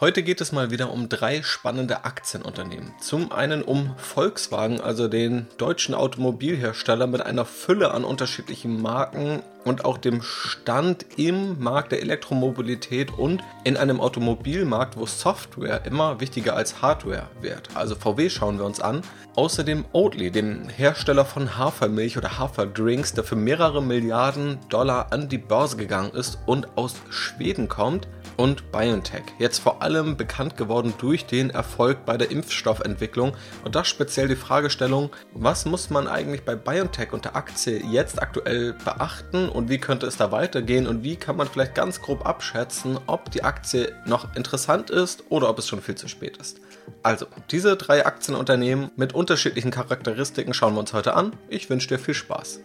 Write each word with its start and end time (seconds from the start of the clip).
Heute 0.00 0.22
geht 0.22 0.40
es 0.40 0.52
mal 0.52 0.70
wieder 0.70 0.92
um 0.92 1.08
drei 1.08 1.42
spannende 1.42 2.04
Aktienunternehmen. 2.04 2.92
Zum 3.00 3.32
einen 3.32 3.62
um 3.62 3.96
Volkswagen, 3.96 4.80
also 4.80 5.08
den 5.08 5.48
deutschen 5.56 5.92
Automobilhersteller 5.92 7.08
mit 7.08 7.20
einer 7.20 7.44
Fülle 7.44 7.90
an 7.90 8.04
unterschiedlichen 8.04 8.80
Marken 8.80 9.42
und 9.64 9.84
auch 9.84 9.98
dem 9.98 10.22
Stand 10.22 11.04
im 11.16 11.58
Markt 11.58 11.90
der 11.90 12.00
Elektromobilität 12.00 13.10
und 13.10 13.42
in 13.64 13.76
einem 13.76 14.00
Automobilmarkt, 14.00 14.96
wo 14.96 15.04
Software 15.04 15.84
immer 15.84 16.20
wichtiger 16.20 16.54
als 16.54 16.80
Hardware 16.80 17.28
wird. 17.40 17.70
Also 17.74 17.96
VW 17.96 18.30
schauen 18.30 18.58
wir 18.58 18.66
uns 18.66 18.80
an. 18.80 19.02
Außerdem 19.34 19.84
Oatly, 19.92 20.30
dem 20.30 20.68
Hersteller 20.68 21.24
von 21.24 21.58
Hafermilch 21.58 22.16
oder 22.16 22.38
Haferdrinks, 22.38 23.14
der 23.14 23.24
für 23.24 23.36
mehrere 23.36 23.82
Milliarden 23.82 24.58
Dollar 24.68 25.12
an 25.12 25.28
die 25.28 25.38
Börse 25.38 25.76
gegangen 25.76 26.12
ist 26.12 26.38
und 26.46 26.68
aus 26.78 26.94
Schweden 27.10 27.68
kommt 27.68 28.06
und 28.38 28.72
BioNTech. 28.72 29.24
Jetzt 29.38 29.58
vor 29.58 29.82
allem 29.82 30.16
bekannt 30.16 30.56
geworden 30.56 30.94
durch 30.96 31.26
den 31.26 31.50
Erfolg 31.50 32.06
bei 32.06 32.16
der 32.16 32.30
Impfstoffentwicklung 32.30 33.36
und 33.64 33.74
das 33.74 33.88
speziell 33.88 34.28
die 34.28 34.36
Fragestellung, 34.36 35.10
was 35.34 35.66
muss 35.66 35.90
man 35.90 36.06
eigentlich 36.06 36.44
bei 36.44 36.54
BioNTech 36.54 37.12
und 37.12 37.26
der 37.26 37.36
Aktie 37.36 37.84
jetzt 37.84 38.22
aktuell 38.22 38.74
beachten 38.84 39.48
und 39.48 39.68
wie 39.68 39.78
könnte 39.78 40.06
es 40.06 40.16
da 40.16 40.32
weitergehen 40.32 40.86
und 40.86 41.02
wie 41.02 41.16
kann 41.16 41.36
man 41.36 41.48
vielleicht 41.48 41.74
ganz 41.74 42.00
grob 42.00 42.24
abschätzen, 42.24 42.98
ob 43.06 43.30
die 43.30 43.42
Aktie 43.42 43.92
noch 44.06 44.34
interessant 44.36 44.88
ist 44.88 45.24
oder 45.28 45.50
ob 45.50 45.58
es 45.58 45.68
schon 45.68 45.82
viel 45.82 45.96
zu 45.96 46.08
spät 46.08 46.36
ist. 46.36 46.60
Also, 47.02 47.26
diese 47.50 47.76
drei 47.76 48.06
Aktienunternehmen 48.06 48.92
mit 48.96 49.14
unterschiedlichen 49.14 49.70
Charakteristiken 49.70 50.54
schauen 50.54 50.74
wir 50.74 50.80
uns 50.80 50.92
heute 50.92 51.14
an. 51.14 51.32
Ich 51.48 51.68
wünsche 51.68 51.88
dir 51.88 51.98
viel 51.98 52.14
Spaß. 52.14 52.60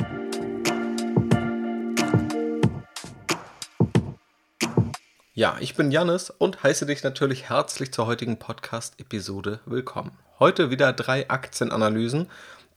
Ja, 5.36 5.58
ich 5.60 5.74
bin 5.74 5.90
Jannis 5.90 6.30
und 6.30 6.62
heiße 6.62 6.86
dich 6.86 7.02
natürlich 7.02 7.50
herzlich 7.50 7.92
zur 7.92 8.06
heutigen 8.06 8.38
Podcast-Episode 8.38 9.62
willkommen. 9.66 10.12
Heute 10.38 10.70
wieder 10.70 10.94
drei 10.94 11.28
Aktienanalysen, 11.28 12.30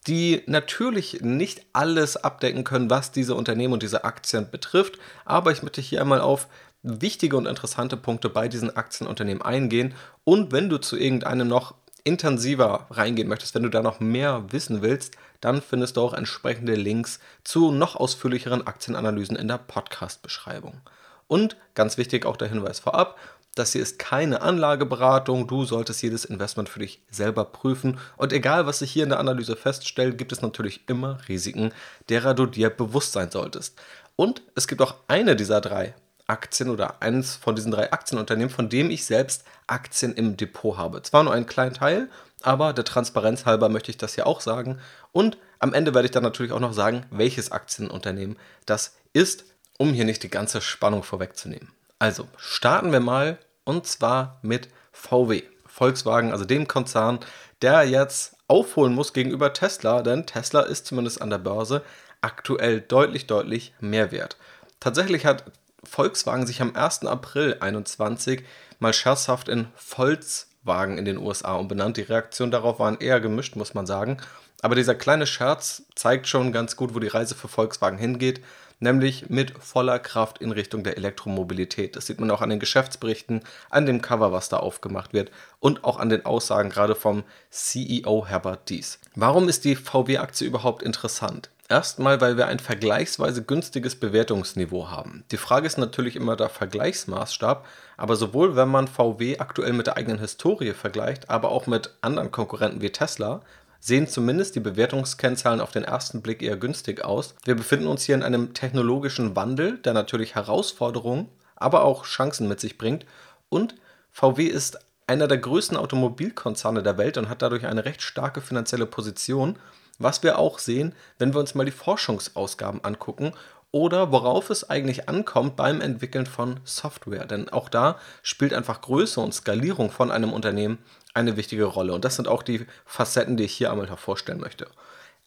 die 0.06 0.42
natürlich 0.46 1.20
nicht 1.20 1.66
alles 1.74 2.16
abdecken 2.16 2.64
können, 2.64 2.88
was 2.88 3.12
diese 3.12 3.34
Unternehmen 3.34 3.74
und 3.74 3.82
diese 3.82 4.04
Aktien 4.04 4.50
betrifft, 4.50 4.98
aber 5.26 5.52
ich 5.52 5.62
möchte 5.62 5.82
hier 5.82 6.00
einmal 6.00 6.22
auf 6.22 6.48
wichtige 6.82 7.36
und 7.36 7.44
interessante 7.44 7.98
Punkte 7.98 8.30
bei 8.30 8.48
diesen 8.48 8.74
Aktienunternehmen 8.74 9.42
eingehen 9.42 9.92
und 10.24 10.50
wenn 10.50 10.70
du 10.70 10.78
zu 10.78 10.96
irgendeinem 10.96 11.48
noch 11.48 11.74
intensiver 12.04 12.86
reingehen 12.88 13.28
möchtest, 13.28 13.54
wenn 13.54 13.64
du 13.64 13.68
da 13.68 13.82
noch 13.82 14.00
mehr 14.00 14.44
wissen 14.48 14.80
willst, 14.80 15.14
dann 15.42 15.60
findest 15.60 15.98
du 15.98 16.00
auch 16.00 16.14
entsprechende 16.14 16.74
Links 16.74 17.20
zu 17.44 17.70
noch 17.70 17.96
ausführlicheren 17.96 18.66
Aktienanalysen 18.66 19.36
in 19.36 19.46
der 19.46 19.58
Podcast-Beschreibung. 19.58 20.80
Und 21.28 21.56
ganz 21.74 21.98
wichtig 21.98 22.24
auch 22.26 22.36
der 22.36 22.48
Hinweis 22.48 22.78
vorab, 22.78 23.18
das 23.56 23.72
hier 23.72 23.80
ist 23.80 23.98
keine 23.98 24.42
Anlageberatung, 24.42 25.46
du 25.46 25.64
solltest 25.64 26.02
jedes 26.02 26.26
Investment 26.26 26.68
für 26.68 26.80
dich 26.80 27.02
selber 27.10 27.46
prüfen 27.46 27.98
und 28.18 28.34
egal 28.34 28.66
was 28.66 28.80
sich 28.80 28.92
hier 28.92 29.04
in 29.04 29.08
der 29.08 29.18
Analyse 29.18 29.56
feststellt, 29.56 30.18
gibt 30.18 30.30
es 30.30 30.42
natürlich 30.42 30.88
immer 30.88 31.18
Risiken, 31.26 31.72
derer 32.10 32.34
du 32.34 32.44
dir 32.44 32.68
bewusst 32.68 33.12
sein 33.12 33.30
solltest. 33.30 33.80
Und 34.14 34.42
es 34.54 34.68
gibt 34.68 34.82
auch 34.82 34.96
eine 35.08 35.36
dieser 35.36 35.62
drei 35.62 35.94
Aktien 36.26 36.68
oder 36.68 37.00
eines 37.00 37.36
von 37.36 37.54
diesen 37.56 37.70
drei 37.70 37.92
Aktienunternehmen, 37.92 38.50
von 38.50 38.68
dem 38.68 38.90
ich 38.90 39.06
selbst 39.06 39.44
Aktien 39.66 40.14
im 40.14 40.36
Depot 40.36 40.76
habe. 40.76 41.00
Zwar 41.02 41.24
nur 41.24 41.32
einen 41.32 41.46
kleinen 41.46 41.74
Teil, 41.74 42.10
aber 42.42 42.74
der 42.74 42.84
Transparenz 42.84 43.46
halber 43.46 43.68
möchte 43.68 43.90
ich 43.90 43.96
das 43.96 44.14
hier 44.14 44.26
auch 44.26 44.42
sagen. 44.42 44.78
Und 45.12 45.38
am 45.60 45.72
Ende 45.72 45.94
werde 45.94 46.06
ich 46.06 46.12
dann 46.12 46.22
natürlich 46.22 46.52
auch 46.52 46.60
noch 46.60 46.74
sagen, 46.74 47.06
welches 47.10 47.52
Aktienunternehmen 47.52 48.36
das 48.66 48.96
ist 49.14 49.46
um 49.78 49.92
hier 49.92 50.04
nicht 50.04 50.22
die 50.22 50.30
ganze 50.30 50.60
Spannung 50.60 51.02
vorwegzunehmen. 51.02 51.68
Also 51.98 52.28
starten 52.36 52.92
wir 52.92 53.00
mal 53.00 53.38
und 53.64 53.86
zwar 53.86 54.38
mit 54.42 54.68
VW. 54.92 55.42
Volkswagen, 55.66 56.32
also 56.32 56.46
dem 56.46 56.66
Konzern, 56.66 57.18
der 57.60 57.84
jetzt 57.84 58.36
aufholen 58.48 58.94
muss 58.94 59.12
gegenüber 59.12 59.52
Tesla, 59.52 60.02
denn 60.02 60.24
Tesla 60.24 60.62
ist 60.62 60.86
zumindest 60.86 61.20
an 61.20 61.28
der 61.28 61.38
Börse 61.38 61.82
aktuell 62.22 62.80
deutlich, 62.80 63.26
deutlich 63.26 63.74
mehr 63.80 64.10
wert. 64.10 64.38
Tatsächlich 64.80 65.26
hat 65.26 65.44
Volkswagen 65.84 66.46
sich 66.46 66.62
am 66.62 66.74
1. 66.74 67.04
April 67.04 67.52
2021 67.58 68.44
mal 68.78 68.92
scherzhaft 68.92 69.48
in 69.48 69.68
Volkswagen 69.76 70.98
in 70.98 71.04
den 71.04 71.18
USA 71.18 71.54
umbenannt. 71.56 71.96
Die 71.96 72.02
Reaktionen 72.02 72.50
darauf 72.50 72.78
waren 72.78 72.98
eher 72.98 73.20
gemischt, 73.20 73.56
muss 73.56 73.74
man 73.74 73.86
sagen. 73.86 74.18
Aber 74.62 74.74
dieser 74.74 74.94
kleine 74.94 75.26
Scherz 75.26 75.82
zeigt 75.94 76.26
schon 76.26 76.52
ganz 76.52 76.76
gut, 76.76 76.94
wo 76.94 76.98
die 76.98 77.06
Reise 77.06 77.34
für 77.34 77.48
Volkswagen 77.48 77.98
hingeht 77.98 78.42
nämlich 78.80 79.28
mit 79.30 79.52
voller 79.58 79.98
Kraft 79.98 80.38
in 80.38 80.52
Richtung 80.52 80.84
der 80.84 80.96
Elektromobilität. 80.96 81.96
Das 81.96 82.06
sieht 82.06 82.20
man 82.20 82.30
auch 82.30 82.42
an 82.42 82.50
den 82.50 82.60
Geschäftsberichten, 82.60 83.42
an 83.70 83.86
dem 83.86 84.02
Cover, 84.02 84.32
was 84.32 84.48
da 84.48 84.58
aufgemacht 84.58 85.12
wird 85.12 85.30
und 85.60 85.84
auch 85.84 85.98
an 85.98 86.08
den 86.08 86.24
Aussagen 86.24 86.70
gerade 86.70 86.94
vom 86.94 87.24
CEO 87.50 88.26
Herbert 88.26 88.68
Dies. 88.68 88.98
Warum 89.14 89.48
ist 89.48 89.64
die 89.64 89.76
VW-Aktie 89.76 90.46
überhaupt 90.46 90.82
interessant? 90.82 91.50
Erstmal, 91.68 92.20
weil 92.20 92.36
wir 92.36 92.46
ein 92.46 92.60
vergleichsweise 92.60 93.42
günstiges 93.42 93.96
Bewertungsniveau 93.96 94.88
haben. 94.90 95.24
Die 95.32 95.36
Frage 95.36 95.66
ist 95.66 95.78
natürlich 95.78 96.14
immer 96.14 96.36
der 96.36 96.48
Vergleichsmaßstab, 96.48 97.66
aber 97.96 98.14
sowohl 98.14 98.54
wenn 98.54 98.68
man 98.68 98.86
VW 98.86 99.38
aktuell 99.38 99.72
mit 99.72 99.88
der 99.88 99.96
eigenen 99.96 100.20
Historie 100.20 100.74
vergleicht, 100.74 101.28
aber 101.28 101.50
auch 101.50 101.66
mit 101.66 101.96
anderen 102.02 102.30
Konkurrenten 102.30 102.82
wie 102.82 102.90
Tesla, 102.90 103.40
sehen 103.80 104.08
zumindest 104.08 104.54
die 104.56 104.60
Bewertungskennzahlen 104.60 105.60
auf 105.60 105.72
den 105.72 105.84
ersten 105.84 106.22
Blick 106.22 106.42
eher 106.42 106.56
günstig 106.56 107.04
aus. 107.04 107.34
Wir 107.44 107.54
befinden 107.54 107.86
uns 107.86 108.04
hier 108.04 108.14
in 108.14 108.22
einem 108.22 108.54
technologischen 108.54 109.36
Wandel, 109.36 109.78
der 109.78 109.92
natürlich 109.92 110.34
Herausforderungen, 110.34 111.28
aber 111.54 111.84
auch 111.84 112.04
Chancen 112.04 112.48
mit 112.48 112.60
sich 112.60 112.78
bringt. 112.78 113.06
Und 113.48 113.74
VW 114.10 114.44
ist 114.44 114.78
einer 115.06 115.28
der 115.28 115.38
größten 115.38 115.76
Automobilkonzerne 115.76 116.82
der 116.82 116.98
Welt 116.98 117.16
und 117.16 117.28
hat 117.28 117.42
dadurch 117.42 117.66
eine 117.66 117.84
recht 117.84 118.02
starke 118.02 118.40
finanzielle 118.40 118.86
Position, 118.86 119.58
was 119.98 120.22
wir 120.22 120.38
auch 120.38 120.58
sehen, 120.58 120.94
wenn 121.18 121.32
wir 121.32 121.40
uns 121.40 121.54
mal 121.54 121.64
die 121.64 121.70
Forschungsausgaben 121.70 122.84
angucken 122.84 123.32
oder 123.70 124.10
worauf 124.12 124.50
es 124.50 124.68
eigentlich 124.68 125.08
ankommt 125.08 125.56
beim 125.56 125.80
Entwickeln 125.80 126.26
von 126.26 126.60
Software. 126.64 127.26
Denn 127.26 127.48
auch 127.50 127.68
da 127.68 127.98
spielt 128.22 128.54
einfach 128.54 128.80
Größe 128.80 129.20
und 129.20 129.34
Skalierung 129.34 129.90
von 129.90 130.10
einem 130.10 130.32
Unternehmen 130.32 130.78
eine 131.16 131.36
wichtige 131.36 131.64
Rolle. 131.64 131.92
Und 131.92 132.04
das 132.04 132.16
sind 132.16 132.28
auch 132.28 132.42
die 132.42 132.66
Facetten, 132.84 133.36
die 133.36 133.44
ich 133.44 133.54
hier 133.54 133.70
einmal 133.72 133.88
hervorstellen 133.88 134.40
möchte. 134.40 134.68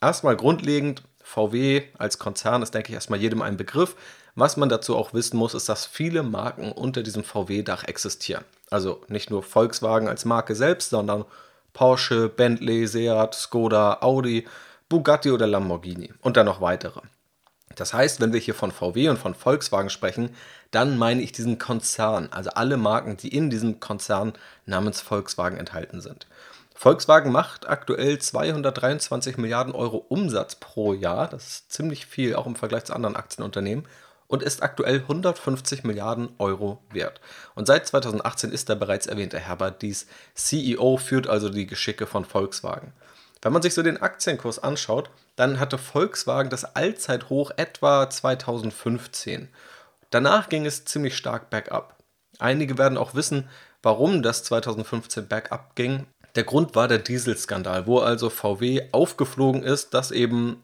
Erstmal 0.01 0.37
grundlegend, 0.37 1.03
VW 1.21 1.83
als 1.97 2.17
Konzern 2.17 2.61
ist, 2.61 2.73
denke 2.73 2.89
ich, 2.89 2.95
erstmal 2.95 3.19
jedem 3.19 3.41
ein 3.41 3.57
Begriff. 3.57 3.95
Was 4.35 4.55
man 4.55 4.69
dazu 4.69 4.95
auch 4.95 5.13
wissen 5.13 5.37
muss, 5.37 5.53
ist, 5.53 5.67
dass 5.67 5.85
viele 5.85 6.23
Marken 6.23 6.71
unter 6.71 7.03
diesem 7.03 7.23
VW-Dach 7.23 7.83
existieren. 7.83 8.45
Also 8.69 9.01
nicht 9.07 9.29
nur 9.29 9.43
Volkswagen 9.43 10.07
als 10.07 10.23
Marke 10.25 10.55
selbst, 10.55 10.91
sondern 10.91 11.25
Porsche, 11.73 12.29
Bentley, 12.29 12.87
Seat, 12.87 13.35
Skoda, 13.35 13.97
Audi, 14.01 14.47
Bugatti 14.87 15.31
oder 15.31 15.47
Lamborghini 15.47 16.11
und 16.21 16.37
dann 16.37 16.45
noch 16.45 16.61
weitere. 16.61 17.01
Das 17.75 17.93
heißt, 17.93 18.21
wenn 18.21 18.33
wir 18.33 18.39
hier 18.39 18.55
von 18.55 18.71
VW 18.71 19.09
und 19.09 19.19
von 19.19 19.35
Volkswagen 19.35 19.89
sprechen, 19.89 20.35
dann 20.71 20.97
meine 20.97 21.21
ich 21.21 21.31
diesen 21.31 21.57
Konzern, 21.57 22.29
also 22.31 22.51
alle 22.51 22.77
Marken, 22.77 23.17
die 23.17 23.35
in 23.35 23.49
diesem 23.49 23.79
Konzern 23.79 24.33
namens 24.65 25.01
Volkswagen 25.01 25.57
enthalten 25.57 26.01
sind. 26.01 26.27
Volkswagen 26.75 27.31
macht 27.31 27.67
aktuell 27.67 28.19
223 28.19 29.37
Milliarden 29.37 29.73
Euro 29.73 29.97
Umsatz 29.97 30.55
pro 30.55 30.93
Jahr, 30.93 31.27
das 31.27 31.47
ist 31.47 31.71
ziemlich 31.73 32.05
viel, 32.05 32.35
auch 32.35 32.45
im 32.45 32.55
Vergleich 32.55 32.85
zu 32.85 32.93
anderen 32.93 33.17
Aktienunternehmen, 33.17 33.85
und 34.27 34.43
ist 34.43 34.61
aktuell 34.61 34.99
150 34.99 35.83
Milliarden 35.83 36.29
Euro 36.37 36.81
wert. 36.91 37.19
Und 37.55 37.65
seit 37.65 37.87
2018 37.87 38.51
ist 38.51 38.69
der 38.69 38.75
bereits 38.75 39.07
erwähnte 39.07 39.39
Herbert 39.39 39.81
Dies 39.81 40.05
CEO, 40.35 40.97
führt 40.97 41.27
also 41.27 41.49
die 41.49 41.67
Geschicke 41.67 42.05
von 42.05 42.23
Volkswagen. 42.23 42.93
Wenn 43.41 43.53
man 43.53 43.61
sich 43.61 43.73
so 43.73 43.81
den 43.81 44.01
Aktienkurs 44.01 44.59
anschaut, 44.59 45.09
dann 45.35 45.59
hatte 45.59 45.77
Volkswagen 45.77 46.49
das 46.49 46.75
Allzeithoch 46.75 47.51
etwa 47.57 48.09
2015. 48.09 49.49
Danach 50.09 50.49
ging 50.49 50.65
es 50.65 50.85
ziemlich 50.85 51.15
stark 51.15 51.49
bergab. 51.49 51.97
Einige 52.39 52.77
werden 52.77 52.97
auch 52.97 53.15
wissen, 53.15 53.49
warum 53.83 54.23
das 54.23 54.43
2015 54.43 55.27
bergab 55.27 55.75
ging. 55.75 56.05
Der 56.35 56.43
Grund 56.43 56.75
war 56.75 56.87
der 56.87 56.99
Dieselskandal, 56.99 57.87
wo 57.87 57.99
also 57.99 58.29
VW 58.29 58.89
aufgeflogen 58.91 59.63
ist, 59.63 59.93
dass 59.93 60.11
eben 60.11 60.63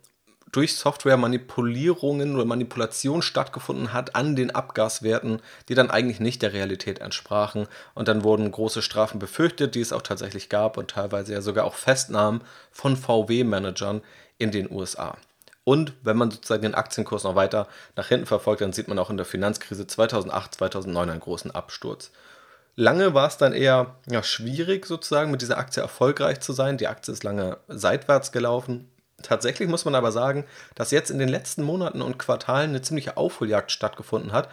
durch 0.52 0.76
Software-Manipulierungen 0.76 2.36
oder 2.36 2.46
Manipulation 2.46 3.22
stattgefunden 3.22 3.92
hat 3.92 4.16
an 4.16 4.38
den 4.38 4.52
Abgaswerten, 4.52 5.42
die 5.68 5.76
dann 5.76 5.92
eigentlich 5.92 6.22
nicht 6.22 6.42
der 6.42 6.54
Realität 6.54 7.00
entsprachen. 7.00 7.68
Und 7.94 8.08
dann 8.08 8.24
wurden 8.24 8.52
große 8.52 8.82
Strafen 8.82 9.20
befürchtet, 9.20 9.76
die 9.76 9.82
es 9.82 9.92
auch 9.92 10.02
tatsächlich 10.02 10.48
gab 10.48 10.78
und 10.78 10.92
teilweise 10.92 11.34
ja 11.34 11.42
sogar 11.42 11.66
auch 11.66 11.74
Festnahmen 11.74 12.42
von 12.72 12.96
VW-Managern 12.96 14.02
in 14.38 14.52
den 14.52 14.72
USA. 14.72 15.18
Und 15.66 15.94
wenn 16.04 16.16
man 16.16 16.32
sozusagen 16.32 16.62
den 16.62 16.76
Aktienkurs 16.76 17.24
noch 17.24 17.36
weiter 17.36 17.68
nach 17.96 18.08
hinten 18.08 18.28
verfolgt, 18.28 18.62
dann 18.62 18.72
sieht 18.72 18.88
man 18.88 19.00
auch 19.00 19.10
in 19.10 19.18
der 19.18 19.26
Finanzkrise 19.26 19.86
2008, 19.88 20.56
2009 20.56 21.10
einen 21.10 21.20
großen 21.20 21.52
Absturz. 21.52 22.12
Lange 22.76 23.14
war 23.14 23.28
es 23.28 23.38
dann 23.38 23.52
eher 23.52 23.96
ja, 24.08 24.22
schwierig, 24.22 24.86
sozusagen 24.86 25.32
mit 25.32 25.42
dieser 25.42 25.58
Aktie 25.58 25.82
erfolgreich 25.82 26.40
zu 26.40 26.54
sein. 26.54 26.78
Die 26.78 26.88
Aktie 26.88 27.12
ist 27.12 27.24
lange 27.24 27.58
seitwärts 27.68 28.32
gelaufen. 28.32 28.92
Tatsächlich 29.24 29.68
muss 29.68 29.86
man 29.86 29.96
aber 29.96 30.12
sagen, 30.12 30.46
dass 30.76 30.92
jetzt 30.92 31.10
in 31.10 31.18
den 31.18 31.30
letzten 31.30 31.64
Monaten 31.64 32.02
und 32.02 32.20
Quartalen 32.20 32.70
eine 32.70 32.82
ziemliche 32.84 33.18
Aufholjagd 33.18 33.72
stattgefunden 33.72 34.34
hat 34.34 34.50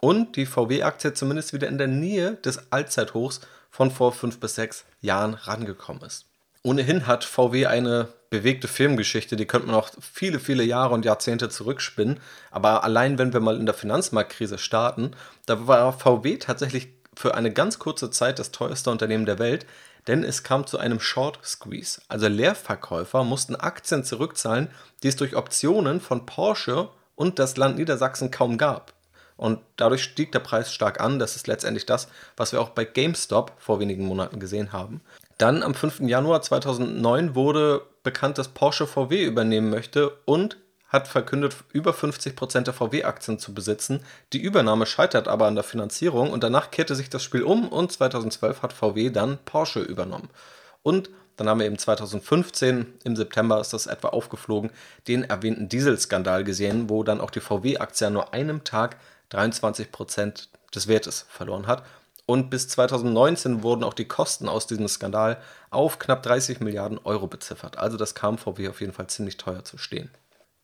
und 0.00 0.36
die 0.36 0.46
VW-Aktie 0.46 1.14
zumindest 1.14 1.54
wieder 1.54 1.68
in 1.68 1.78
der 1.78 1.86
Nähe 1.86 2.34
des 2.34 2.70
Allzeithochs 2.70 3.40
von 3.70 3.90
vor 3.90 4.12
fünf 4.12 4.40
bis 4.40 4.56
sechs 4.56 4.84
Jahren 5.00 5.34
rangekommen 5.34 6.02
ist. 6.02 6.26
Ohnehin 6.62 7.06
hat 7.06 7.24
VW 7.24 7.66
eine 7.66 8.08
bewegte 8.30 8.68
Filmgeschichte, 8.68 9.36
die 9.36 9.46
könnte 9.46 9.66
man 9.66 9.76
auch 9.76 9.90
viele, 10.00 10.38
viele 10.38 10.62
Jahre 10.62 10.94
und 10.94 11.04
Jahrzehnte 11.04 11.48
zurückspinnen. 11.48 12.20
Aber 12.50 12.84
allein 12.84 13.18
wenn 13.18 13.32
wir 13.32 13.40
mal 13.40 13.56
in 13.56 13.66
der 13.66 13.74
Finanzmarktkrise 13.74 14.56
starten, 14.56 15.10
da 15.46 15.66
war 15.66 15.92
VW 15.92 16.38
tatsächlich 16.38 16.88
für 17.14 17.34
eine 17.34 17.52
ganz 17.52 17.80
kurze 17.80 18.10
Zeit 18.10 18.38
das 18.38 18.52
teuerste 18.52 18.90
Unternehmen 18.90 19.26
der 19.26 19.40
Welt, 19.40 19.66
denn 20.06 20.24
es 20.24 20.42
kam 20.42 20.66
zu 20.66 20.78
einem 20.78 21.00
Short 21.00 21.40
Squeeze. 21.44 22.00
Also 22.08 22.28
Leerverkäufer 22.28 23.24
mussten 23.24 23.56
Aktien 23.56 24.04
zurückzahlen, 24.04 24.68
die 25.02 25.08
es 25.08 25.16
durch 25.16 25.36
Optionen 25.36 26.00
von 26.00 26.24
Porsche 26.24 26.88
und 27.16 27.38
das 27.38 27.56
Land 27.56 27.76
Niedersachsen 27.76 28.30
kaum 28.30 28.56
gab. 28.56 28.94
Und 29.36 29.60
dadurch 29.76 30.02
stieg 30.02 30.32
der 30.32 30.40
Preis 30.40 30.72
stark 30.72 31.00
an. 31.00 31.18
Das 31.18 31.34
ist 31.34 31.46
letztendlich 31.46 31.86
das, 31.86 32.08
was 32.36 32.52
wir 32.52 32.60
auch 32.60 32.70
bei 32.70 32.84
GameStop 32.84 33.52
vor 33.58 33.80
wenigen 33.80 34.04
Monaten 34.04 34.38
gesehen 34.38 34.72
haben. 34.72 35.00
Dann 35.40 35.62
am 35.62 35.72
5. 35.72 36.00
Januar 36.00 36.42
2009 36.42 37.34
wurde 37.34 37.80
bekannt, 38.02 38.36
dass 38.36 38.48
Porsche 38.48 38.86
VW 38.86 39.24
übernehmen 39.24 39.70
möchte 39.70 40.10
und 40.26 40.58
hat 40.86 41.08
verkündet, 41.08 41.56
über 41.72 41.92
50% 41.92 42.60
der 42.64 42.74
VW-Aktien 42.74 43.38
zu 43.38 43.54
besitzen. 43.54 44.04
Die 44.34 44.42
Übernahme 44.42 44.84
scheitert 44.84 45.28
aber 45.28 45.46
an 45.46 45.54
der 45.54 45.64
Finanzierung 45.64 46.30
und 46.30 46.44
danach 46.44 46.70
kehrte 46.70 46.94
sich 46.94 47.08
das 47.08 47.22
Spiel 47.22 47.42
um 47.42 47.68
und 47.68 47.90
2012 47.90 48.60
hat 48.60 48.74
VW 48.74 49.08
dann 49.08 49.38
Porsche 49.46 49.80
übernommen. 49.80 50.28
Und 50.82 51.08
dann 51.38 51.48
haben 51.48 51.60
wir 51.60 51.66
eben 51.66 51.78
2015, 51.78 52.98
im 53.04 53.16
September 53.16 53.62
ist 53.62 53.72
das 53.72 53.86
etwa 53.86 54.08
aufgeflogen, 54.08 54.70
den 55.08 55.24
erwähnten 55.24 55.70
Dieselskandal 55.70 56.44
gesehen, 56.44 56.90
wo 56.90 57.02
dann 57.02 57.22
auch 57.22 57.30
die 57.30 57.40
VW-Aktie 57.40 58.08
an 58.08 58.12
nur 58.12 58.34
einem 58.34 58.62
Tag 58.62 58.98
23% 59.32 60.48
des 60.74 60.86
Wertes 60.86 61.24
verloren 61.30 61.66
hat. 61.66 61.82
Und 62.30 62.48
bis 62.48 62.68
2019 62.68 63.64
wurden 63.64 63.82
auch 63.82 63.92
die 63.92 64.04
Kosten 64.04 64.48
aus 64.48 64.68
diesem 64.68 64.86
Skandal 64.86 65.38
auf 65.70 65.98
knapp 65.98 66.22
30 66.22 66.60
Milliarden 66.60 67.00
Euro 67.02 67.26
beziffert. 67.26 67.76
Also 67.76 67.96
das 67.96 68.14
kam 68.14 68.38
VW 68.38 68.68
auf 68.68 68.80
jeden 68.80 68.92
Fall 68.92 69.08
ziemlich 69.08 69.36
teuer 69.36 69.64
zu 69.64 69.78
stehen. 69.78 70.10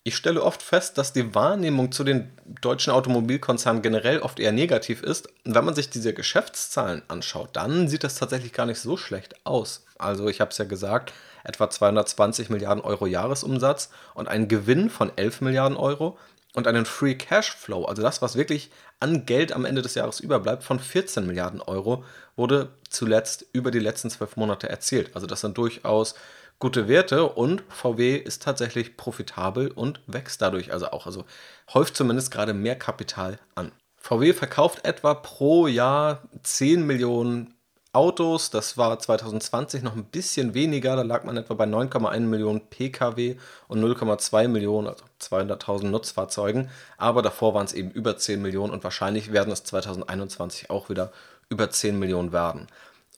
Ich 0.04 0.14
stelle 0.14 0.44
oft 0.44 0.62
fest, 0.62 0.96
dass 0.96 1.12
die 1.12 1.34
Wahrnehmung 1.34 1.90
zu 1.90 2.04
den 2.04 2.30
deutschen 2.60 2.92
Automobilkonzernen 2.92 3.82
generell 3.82 4.20
oft 4.20 4.38
eher 4.38 4.52
negativ 4.52 5.02
ist. 5.02 5.28
Wenn 5.42 5.64
man 5.64 5.74
sich 5.74 5.90
diese 5.90 6.14
Geschäftszahlen 6.14 7.02
anschaut, 7.08 7.48
dann 7.54 7.88
sieht 7.88 8.04
das 8.04 8.14
tatsächlich 8.14 8.52
gar 8.52 8.66
nicht 8.66 8.78
so 8.78 8.96
schlecht 8.96 9.34
aus. 9.44 9.86
Also 9.98 10.28
ich 10.28 10.40
habe 10.40 10.52
es 10.52 10.58
ja 10.58 10.66
gesagt, 10.66 11.12
etwa 11.42 11.68
220 11.68 12.48
Milliarden 12.48 12.84
Euro 12.84 13.06
Jahresumsatz 13.06 13.90
und 14.14 14.28
einen 14.28 14.46
Gewinn 14.46 14.88
von 14.88 15.10
11 15.16 15.40
Milliarden 15.40 15.76
Euro 15.76 16.16
und 16.56 16.66
einen 16.66 16.86
Free 16.86 17.14
Cash 17.14 17.54
Flow, 17.54 17.84
also 17.84 18.02
das, 18.02 18.22
was 18.22 18.36
wirklich 18.36 18.70
an 18.98 19.26
Geld 19.26 19.52
am 19.52 19.66
Ende 19.66 19.82
des 19.82 19.94
Jahres 19.94 20.20
überbleibt, 20.20 20.64
von 20.64 20.80
14 20.80 21.26
Milliarden 21.26 21.60
Euro, 21.60 22.02
wurde 22.34 22.70
zuletzt 22.88 23.44
über 23.52 23.70
die 23.70 23.78
letzten 23.78 24.08
zwölf 24.08 24.36
Monate 24.36 24.68
erzielt. 24.68 25.10
Also 25.14 25.26
das 25.26 25.42
sind 25.42 25.58
durchaus 25.58 26.14
gute 26.58 26.88
Werte 26.88 27.28
und 27.28 27.62
VW 27.68 28.16
ist 28.16 28.42
tatsächlich 28.42 28.96
profitabel 28.96 29.70
und 29.70 30.00
wächst 30.06 30.40
dadurch 30.40 30.72
also 30.72 30.86
auch. 30.88 31.04
Also 31.04 31.26
häuft 31.74 31.94
zumindest 31.94 32.30
gerade 32.30 32.54
mehr 32.54 32.76
Kapital 32.76 33.38
an. 33.54 33.70
VW 33.98 34.32
verkauft 34.32 34.86
etwa 34.86 35.12
pro 35.12 35.66
Jahr 35.66 36.22
10 36.42 36.86
Millionen 36.86 37.52
Autos. 37.96 38.50
Das 38.50 38.76
war 38.76 38.98
2020 38.98 39.82
noch 39.82 39.96
ein 39.96 40.04
bisschen 40.04 40.52
weniger. 40.52 40.96
Da 40.96 41.02
lag 41.02 41.24
man 41.24 41.38
etwa 41.38 41.54
bei 41.54 41.64
9,1 41.64 42.20
Millionen 42.20 42.60
Pkw 42.60 43.36
und 43.68 43.82
0,2 43.82 44.48
Millionen, 44.48 44.86
also 44.86 45.02
200.000 45.18 45.86
Nutzfahrzeugen. 45.86 46.68
Aber 46.98 47.22
davor 47.22 47.54
waren 47.54 47.64
es 47.64 47.72
eben 47.72 47.90
über 47.90 48.18
10 48.18 48.42
Millionen 48.42 48.72
und 48.72 48.84
wahrscheinlich 48.84 49.32
werden 49.32 49.50
es 49.50 49.64
2021 49.64 50.68
auch 50.68 50.90
wieder 50.90 51.10
über 51.48 51.70
10 51.70 51.98
Millionen 51.98 52.32
werden. 52.32 52.66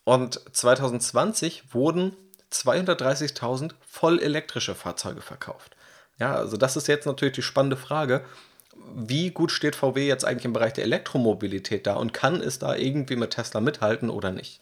Und 0.05 0.41
2020 0.53 1.75
wurden 1.75 2.17
230.000 2.53 3.73
voll 3.85 4.21
elektrische 4.21 4.77
Fahrzeuge 4.77 5.23
verkauft. 5.23 5.75
Ja, 6.21 6.35
also 6.37 6.57
das 6.57 6.77
ist 6.77 6.87
jetzt 6.87 7.07
natürlich 7.07 7.35
die 7.35 7.43
spannende 7.43 7.77
Frage 7.77 8.25
wie 8.95 9.31
gut 9.31 9.53
steht 9.53 9.77
VW 9.77 10.07
jetzt 10.07 10.25
eigentlich 10.25 10.45
im 10.45 10.53
Bereich 10.53 10.73
der 10.73 10.85
Elektromobilität 10.85 11.87
da 11.87 11.95
und 11.95 12.13
kann 12.13 12.41
es 12.41 12.59
da 12.59 12.75
irgendwie 12.75 13.17
mit 13.17 13.31
Tesla 13.31 13.61
mithalten 13.61 14.11
oder 14.11 14.33
nicht? 14.33 14.61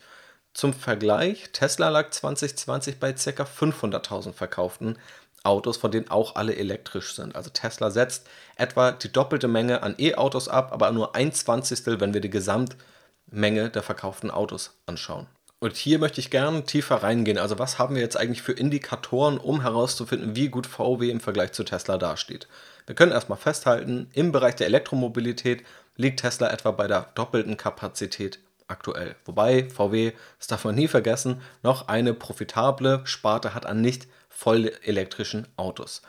Zum 0.55 0.73
Vergleich, 0.73 1.51
Tesla 1.53 1.91
lag 1.91 2.11
2020 2.11 2.99
bei 2.99 3.13
ca. 3.13 3.43
500.000 3.43 4.33
verkauften 4.33 4.99
Autos, 5.43 5.77
von 5.77 5.91
denen 5.91 6.11
auch 6.11 6.35
alle 6.35 6.57
elektrisch 6.57 7.15
sind. 7.15 7.37
Also 7.37 7.51
Tesla 7.51 7.91
setzt 7.91 8.27
etwa 8.57 8.93
die 8.93 9.13
doppelte 9.13 9.49
Menge 9.49 9.83
an 9.83 9.95
E-Autos 9.99 10.49
ab, 10.49 10.73
aber 10.73 10.91
nur 10.93 11.15
ein 11.15 11.33
Zwanzigstel, 11.33 12.01
wenn 12.01 12.15
wir 12.15 12.21
die 12.21 12.31
Gesamtmenge 12.31 13.71
der 13.71 13.83
verkauften 13.83 14.31
Autos 14.31 14.73
anschauen. 14.87 15.27
Und 15.59 15.77
hier 15.77 15.99
möchte 15.99 16.21
ich 16.21 16.31
gerne 16.31 16.65
tiefer 16.65 16.97
reingehen. 16.97 17.39
Also 17.39 17.59
was 17.59 17.79
haben 17.79 17.95
wir 17.95 18.03
jetzt 18.03 18.17
eigentlich 18.17 18.43
für 18.43 18.53
Indikatoren, 18.53 19.39
um 19.39 19.63
herauszufinden, 19.63 20.37
wie 20.37 20.49
gut 20.49 20.67
VW 20.67 21.11
im 21.11 21.21
Vergleich 21.21 21.53
zu 21.53 21.65
Tesla 21.65 21.97
dasteht? 21.97 22.47
Wir 22.87 22.95
können 22.95 23.13
erstmal 23.13 23.39
festhalten, 23.39 24.09
im 24.15 24.33
Bereich 24.33 24.55
der 24.55 24.69
Elektromobilität 24.69 25.65
liegt 25.97 26.21
Tesla 26.21 26.51
etwa 26.51 26.71
bei 26.71 26.87
der 26.87 27.09
doppelten 27.15 27.57
Kapazität 27.57 28.39
aktuell. 28.69 29.17
Wobei 29.25 29.69
VW, 29.69 30.13
das 30.39 30.47
darf 30.47 30.65
man 30.65 30.75
nie 30.75 30.89
vergessen, 30.89 31.41
noch 31.63 31.89
eine 31.89 32.15
profitable 32.15 33.01
Sparte 33.05 33.55
hat 33.55 33.67
an 33.67 33.81
nicht 33.81 34.07
voll 34.29 34.73
elektrischen 34.83 35.49
Autos. 35.57 36.03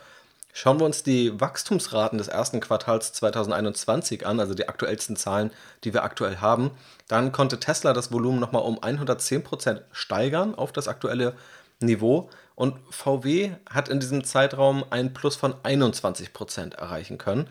Schauen 0.52 0.80
wir 0.80 0.86
uns 0.86 1.02
die 1.02 1.40
Wachstumsraten 1.40 2.18
des 2.18 2.28
ersten 2.28 2.60
Quartals 2.60 3.12
2021 3.12 4.26
an, 4.26 4.40
also 4.40 4.54
die 4.54 4.68
aktuellsten 4.68 5.16
Zahlen, 5.16 5.52
die 5.84 5.94
wir 5.94 6.02
aktuell 6.02 6.38
haben, 6.38 6.72
dann 7.06 7.32
konnte 7.32 7.60
Tesla 7.60 7.92
das 7.92 8.10
Volumen 8.12 8.40
nochmal 8.40 8.62
um 8.62 8.78
110% 8.78 9.82
steigern 9.92 10.54
auf 10.54 10.72
das 10.72 10.88
aktuelle 10.88 11.34
Niveau 11.80 12.28
und 12.58 12.74
VW 12.90 13.52
hat 13.70 13.88
in 13.88 14.00
diesem 14.00 14.24
Zeitraum 14.24 14.84
einen 14.90 15.14
Plus 15.14 15.36
von 15.36 15.54
21% 15.54 16.74
erreichen 16.74 17.16
können. 17.16 17.46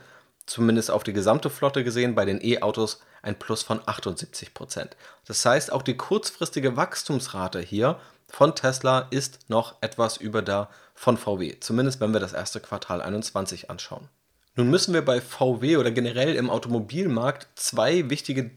Zumindest 0.45 0.91
auf 0.91 1.03
die 1.03 1.13
gesamte 1.13 1.49
Flotte 1.49 1.85
gesehen, 1.85 2.13
bei 2.13 2.25
den 2.25 2.43
E-Autos 2.43 2.99
ein 3.21 3.39
Plus 3.39 3.63
von 3.63 3.79
78%. 3.79 4.89
Das 5.25 5.45
heißt, 5.45 5.71
auch 5.71 5.81
die 5.81 5.95
kurzfristige 5.95 6.75
Wachstumsrate 6.75 7.61
hier 7.61 8.01
von 8.27 8.53
Tesla 8.53 9.07
ist 9.09 9.39
noch 9.47 9.75
etwas 9.79 10.17
über 10.17 10.41
der 10.41 10.67
von 10.93 11.15
VW, 11.15 11.55
zumindest 11.61 12.01
wenn 12.01 12.11
wir 12.11 12.19
das 12.19 12.33
erste 12.33 12.59
Quartal 12.59 13.01
21 13.01 13.69
anschauen. 13.69 14.09
Nun 14.57 14.69
müssen 14.69 14.93
wir 14.93 15.05
bei 15.05 15.21
VW 15.21 15.77
oder 15.77 15.91
generell 15.91 16.35
im 16.35 16.49
Automobilmarkt 16.49 17.47
zwei 17.55 18.09
wichtige 18.09 18.51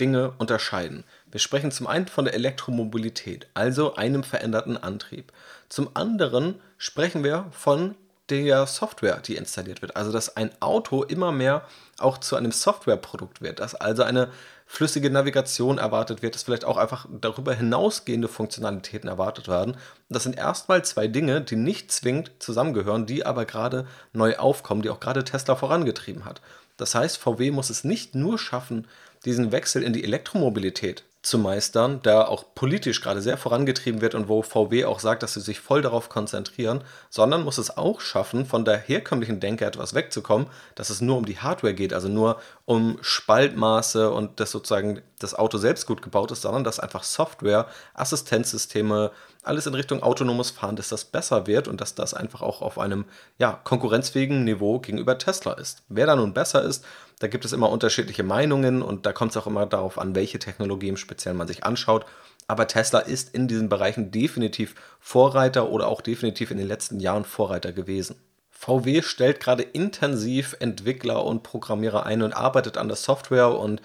Dinge 0.00 0.32
unterscheiden. 0.38 1.04
Wir 1.30 1.40
sprechen 1.40 1.70
zum 1.70 1.86
einen 1.86 2.06
von 2.06 2.24
der 2.24 2.34
Elektromobilität, 2.34 3.48
also 3.54 3.94
einem 3.94 4.22
veränderten 4.22 4.76
Antrieb. 4.76 5.32
Zum 5.68 5.90
anderen 5.94 6.60
sprechen 6.78 7.24
wir 7.24 7.46
von 7.50 7.94
der 8.30 8.66
Software, 8.66 9.18
die 9.18 9.36
installiert 9.36 9.82
wird. 9.82 9.96
Also 9.96 10.10
dass 10.12 10.36
ein 10.36 10.50
Auto 10.60 11.02
immer 11.02 11.32
mehr 11.32 11.62
auch 11.98 12.18
zu 12.18 12.36
einem 12.36 12.52
Softwareprodukt 12.52 13.40
wird, 13.40 13.60
dass 13.60 13.74
also 13.74 14.02
eine 14.02 14.30
flüssige 14.66 15.10
Navigation 15.10 15.78
erwartet 15.78 16.22
wird, 16.22 16.34
dass 16.34 16.42
vielleicht 16.42 16.64
auch 16.64 16.76
einfach 16.76 17.06
darüber 17.08 17.54
hinausgehende 17.54 18.26
Funktionalitäten 18.26 19.08
erwartet 19.08 19.46
werden. 19.46 19.76
Das 20.08 20.24
sind 20.24 20.36
erstmal 20.36 20.84
zwei 20.84 21.06
Dinge, 21.06 21.40
die 21.40 21.56
nicht 21.56 21.92
zwingend 21.92 22.32
zusammengehören, 22.40 23.06
die 23.06 23.24
aber 23.24 23.44
gerade 23.44 23.86
neu 24.12 24.36
aufkommen, 24.36 24.82
die 24.82 24.90
auch 24.90 25.00
gerade 25.00 25.22
Tesla 25.22 25.54
vorangetrieben 25.54 26.24
hat. 26.24 26.40
Das 26.76 26.94
heißt, 26.94 27.16
VW 27.16 27.52
muss 27.52 27.70
es 27.70 27.84
nicht 27.84 28.14
nur 28.14 28.38
schaffen, 28.38 28.86
diesen 29.26 29.52
Wechsel 29.52 29.82
in 29.82 29.92
die 29.92 30.04
Elektromobilität 30.04 31.04
zu 31.26 31.38
meistern, 31.38 32.00
der 32.02 32.28
auch 32.28 32.44
politisch 32.54 33.00
gerade 33.00 33.20
sehr 33.20 33.36
vorangetrieben 33.36 34.00
wird 34.00 34.14
und 34.14 34.28
wo 34.28 34.42
VW 34.42 34.84
auch 34.84 35.00
sagt, 35.00 35.24
dass 35.24 35.34
sie 35.34 35.40
sich 35.40 35.58
voll 35.58 35.82
darauf 35.82 36.08
konzentrieren, 36.08 36.84
sondern 37.10 37.42
muss 37.42 37.58
es 37.58 37.76
auch 37.76 38.00
schaffen, 38.00 38.46
von 38.46 38.64
der 38.64 38.78
herkömmlichen 38.78 39.40
Denke 39.40 39.64
etwas 39.64 39.94
wegzukommen, 39.94 40.46
dass 40.76 40.88
es 40.88 41.00
nur 41.00 41.16
um 41.16 41.26
die 41.26 41.38
Hardware 41.38 41.74
geht, 41.74 41.92
also 41.92 42.08
nur 42.08 42.40
um 42.64 42.98
Spaltmaße 43.00 44.10
und 44.12 44.38
dass 44.38 44.52
sozusagen 44.52 45.02
das 45.18 45.34
Auto 45.34 45.58
selbst 45.58 45.86
gut 45.86 46.00
gebaut 46.00 46.30
ist, 46.30 46.42
sondern 46.42 46.62
dass 46.62 46.78
einfach 46.78 47.02
Software, 47.02 47.66
Assistenzsysteme, 47.94 49.10
alles 49.46 49.66
in 49.66 49.74
Richtung 49.74 50.02
autonomes 50.02 50.50
Fahren, 50.50 50.76
dass 50.76 50.88
das 50.88 51.04
besser 51.04 51.46
wird 51.46 51.68
und 51.68 51.80
dass 51.80 51.94
das 51.94 52.14
einfach 52.14 52.42
auch 52.42 52.62
auf 52.62 52.78
einem 52.78 53.04
ja, 53.38 53.60
konkurrenzfähigen 53.64 54.44
Niveau 54.44 54.78
gegenüber 54.78 55.18
Tesla 55.18 55.52
ist. 55.52 55.82
Wer 55.88 56.06
da 56.06 56.16
nun 56.16 56.34
besser 56.34 56.62
ist, 56.62 56.84
da 57.18 57.28
gibt 57.28 57.44
es 57.44 57.52
immer 57.52 57.70
unterschiedliche 57.70 58.22
Meinungen 58.22 58.82
und 58.82 59.06
da 59.06 59.12
kommt 59.12 59.30
es 59.30 59.36
auch 59.36 59.46
immer 59.46 59.66
darauf 59.66 59.98
an, 59.98 60.14
welche 60.14 60.38
Technologie 60.38 60.88
im 60.88 60.96
Speziellen 60.96 61.38
man 61.38 61.48
sich 61.48 61.64
anschaut. 61.64 62.04
Aber 62.48 62.68
Tesla 62.68 63.00
ist 63.00 63.34
in 63.34 63.48
diesen 63.48 63.68
Bereichen 63.68 64.10
definitiv 64.10 64.74
Vorreiter 65.00 65.70
oder 65.70 65.88
auch 65.88 66.00
definitiv 66.00 66.50
in 66.50 66.58
den 66.58 66.68
letzten 66.68 67.00
Jahren 67.00 67.24
Vorreiter 67.24 67.72
gewesen. 67.72 68.16
VW 68.50 69.02
stellt 69.02 69.40
gerade 69.40 69.62
intensiv 69.62 70.56
Entwickler 70.60 71.24
und 71.24 71.42
Programmierer 71.42 72.06
ein 72.06 72.22
und 72.22 72.32
arbeitet 72.32 72.78
an 72.78 72.88
der 72.88 72.96
Software 72.96 73.58
und 73.58 73.82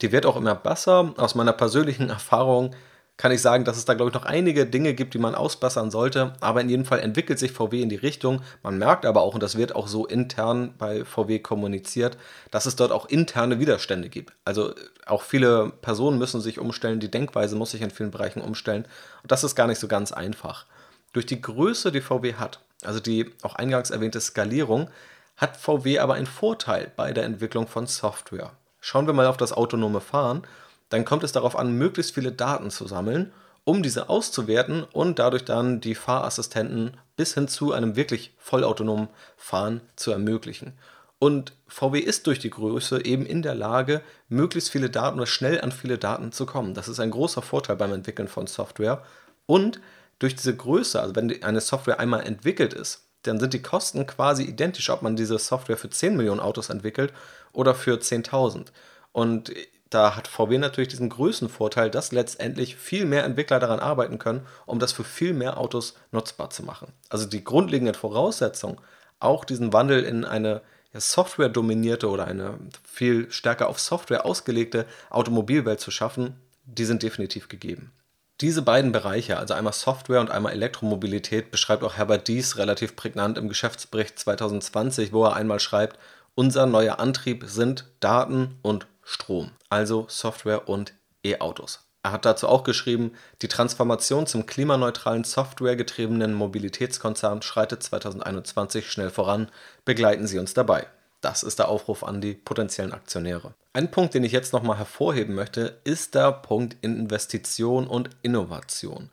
die 0.00 0.12
wird 0.12 0.26
auch 0.26 0.36
immer 0.36 0.54
besser. 0.54 1.14
Aus 1.16 1.34
meiner 1.34 1.52
persönlichen 1.52 2.10
Erfahrung 2.10 2.74
kann 3.22 3.30
ich 3.30 3.40
sagen, 3.40 3.64
dass 3.64 3.76
es 3.76 3.84
da, 3.84 3.94
glaube 3.94 4.08
ich, 4.08 4.14
noch 4.14 4.24
einige 4.24 4.66
Dinge 4.66 4.94
gibt, 4.94 5.14
die 5.14 5.20
man 5.20 5.36
ausbessern 5.36 5.92
sollte. 5.92 6.32
Aber 6.40 6.60
in 6.60 6.68
jedem 6.68 6.84
Fall 6.84 6.98
entwickelt 6.98 7.38
sich 7.38 7.52
VW 7.52 7.80
in 7.80 7.88
die 7.88 7.94
Richtung. 7.94 8.42
Man 8.64 8.78
merkt 8.78 9.06
aber 9.06 9.22
auch, 9.22 9.34
und 9.34 9.44
das 9.44 9.56
wird 9.56 9.76
auch 9.76 9.86
so 9.86 10.06
intern 10.06 10.74
bei 10.76 11.04
VW 11.04 11.38
kommuniziert, 11.38 12.18
dass 12.50 12.66
es 12.66 12.74
dort 12.74 12.90
auch 12.90 13.06
interne 13.06 13.60
Widerstände 13.60 14.08
gibt. 14.08 14.32
Also 14.44 14.74
auch 15.06 15.22
viele 15.22 15.70
Personen 15.82 16.18
müssen 16.18 16.40
sich 16.40 16.58
umstellen, 16.58 16.98
die 16.98 17.12
Denkweise 17.12 17.54
muss 17.54 17.70
sich 17.70 17.82
in 17.82 17.92
vielen 17.92 18.10
Bereichen 18.10 18.42
umstellen. 18.42 18.86
Und 19.22 19.30
das 19.30 19.44
ist 19.44 19.54
gar 19.54 19.68
nicht 19.68 19.78
so 19.78 19.86
ganz 19.86 20.10
einfach. 20.10 20.66
Durch 21.12 21.24
die 21.24 21.40
Größe, 21.40 21.92
die 21.92 22.00
VW 22.00 22.34
hat, 22.34 22.58
also 22.82 22.98
die 22.98 23.30
auch 23.42 23.54
eingangs 23.54 23.90
erwähnte 23.90 24.20
Skalierung, 24.20 24.90
hat 25.36 25.56
VW 25.56 26.00
aber 26.00 26.14
einen 26.14 26.26
Vorteil 26.26 26.90
bei 26.96 27.12
der 27.12 27.22
Entwicklung 27.22 27.68
von 27.68 27.86
Software. 27.86 28.50
Schauen 28.80 29.06
wir 29.06 29.14
mal 29.14 29.28
auf 29.28 29.36
das 29.36 29.52
autonome 29.52 30.00
Fahren 30.00 30.42
dann 30.92 31.04
kommt 31.04 31.24
es 31.24 31.32
darauf 31.32 31.56
an, 31.56 31.72
möglichst 31.72 32.14
viele 32.14 32.32
Daten 32.32 32.70
zu 32.70 32.86
sammeln, 32.86 33.32
um 33.64 33.82
diese 33.82 34.08
auszuwerten 34.08 34.84
und 34.84 35.18
dadurch 35.18 35.44
dann 35.44 35.80
die 35.80 35.94
Fahrassistenten 35.94 36.96
bis 37.16 37.34
hin 37.34 37.48
zu 37.48 37.72
einem 37.72 37.96
wirklich 37.96 38.34
vollautonomen 38.38 39.08
Fahren 39.36 39.80
zu 39.96 40.10
ermöglichen. 40.10 40.72
Und 41.18 41.52
VW 41.68 42.00
ist 42.00 42.26
durch 42.26 42.40
die 42.40 42.50
Größe 42.50 43.04
eben 43.04 43.24
in 43.24 43.42
der 43.42 43.54
Lage, 43.54 44.02
möglichst 44.28 44.70
viele 44.70 44.90
Daten 44.90 45.18
oder 45.18 45.26
schnell 45.26 45.60
an 45.60 45.70
viele 45.70 45.96
Daten 45.96 46.32
zu 46.32 46.46
kommen. 46.46 46.74
Das 46.74 46.88
ist 46.88 46.98
ein 46.98 47.12
großer 47.12 47.42
Vorteil 47.42 47.76
beim 47.76 47.92
Entwickeln 47.92 48.26
von 48.26 48.48
Software. 48.48 49.04
Und 49.46 49.80
durch 50.18 50.34
diese 50.34 50.56
Größe, 50.56 51.00
also 51.00 51.14
wenn 51.14 51.42
eine 51.42 51.60
Software 51.60 52.00
einmal 52.00 52.26
entwickelt 52.26 52.74
ist, 52.74 53.06
dann 53.22 53.38
sind 53.38 53.54
die 53.54 53.62
Kosten 53.62 54.04
quasi 54.06 54.42
identisch, 54.42 54.90
ob 54.90 55.02
man 55.02 55.14
diese 55.14 55.38
Software 55.38 55.76
für 55.76 55.88
10 55.88 56.16
Millionen 56.16 56.40
Autos 56.40 56.70
entwickelt 56.70 57.12
oder 57.52 57.74
für 57.74 57.98
10.000. 57.98 58.66
Und 59.12 59.52
da 59.94 60.16
hat 60.16 60.28
VW 60.28 60.58
natürlich 60.58 60.88
diesen 60.88 61.08
Größenvorteil, 61.08 61.90
dass 61.90 62.12
letztendlich 62.12 62.76
viel 62.76 63.04
mehr 63.04 63.24
Entwickler 63.24 63.60
daran 63.60 63.80
arbeiten 63.80 64.18
können, 64.18 64.46
um 64.66 64.78
das 64.78 64.92
für 64.92 65.04
viel 65.04 65.34
mehr 65.34 65.58
Autos 65.58 65.94
nutzbar 66.10 66.50
zu 66.50 66.62
machen. 66.62 66.92
Also 67.08 67.26
die 67.26 67.44
grundlegenden 67.44 67.94
Voraussetzungen, 67.94 68.78
auch 69.20 69.44
diesen 69.44 69.72
Wandel 69.72 70.04
in 70.04 70.24
eine 70.24 70.62
ja, 70.92 71.00
Software-dominierte 71.00 72.08
oder 72.08 72.26
eine 72.26 72.58
viel 72.84 73.30
stärker 73.30 73.68
auf 73.68 73.78
Software 73.78 74.24
ausgelegte 74.26 74.86
Automobilwelt 75.10 75.80
zu 75.80 75.90
schaffen, 75.90 76.36
die 76.64 76.84
sind 76.84 77.02
definitiv 77.02 77.48
gegeben. 77.48 77.92
Diese 78.40 78.62
beiden 78.62 78.92
Bereiche, 78.92 79.38
also 79.38 79.54
einmal 79.54 79.72
Software 79.72 80.20
und 80.20 80.30
einmal 80.30 80.52
Elektromobilität, 80.52 81.50
beschreibt 81.50 81.84
auch 81.84 81.96
Herbert 81.96 82.26
Dies 82.26 82.56
relativ 82.56 82.96
prägnant 82.96 83.38
im 83.38 83.48
Geschäftsbericht 83.48 84.18
2020, 84.18 85.12
wo 85.12 85.24
er 85.24 85.36
einmal 85.36 85.60
schreibt, 85.60 85.98
unser 86.34 86.66
neuer 86.66 86.98
Antrieb 86.98 87.44
sind 87.46 87.86
Daten 88.00 88.58
und 88.62 88.86
Strom, 89.02 89.50
also 89.68 90.06
Software 90.08 90.68
und 90.68 90.94
E-Autos. 91.24 91.80
Er 92.04 92.12
hat 92.12 92.24
dazu 92.24 92.48
auch 92.48 92.64
geschrieben, 92.64 93.12
die 93.42 93.48
Transformation 93.48 94.26
zum 94.26 94.46
klimaneutralen 94.46 95.22
softwaregetriebenen 95.22 96.34
Mobilitätskonzern 96.34 97.42
schreitet 97.42 97.82
2021 97.82 98.90
schnell 98.90 99.10
voran, 99.10 99.48
begleiten 99.84 100.26
Sie 100.26 100.38
uns 100.38 100.52
dabei. 100.52 100.86
Das 101.20 101.44
ist 101.44 101.60
der 101.60 101.68
Aufruf 101.68 102.02
an 102.02 102.20
die 102.20 102.34
potenziellen 102.34 102.92
Aktionäre. 102.92 103.54
Ein 103.72 103.92
Punkt, 103.92 104.14
den 104.14 104.24
ich 104.24 104.32
jetzt 104.32 104.52
nochmal 104.52 104.78
hervorheben 104.78 105.36
möchte, 105.36 105.78
ist 105.84 106.16
der 106.16 106.32
Punkt 106.32 106.76
Investition 106.80 107.86
und 107.86 108.10
Innovation. 108.22 109.08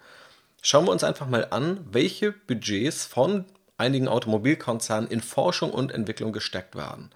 Schauen 0.64 0.86
wir 0.86 0.92
uns 0.92 1.04
einfach 1.04 1.28
mal 1.28 1.48
an, 1.52 1.80
welche 1.92 2.32
Budgets 2.32 3.06
von 3.06 3.46
einigen 3.78 4.08
Automobilkonzernen 4.08 5.10
in 5.10 5.22
Forschung 5.22 5.72
und 5.72 5.92
Entwicklung 5.92 6.34
gesteckt 6.34 6.76
werden. 6.76 7.12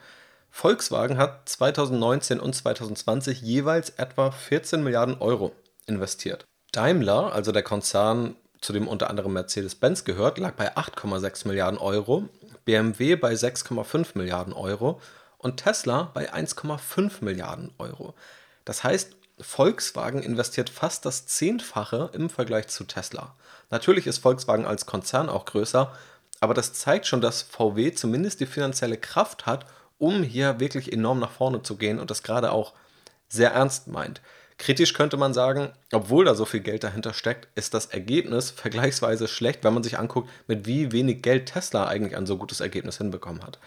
Volkswagen 0.56 1.18
hat 1.18 1.50
2019 1.50 2.40
und 2.40 2.54
2020 2.54 3.42
jeweils 3.42 3.90
etwa 3.90 4.30
14 4.30 4.84
Milliarden 4.84 5.18
Euro 5.18 5.52
investiert. 5.88 6.46
Daimler, 6.72 7.34
also 7.34 7.52
der 7.52 7.64
Konzern, 7.64 8.36
zu 8.62 8.72
dem 8.72 8.88
unter 8.88 9.10
anderem 9.10 9.34
Mercedes-Benz 9.34 10.06
gehört, 10.06 10.38
lag 10.38 10.54
bei 10.54 10.78
8,6 10.78 11.48
Milliarden 11.48 11.80
Euro, 11.80 12.30
BMW 12.66 13.16
bei 13.16 13.34
6,5 13.34 14.10
Milliarden 14.14 14.54
Euro 14.54 15.02
und 15.40 15.58
Tesla 15.58 16.12
bei 16.14 16.32
1,5 16.32 17.24
Milliarden 17.26 17.72
Euro. 17.80 18.14
Das 18.64 18.84
heißt, 18.84 19.16
Volkswagen 19.42 20.22
investiert 20.22 20.70
fast 20.70 21.04
das 21.06 21.26
Zehnfache 21.26 22.12
im 22.14 22.30
Vergleich 22.30 22.68
zu 22.68 22.84
Tesla. 22.84 23.34
Natürlich 23.72 24.06
ist 24.06 24.20
Volkswagen 24.20 24.68
als 24.68 24.86
Konzern 24.86 25.30
auch 25.30 25.46
größer, 25.46 25.92
aber 26.42 26.54
das 26.54 26.74
zeigt 26.74 27.08
schon, 27.08 27.22
dass 27.22 27.42
VW 27.42 27.92
zumindest 27.94 28.40
die 28.40 28.46
finanzielle 28.46 28.98
Kraft 28.98 29.48
hat, 29.48 29.66
um 30.04 30.22
hier 30.22 30.60
wirklich 30.60 30.92
enorm 30.92 31.20
nach 31.20 31.32
vorne 31.32 31.64
zu 31.64 31.78
gehen 31.78 31.98
und 31.98 32.12
das 32.12 32.24
gerade 32.24 32.52
auch 32.52 32.74
sehr 33.30 33.52
ernst 33.54 33.88
meint. 33.88 34.20
Kritisch 34.58 34.94
könnte 34.94 35.16
man 35.16 35.34
sagen, 35.34 35.72
obwohl 35.94 36.26
da 36.26 36.36
so 36.36 36.44
viel 36.44 36.60
Geld 36.60 36.84
dahinter 36.84 37.14
steckt, 37.14 37.48
ist 37.56 37.74
das 37.74 37.86
Ergebnis 37.86 38.52
vergleichsweise 38.56 39.30
schlecht, 39.30 39.64
wenn 39.64 39.74
man 39.74 39.82
sich 39.82 39.98
anguckt, 39.98 40.30
mit 40.46 40.66
wie 40.66 40.92
wenig 40.92 41.22
Geld 41.22 41.54
Tesla 41.54 41.88
eigentlich 41.88 42.18
ein 42.18 42.26
so 42.26 42.36
gutes 42.38 42.60
Ergebnis 42.60 42.98
hinbekommen 42.98 43.44
hat. 43.44 43.60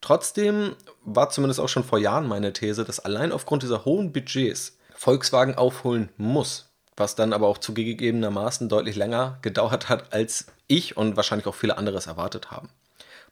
Trotzdem 0.00 0.74
war 1.04 1.30
zumindest 1.30 1.60
auch 1.60 1.68
schon 1.68 1.84
vor 1.84 2.00
Jahren 2.00 2.26
meine 2.26 2.52
These, 2.52 2.84
dass 2.84 2.98
allein 2.98 3.30
aufgrund 3.30 3.62
dieser 3.62 3.84
hohen 3.84 4.12
Budgets 4.12 4.78
Volkswagen 4.96 5.54
aufholen 5.54 6.08
muss, 6.16 6.70
was 6.96 7.14
dann 7.14 7.32
aber 7.32 7.46
auch 7.46 7.58
zugegebenermaßen 7.58 8.68
deutlich 8.68 8.96
länger 8.96 9.38
gedauert 9.42 9.88
hat, 9.88 10.12
als 10.12 10.46
ich 10.66 10.96
und 10.96 11.16
wahrscheinlich 11.16 11.46
auch 11.46 11.54
viele 11.54 11.78
andere 11.78 11.98
es 11.98 12.08
erwartet 12.08 12.50
haben. 12.50 12.68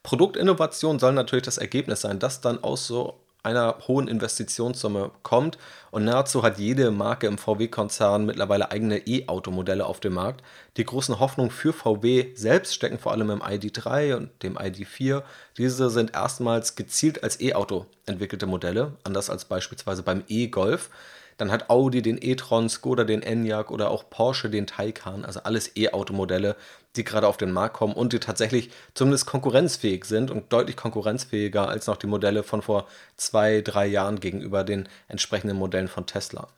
Produktinnovation 0.07 1.01
soll 1.01 1.15
natürlich 1.15 1.47
das 1.47 1.59
Ergebnis 1.59 2.03
sein, 2.03 2.21
das 2.21 2.41
dann 2.41 2.63
aus 2.63 2.87
so 2.87 3.19
einer 3.43 3.77
hohen 3.89 4.07
Investitionssumme 4.07 5.11
kommt. 5.25 5.59
Und 5.91 6.05
nahezu 6.05 6.45
hat 6.45 6.61
jede 6.61 6.93
Marke 6.93 7.27
im 7.27 7.39
VW-Konzern 7.39 8.25
mittlerweile 8.25 8.71
eigene 8.71 8.99
E-Auto-Modelle 8.99 9.85
auf 9.85 9.99
dem 9.99 10.15
Markt. 10.15 10.45
Die 10.77 10.85
großen 10.85 11.19
Hoffnungen 11.19 11.51
für 11.51 11.73
VW 11.73 12.29
selbst 12.37 12.73
stecken 12.73 13.01
vor 13.01 13.11
allem 13.11 13.31
im 13.31 13.43
ID3 13.43 14.15
und 14.15 14.31
dem 14.45 14.57
ID4. 14.57 15.25
Diese 15.59 15.91
sind 15.91 16.15
erstmals 16.15 16.77
gezielt 16.77 17.25
als 17.25 17.41
E-Auto 17.41 17.87
entwickelte 18.07 18.47
Modelle, 18.47 18.93
anders 19.03 19.29
als 19.29 19.45
beispielsweise 19.45 20.05
beim 20.05 20.23
E-Golf. 20.29 20.89
Dann 21.37 21.51
hat 21.51 21.69
Audi 21.69 22.01
den 22.01 22.19
e-tron, 22.21 22.69
Skoda 22.69 23.05
den 23.05 23.23
Enyaq 23.23 23.71
oder 23.71 23.91
auch 23.91 24.09
Porsche 24.09 24.49
den 24.49 24.67
Taycan, 24.67 25.25
also 25.25 25.41
alles 25.41 25.77
E-Auto-Modelle, 25.77 26.57
die 26.97 27.05
gerade 27.05 27.29
auf 27.29 27.37
den 27.37 27.53
Markt 27.53 27.77
kommen 27.77 27.93
und 27.93 28.13
die 28.13 28.21
tatsächlich 28.21 28.71
zumindest 28.95 29.27
konkurrenzfähig 29.27 30.07
sind 30.07 30.31
und 30.31 30.53
deutlich 30.53 30.77
konkurrenzfähiger 30.77 31.69
als 31.69 31.87
noch 31.87 31.97
die 31.97 32.07
Modelle 32.07 32.43
von 32.43 32.63
vor 32.63 32.87
zwei, 33.17 33.61
drei 33.61 33.87
Jahren 33.87 34.21
gegenüber 34.21 34.65
den 34.65 34.89
entsprechenden 35.09 35.59
Modellen 35.59 35.89
von 35.89 36.07
Tesla. 36.07 36.49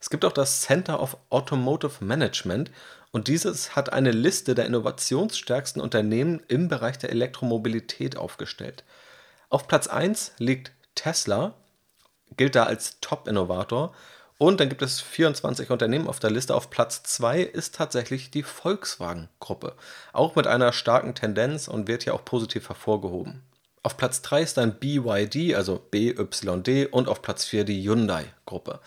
Es 0.00 0.10
gibt 0.10 0.24
auch 0.24 0.32
das 0.32 0.62
Center 0.62 1.00
of 1.00 1.16
Automotive 1.30 2.04
Management 2.04 2.70
und 3.10 3.28
dieses 3.28 3.76
hat 3.76 3.92
eine 3.92 4.10
Liste 4.10 4.54
der 4.54 4.66
innovationsstärksten 4.66 5.80
Unternehmen 5.80 6.42
im 6.48 6.68
Bereich 6.68 6.98
der 6.98 7.10
Elektromobilität 7.10 8.16
aufgestellt. 8.16 8.84
Auf 9.50 9.68
Platz 9.68 9.86
1 9.86 10.32
liegt 10.38 10.72
Tesla, 10.94 11.54
gilt 12.36 12.54
da 12.54 12.64
als 12.64 12.98
Top-Innovator 13.00 13.94
und 14.38 14.60
dann 14.60 14.68
gibt 14.68 14.82
es 14.82 15.00
24 15.00 15.70
Unternehmen 15.70 16.08
auf 16.08 16.18
der 16.18 16.30
Liste. 16.30 16.54
Auf 16.54 16.70
Platz 16.70 17.02
2 17.04 17.40
ist 17.40 17.74
tatsächlich 17.74 18.30
die 18.30 18.42
Volkswagen-Gruppe. 18.42 19.74
Auch 20.12 20.34
mit 20.34 20.46
einer 20.46 20.72
starken 20.72 21.14
Tendenz 21.14 21.68
und 21.68 21.86
wird 21.86 22.02
hier 22.02 22.14
auch 22.14 22.24
positiv 22.24 22.68
hervorgehoben. 22.68 23.42
Auf 23.84 23.96
Platz 23.96 24.22
3 24.22 24.42
ist 24.42 24.56
dann 24.56 24.78
BYD, 24.78 25.54
also 25.54 25.78
BYD, 25.90 26.92
und 26.92 27.08
auf 27.08 27.22
Platz 27.22 27.44
4 27.44 27.64
die 27.64 27.86
Hyundai-Gruppe. 27.86 28.80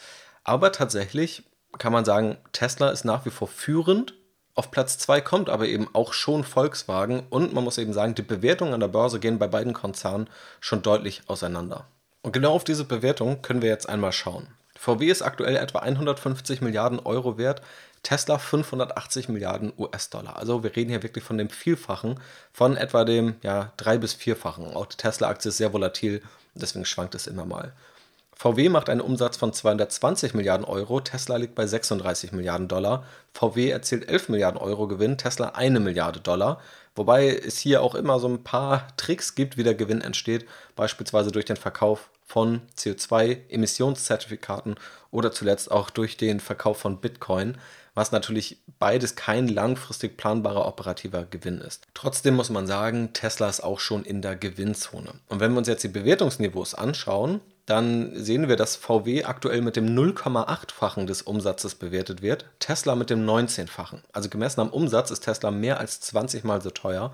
Aber 0.44 0.72
tatsächlich 0.72 1.44
kann 1.78 1.94
man 1.94 2.04
sagen, 2.04 2.38
Tesla 2.52 2.90
ist 2.90 3.06
nach 3.06 3.26
wie 3.26 3.30
vor 3.30 3.48
führend. 3.48 4.16
Auf 4.56 4.72
Platz 4.72 4.98
2 4.98 5.22
kommt 5.22 5.50
aber 5.50 5.68
eben 5.68 5.88
auch 5.94 6.14
schon 6.14 6.44
Volkswagen 6.44 7.28
und 7.30 7.54
man 7.54 7.64
muss 7.64 7.78
eben 7.78 7.94
sagen, 7.94 8.16
die 8.16 8.24
Bewertungen 8.24 8.74
an 8.74 8.80
der 8.80 8.88
Börse 8.88 9.20
gehen 9.20 9.38
bei 9.38 9.48
beiden 9.48 9.74
Konzernen 9.74 10.30
schon 10.60 10.82
deutlich 10.82 11.22
auseinander. 11.28 11.88
Und 12.24 12.32
genau 12.32 12.54
auf 12.54 12.64
diese 12.64 12.84
Bewertung 12.84 13.42
können 13.44 13.62
wir 13.62 13.70
jetzt 13.70 13.88
einmal 13.88 14.12
schauen. 14.12 14.48
VW 14.78 15.08
ist 15.08 15.22
aktuell 15.22 15.56
etwa 15.56 15.80
150 15.80 16.62
Milliarden 16.62 17.00
Euro 17.00 17.38
wert, 17.38 17.62
Tesla 18.04 18.38
580 18.38 19.28
Milliarden 19.30 19.74
US-Dollar. 19.78 20.38
Also 20.38 20.64
wir 20.64 20.76
reden 20.76 20.92
hier 20.92 21.04
wirklich 21.04 21.24
von 21.24 21.38
dem 21.38 21.50
Vielfachen, 21.50 22.20
von 22.54 22.78
etwa 22.78 23.04
dem 23.04 23.36
ja, 23.42 23.74
drei- 23.78 23.98
bis 23.98 24.14
vierfachen. 24.14 24.74
Auch 24.76 24.86
die 24.86 24.98
Tesla-Aktie 24.98 25.50
ist 25.50 25.58
sehr 25.58 25.74
volatil, 25.74 26.22
deswegen 26.56 26.86
schwankt 26.86 27.16
es 27.16 27.28
immer 27.28 27.46
mal. 27.46 27.74
VW 28.36 28.70
macht 28.70 28.90
einen 28.90 29.02
Umsatz 29.02 29.36
von 29.36 29.52
220 29.52 30.36
Milliarden 30.36 30.64
Euro, 30.64 31.00
Tesla 31.02 31.38
liegt 31.38 31.56
bei 31.56 31.66
36 31.66 32.34
Milliarden 32.34 32.68
Dollar. 32.68 33.04
VW 33.34 33.70
erzielt 33.72 34.08
11 34.08 34.30
Milliarden 34.30 34.62
Euro 34.62 34.88
Gewinn, 34.88 35.18
Tesla 35.18 35.50
eine 35.50 35.80
Milliarde 35.80 36.20
Dollar. 36.20 36.62
Wobei 36.96 37.30
es 37.30 37.58
hier 37.58 37.82
auch 37.82 37.96
immer 37.96 38.20
so 38.20 38.28
ein 38.28 38.44
paar 38.44 38.88
Tricks 38.96 39.34
gibt, 39.34 39.58
wie 39.58 39.64
der 39.64 39.74
Gewinn 39.74 40.02
entsteht, 40.02 40.48
beispielsweise 40.76 41.32
durch 41.32 41.46
den 41.46 41.58
Verkauf 41.58 42.10
von 42.28 42.62
CO2-Emissionszertifikaten 42.78 44.76
oder 45.12 45.32
zuletzt 45.32 45.72
auch 45.72 45.90
durch 45.90 46.18
den 46.18 46.40
Verkauf 46.40 46.78
von 46.78 47.00
Bitcoin, 47.00 47.58
was 47.96 48.12
natürlich 48.12 48.62
beides 48.78 49.16
kein 49.16 49.48
langfristig 49.48 50.18
planbarer 50.18 50.68
operativer 50.68 51.26
Gewinn 51.26 51.62
ist. 51.62 51.88
Trotzdem 51.96 52.36
muss 52.36 52.52
man 52.52 52.68
sagen, 52.68 53.14
Tesla 53.14 53.50
ist 53.50 53.64
auch 53.64 53.80
schon 53.80 54.04
in 54.04 54.22
der 54.22 54.36
Gewinnzone. 54.36 55.14
Und 55.30 55.40
wenn 55.40 55.54
wir 55.54 55.58
uns 55.58 55.68
jetzt 55.68 55.84
die 55.84 55.88
Bewertungsniveaus 55.88 56.76
anschauen, 56.76 57.42
dann 57.66 58.12
sehen 58.16 58.48
wir, 58.48 58.56
dass 58.56 58.76
VW 58.76 59.24
aktuell 59.24 59.62
mit 59.62 59.76
dem 59.76 59.88
0,8-fachen 59.98 61.08
des 61.08 61.22
Umsatzes 61.22 61.76
bewertet 61.76 62.22
wird, 62.22 62.46
Tesla 62.60 62.96
mit 62.96 63.10
dem 63.10 63.26
19-fachen. 63.26 64.04
Also 64.14 64.30
gemessen 64.30 64.62
am 64.62 64.70
Umsatz 64.70 65.12
ist 65.12 65.22
Tesla 65.22 65.50
mehr 65.50 65.80
als 65.80 66.00
20 66.02 66.44
mal 66.44 66.62
so 66.62 66.70
teuer. 66.70 67.14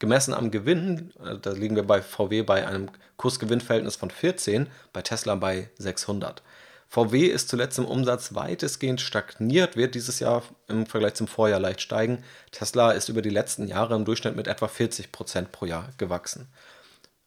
Gemessen 0.00 0.34
am 0.34 0.50
Gewinn, 0.50 1.12
äh, 1.24 1.36
da 1.40 1.52
liegen 1.52 1.76
wir 1.76 1.84
bei 1.84 2.02
VW 2.02 2.42
bei 2.42 2.66
einem 2.66 2.90
Kursgewinnverhältnis 3.16 3.96
von 3.96 4.10
14, 4.10 4.66
bei 4.92 5.02
Tesla 5.02 5.36
bei 5.36 5.70
600. 5.78 6.42
VW 6.88 7.26
ist 7.26 7.48
zuletzt 7.48 7.78
im 7.78 7.84
Umsatz 7.84 8.34
weitestgehend 8.34 9.00
stagniert, 9.00 9.76
wird 9.76 9.94
dieses 9.94 10.18
Jahr 10.18 10.42
im 10.66 10.86
Vergleich 10.86 11.14
zum 11.14 11.28
Vorjahr 11.28 11.60
leicht 11.60 11.82
steigen. 11.82 12.24
Tesla 12.50 12.90
ist 12.90 13.08
über 13.08 13.22
die 13.22 13.30
letzten 13.30 13.68
Jahre 13.68 13.94
im 13.94 14.04
Durchschnitt 14.04 14.34
mit 14.34 14.48
etwa 14.48 14.66
40 14.66 15.12
Prozent 15.12 15.52
pro 15.52 15.66
Jahr 15.66 15.90
gewachsen. 15.98 16.48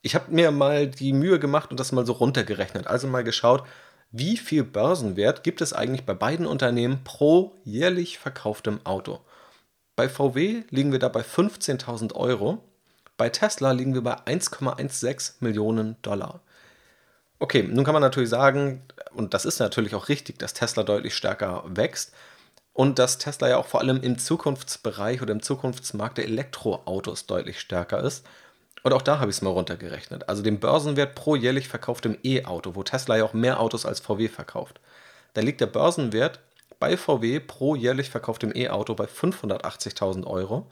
Ich 0.02 0.16
habe 0.16 0.34
mir 0.34 0.52
mal 0.52 0.88
die 0.88 1.14
Mühe 1.14 1.40
gemacht 1.40 1.72
und 1.72 1.80
das 1.80 1.94
mal 1.94 2.06
so 2.06 2.12
runtergerechnet. 2.12 2.88
Also 2.88 3.08
mal 3.08 3.24
geschaut, 3.24 3.64
wie 4.12 4.36
viel 4.36 4.64
Börsenwert 4.66 5.44
gibt 5.44 5.62
es 5.62 5.72
eigentlich 5.72 6.06
bei 6.06 6.14
beiden 6.14 6.46
Unternehmen 6.46 7.04
pro 7.06 7.56
jährlich 7.64 8.18
verkauftem 8.18 8.80
Auto. 8.84 9.22
Bei 9.96 10.10
VW 10.10 10.64
liegen 10.70 10.92
wir 10.92 11.00
da 11.00 11.08
bei 11.08 11.22
15.000 11.22 12.16
Euro. 12.16 12.64
Bei 13.16 13.30
Tesla 13.30 13.72
liegen 13.72 13.94
wir 13.94 14.02
bei 14.02 14.16
1,16 14.16 15.36
Millionen 15.40 15.98
Dollar. 16.02 16.42
Okay, 17.38 17.62
nun 17.62 17.86
kann 17.86 17.94
man 17.94 18.02
natürlich 18.02 18.30
sagen, 18.30 18.82
und 19.14 19.34
das 19.34 19.46
ist 19.46 19.60
natürlich 19.60 19.94
auch 19.94 20.10
richtig, 20.10 20.40
dass 20.40 20.54
Tesla 20.54 20.84
deutlich 20.84 21.16
stärker 21.16 21.64
wächst 21.68 22.14
und 22.74 22.98
dass 22.98 23.20
Tesla 23.20 23.50
ja 23.50 23.58
auch 23.58 23.68
vor 23.68 23.82
allem 23.82 24.02
im 24.02 24.18
Zukunftsbereich 24.18 25.22
oder 25.22 25.34
im 25.34 25.44
Zukunftsmarkt 25.44 26.18
der 26.18 26.26
Elektroautos 26.26 27.28
deutlich 27.28 27.60
stärker 27.60 28.02
ist. 28.02 28.26
Und 28.82 28.94
auch 28.94 29.02
da 29.02 29.20
habe 29.20 29.30
ich 29.30 29.38
es 29.38 29.42
mal 29.42 29.52
runtergerechnet. 29.52 30.28
Also 30.28 30.42
den 30.42 30.60
Börsenwert 30.60 31.16
pro 31.16 31.36
jährlich 31.36 31.68
verkauftem 31.68 32.18
E-Auto, 32.24 32.76
wo 32.76 32.84
Tesla 32.84 33.18
ja 33.18 33.26
auch 33.26 33.34
mehr 33.34 33.60
Autos 33.60 33.86
als 33.86 34.00
VW 34.00 34.28
verkauft. 34.28 34.80
Da 35.34 35.42
liegt 35.42 35.62
der 35.62 35.68
Börsenwert 35.68 36.40
bei 36.84 36.98
VW 36.98 37.40
pro 37.40 37.76
jährlich 37.76 38.10
verkauftem 38.10 38.52
E-Auto 38.54 38.94
bei 38.94 39.06
580.000 39.06 40.28
Euro. 40.28 40.70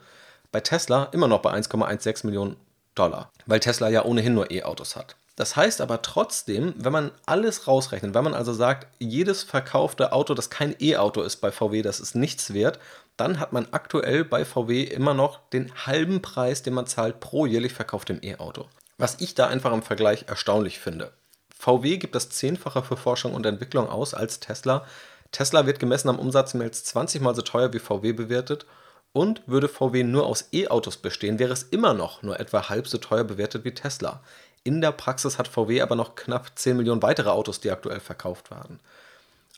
Bei 0.50 0.60
Tesla 0.60 1.04
immer 1.04 1.26
noch 1.26 1.40
bei 1.40 1.54
1,16 1.54 2.26
Millionen 2.26 2.56
Dollar, 2.94 3.32
weil 3.46 3.60
Tesla 3.60 3.88
ja 3.88 4.04
ohnehin 4.04 4.34
nur 4.34 4.50
E-Autos 4.50 4.94
hat. 4.94 5.16
Das 5.36 5.56
heißt 5.56 5.80
aber 5.80 6.02
trotzdem, 6.02 6.74
wenn 6.76 6.92
man 6.92 7.12
alles 7.24 7.66
rausrechnet, 7.66 8.12
wenn 8.12 8.24
man 8.24 8.34
also 8.34 8.52
sagt, 8.52 8.88
jedes 8.98 9.42
verkaufte 9.42 10.12
Auto, 10.12 10.34
das 10.34 10.50
kein 10.50 10.76
E-Auto 10.78 11.22
ist 11.22 11.36
bei 11.36 11.50
VW, 11.50 11.80
das 11.80 11.98
ist 11.98 12.14
nichts 12.14 12.52
wert, 12.52 12.78
dann 13.16 13.40
hat 13.40 13.54
man 13.54 13.68
aktuell 13.70 14.22
bei 14.22 14.44
VW 14.44 14.82
immer 14.82 15.14
noch 15.14 15.40
den 15.48 15.72
halben 15.86 16.20
Preis, 16.20 16.62
den 16.62 16.74
man 16.74 16.86
zahlt 16.86 17.20
pro 17.20 17.46
jährlich 17.46 17.72
verkauftem 17.72 18.18
E-Auto. 18.20 18.66
Was 18.98 19.18
ich 19.22 19.34
da 19.34 19.46
einfach 19.46 19.72
im 19.72 19.80
Vergleich 19.80 20.26
erstaunlich 20.28 20.78
finde. 20.78 21.10
VW 21.58 21.96
gibt 21.96 22.14
das 22.14 22.28
Zehnfache 22.28 22.82
für 22.82 22.98
Forschung 22.98 23.32
und 23.32 23.46
Entwicklung 23.46 23.88
aus 23.88 24.12
als 24.12 24.40
Tesla. 24.40 24.84
Tesla 25.32 25.66
wird 25.66 25.78
gemessen 25.78 26.08
am 26.08 26.18
Umsatz 26.18 26.54
mehr 26.54 26.66
als 26.66 26.84
20 26.84 27.20
mal 27.20 27.34
so 27.34 27.42
teuer 27.42 27.72
wie 27.72 27.78
VW 27.78 28.12
bewertet. 28.12 28.66
Und 29.14 29.42
würde 29.46 29.68
VW 29.68 30.04
nur 30.04 30.24
aus 30.24 30.48
E-Autos 30.52 30.96
bestehen, 30.96 31.38
wäre 31.38 31.52
es 31.52 31.64
immer 31.64 31.92
noch 31.92 32.22
nur 32.22 32.40
etwa 32.40 32.70
halb 32.70 32.88
so 32.88 32.96
teuer 32.96 33.24
bewertet 33.24 33.64
wie 33.64 33.74
Tesla. 33.74 34.22
In 34.64 34.80
der 34.80 34.92
Praxis 34.92 35.38
hat 35.38 35.48
VW 35.48 35.82
aber 35.82 35.96
noch 35.96 36.14
knapp 36.14 36.52
10 36.54 36.76
Millionen 36.78 37.02
weitere 37.02 37.28
Autos, 37.28 37.60
die 37.60 37.70
aktuell 37.70 38.00
verkauft 38.00 38.50
werden. 38.50 38.80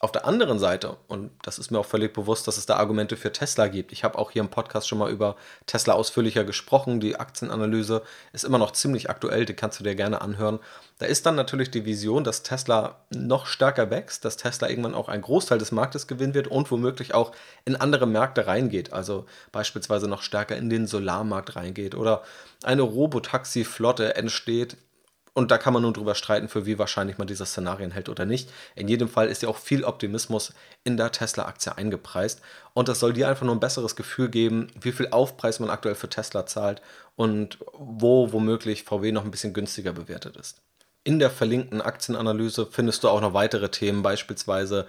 Auf 0.00 0.10
der 0.10 0.26
anderen 0.26 0.58
Seite, 0.58 0.96
und 1.06 1.30
das 1.42 1.58
ist 1.58 1.70
mir 1.70 1.78
auch 1.78 1.86
völlig 1.86 2.12
bewusst, 2.12 2.48
dass 2.48 2.58
es 2.58 2.66
da 2.66 2.76
Argumente 2.76 3.16
für 3.16 3.30
Tesla 3.30 3.68
gibt. 3.68 3.92
Ich 3.92 4.02
habe 4.02 4.18
auch 4.18 4.32
hier 4.32 4.42
im 4.42 4.50
Podcast 4.50 4.88
schon 4.88 4.98
mal 4.98 5.10
über 5.10 5.36
Tesla 5.66 5.94
ausführlicher 5.94 6.42
gesprochen. 6.42 6.98
Die 6.98 7.14
Aktienanalyse 7.14 8.02
ist 8.32 8.42
immer 8.42 8.58
noch 8.58 8.72
ziemlich 8.72 9.08
aktuell, 9.08 9.44
die 9.44 9.54
kannst 9.54 9.78
du 9.78 9.84
dir 9.84 9.94
gerne 9.94 10.20
anhören. 10.20 10.58
Da 10.98 11.06
ist 11.06 11.26
dann 11.26 11.36
natürlich 11.36 11.70
die 11.70 11.84
Vision, 11.84 12.24
dass 12.24 12.42
Tesla 12.42 13.04
noch 13.14 13.46
stärker 13.46 13.88
wächst, 13.90 14.24
dass 14.24 14.36
Tesla 14.36 14.68
irgendwann 14.68 14.96
auch 14.96 15.08
einen 15.08 15.22
Großteil 15.22 15.58
des 15.58 15.70
Marktes 15.70 16.08
gewinnen 16.08 16.34
wird 16.34 16.48
und 16.48 16.72
womöglich 16.72 17.14
auch 17.14 17.30
in 17.64 17.76
andere 17.76 18.06
Märkte 18.08 18.48
reingeht. 18.48 18.92
Also 18.92 19.26
beispielsweise 19.52 20.08
noch 20.08 20.22
stärker 20.22 20.56
in 20.56 20.70
den 20.70 20.88
Solarmarkt 20.88 21.54
reingeht 21.54 21.94
oder 21.94 22.24
eine 22.64 22.82
Robotaxi-Flotte 22.82 24.16
entsteht 24.16 24.76
und 25.34 25.50
da 25.50 25.58
kann 25.58 25.74
man 25.74 25.82
nun 25.82 25.92
drüber 25.92 26.14
streiten, 26.14 26.48
für 26.48 26.64
wie 26.64 26.78
wahrscheinlich 26.78 27.18
man 27.18 27.26
diese 27.26 27.44
Szenarien 27.44 27.90
hält 27.90 28.08
oder 28.08 28.24
nicht. 28.24 28.50
In 28.76 28.86
jedem 28.86 29.08
Fall 29.08 29.26
ist 29.26 29.42
ja 29.42 29.48
auch 29.48 29.58
viel 29.58 29.82
Optimismus 29.84 30.54
in 30.84 30.96
der 30.96 31.10
Tesla-Aktie 31.10 31.76
eingepreist. 31.76 32.40
Und 32.72 32.88
das 32.88 33.00
soll 33.00 33.12
dir 33.12 33.28
einfach 33.28 33.44
nur 33.44 33.56
ein 33.56 33.60
besseres 33.60 33.96
Gefühl 33.96 34.28
geben, 34.28 34.68
wie 34.80 34.92
viel 34.92 35.08
Aufpreis 35.10 35.58
man 35.58 35.70
aktuell 35.70 35.96
für 35.96 36.08
Tesla 36.08 36.46
zahlt 36.46 36.82
und 37.16 37.58
wo 37.72 38.32
womöglich 38.32 38.84
VW 38.84 39.10
noch 39.10 39.24
ein 39.24 39.32
bisschen 39.32 39.52
günstiger 39.52 39.92
bewertet 39.92 40.36
ist. 40.36 40.62
In 41.02 41.18
der 41.18 41.30
verlinkten 41.30 41.82
Aktienanalyse 41.82 42.66
findest 42.70 43.02
du 43.02 43.08
auch 43.08 43.20
noch 43.20 43.34
weitere 43.34 43.68
Themen, 43.68 44.02
beispielsweise 44.02 44.86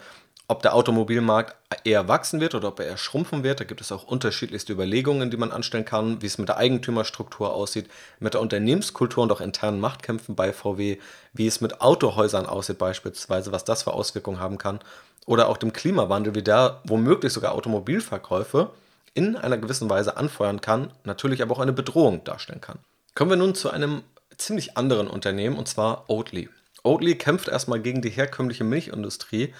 ob 0.47 0.62
der 0.62 0.75
Automobilmarkt 0.75 1.55
eher 1.84 2.08
wachsen 2.08 2.39
wird 2.39 2.53
oder 2.55 2.67
ob 2.69 2.79
er 2.79 2.86
eher 2.86 2.97
schrumpfen 2.97 3.43
wird. 3.43 3.60
Da 3.60 3.63
gibt 3.63 3.81
es 3.81 3.91
auch 3.91 4.03
unterschiedlichste 4.03 4.73
Überlegungen, 4.73 5.31
die 5.31 5.38
man 5.38 5.51
anstellen 5.51 5.86
kann, 5.86 6.21
wie 6.21 6.27
es 6.27 6.38
mit 6.38 6.49
der 6.49 6.58
Eigentümerstruktur 6.58 7.53
aussieht, 7.53 7.89
mit 8.19 8.34
der 8.34 8.41
Unternehmenskultur 8.41 9.23
und 9.23 9.31
auch 9.31 9.41
internen 9.41 9.79
Machtkämpfen 9.79 10.36
bei 10.36 10.53
VW, 10.53 10.99
wie 11.34 11.47
es 11.47 11.62
mit 11.62 11.81
Autohäusern 11.81 12.45
aussieht 12.45 12.77
beispielsweise, 12.77 13.51
was 13.51 13.65
das 13.65 13.84
für 13.84 13.93
Auswirkungen 13.93 14.39
haben 14.39 14.58
kann, 14.58 14.79
oder 15.25 15.49
auch 15.49 15.58
dem 15.58 15.73
Klimawandel, 15.73 16.36
wie 16.36 16.43
der 16.43 16.81
womöglich 16.86 17.34
sogar 17.34 17.53
Automobilverkäufe 17.53 18.69
in 19.15 19.36
einer 19.36 19.58
gewissen 19.58 19.89
Weise 19.89 20.17
anfeuern 20.17 20.62
kann, 20.62 20.91
natürlich 21.03 21.41
aber 21.41 21.55
auch 21.55 21.60
eine 21.60 21.73
Bedrohung 21.73 22.23
darstellen 22.23 22.62
kann. 22.62 22.77
Kommen 23.15 23.31
wir 23.31 23.38
nun 23.38 23.55
zu 23.55 23.71
einem 23.71 24.03
ziemlich 24.38 24.77
anderen 24.77 25.08
Unternehmen, 25.08 25.58
und 25.58 25.67
zwar 25.67 26.10
Oatly. 26.10 26.49
Oatly 26.84 27.15
kämpft 27.15 27.47
erstmal 27.47 27.79
gegen 27.79 28.01
die 28.01 28.10
herkömmliche 28.10 28.63
Milchindustrie, 28.63 29.53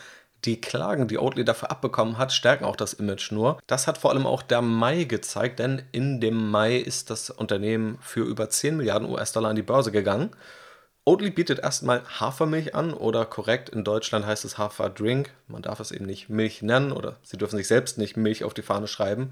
die 0.46 0.62
Klagen, 0.62 1.08
die 1.08 1.18
Oatly 1.18 1.46
dafür 1.46 1.72
abbekommen 1.72 2.18
hat, 2.18 2.32
stärken 2.32 2.66
auch 2.66 2.76
das 2.76 2.94
Image 2.94 3.32
nur. 3.32 3.58
Das 3.68 3.88
hat 3.88 3.98
vor 3.98 4.12
allem 4.12 4.26
auch 4.26 4.42
der 4.42 4.62
Mai 4.62 5.06
gezeigt, 5.06 5.60
denn 5.60 5.82
in 5.92 6.22
dem 6.22 6.52
Mai 6.52 6.78
ist 6.78 7.10
das 7.10 7.30
Unternehmen 7.30 7.98
für 8.02 8.24
über 8.24 8.50
10 8.50 8.78
Milliarden 8.78 9.10
US-Dollar 9.10 9.50
an 9.50 9.56
die 9.56 9.62
Börse 9.62 9.92
gegangen. 9.92 10.32
Oatly 11.08 11.30
bietet 11.30 11.60
erstmal 11.60 12.02
Hafermilch 12.20 12.74
an 12.74 12.92
oder 12.92 13.26
korrekt 13.26 13.70
in 13.70 13.84
Deutschland 13.84 14.26
heißt 14.26 14.44
es 14.44 14.58
Haferdrink. 14.58 15.32
Man 15.48 15.62
darf 15.62 15.80
es 15.80 15.92
eben 15.92 16.06
nicht 16.06 16.30
Milch 16.30 16.64
nennen 16.64 16.92
oder 16.92 17.18
sie 17.22 17.38
dürfen 17.38 17.58
sich 17.58 17.68
selbst 17.68 18.00
nicht 18.00 18.18
Milch 18.18 18.44
auf 18.44 18.56
die 18.56 18.64
Fahne 18.64 18.88
schreiben. 18.88 19.32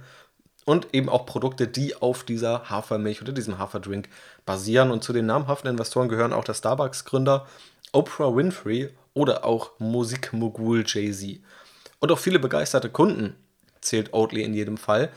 Und 0.66 0.94
eben 0.94 1.10
auch 1.10 1.26
Produkte, 1.26 1.68
die 1.68 1.96
auf 1.96 2.24
dieser 2.24 2.70
Hafermilch 2.70 3.22
oder 3.22 3.34
diesem 3.34 3.58
Haferdrink 3.58 4.08
basieren. 4.46 4.92
Und 4.92 5.04
zu 5.04 5.12
den 5.14 5.26
namhaften 5.26 5.70
Investoren 5.70 6.10
gehören 6.10 6.32
auch 6.32 6.46
der 6.46 6.54
Starbucks-Gründer 6.54 7.48
Oprah 7.92 8.36
Winfrey 8.36 8.90
oder 9.14 9.46
auch 9.46 9.80
Musikmogul 9.80 10.84
Jay-Z. 10.86 11.40
Und 12.00 12.12
auch 12.12 12.20
viele 12.20 12.40
begeisterte 12.40 12.90
Kunden 12.90 13.36
zählt 13.82 14.14
Oatly 14.14 14.44
in 14.44 14.54
jedem 14.54 14.78
Fall, 14.78 15.10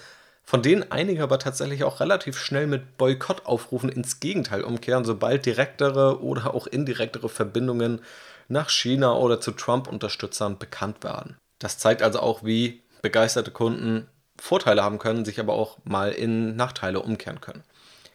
von 0.44 0.62
denen 0.62 0.90
einige 0.92 1.22
aber 1.22 1.38
tatsächlich 1.38 1.82
auch 1.82 1.98
relativ 1.98 2.38
schnell 2.38 2.68
mit 2.68 2.96
Boykottaufrufen 2.96 3.88
ins 3.88 4.20
Gegenteil 4.20 4.62
umkehren, 4.62 5.04
sobald 5.04 5.44
direktere 5.44 6.22
oder 6.22 6.54
auch 6.54 6.68
indirektere 6.68 7.28
Verbindungen 7.28 8.00
nach 8.48 8.70
China 8.70 9.16
oder 9.16 9.40
zu 9.40 9.50
Trump-Unterstützern 9.50 10.58
bekannt 10.58 11.02
werden. 11.02 11.36
Das 11.58 11.78
zeigt 11.78 12.02
also 12.02 12.20
auch, 12.20 12.44
wie 12.44 12.82
begeisterte 13.02 13.50
Kunden 13.50 14.08
Vorteile 14.38 14.84
haben 14.84 14.98
können, 14.98 15.24
sich 15.24 15.40
aber 15.40 15.54
auch 15.54 15.78
mal 15.84 16.12
in 16.12 16.54
Nachteile 16.54 17.00
umkehren 17.00 17.40
können. 17.40 17.64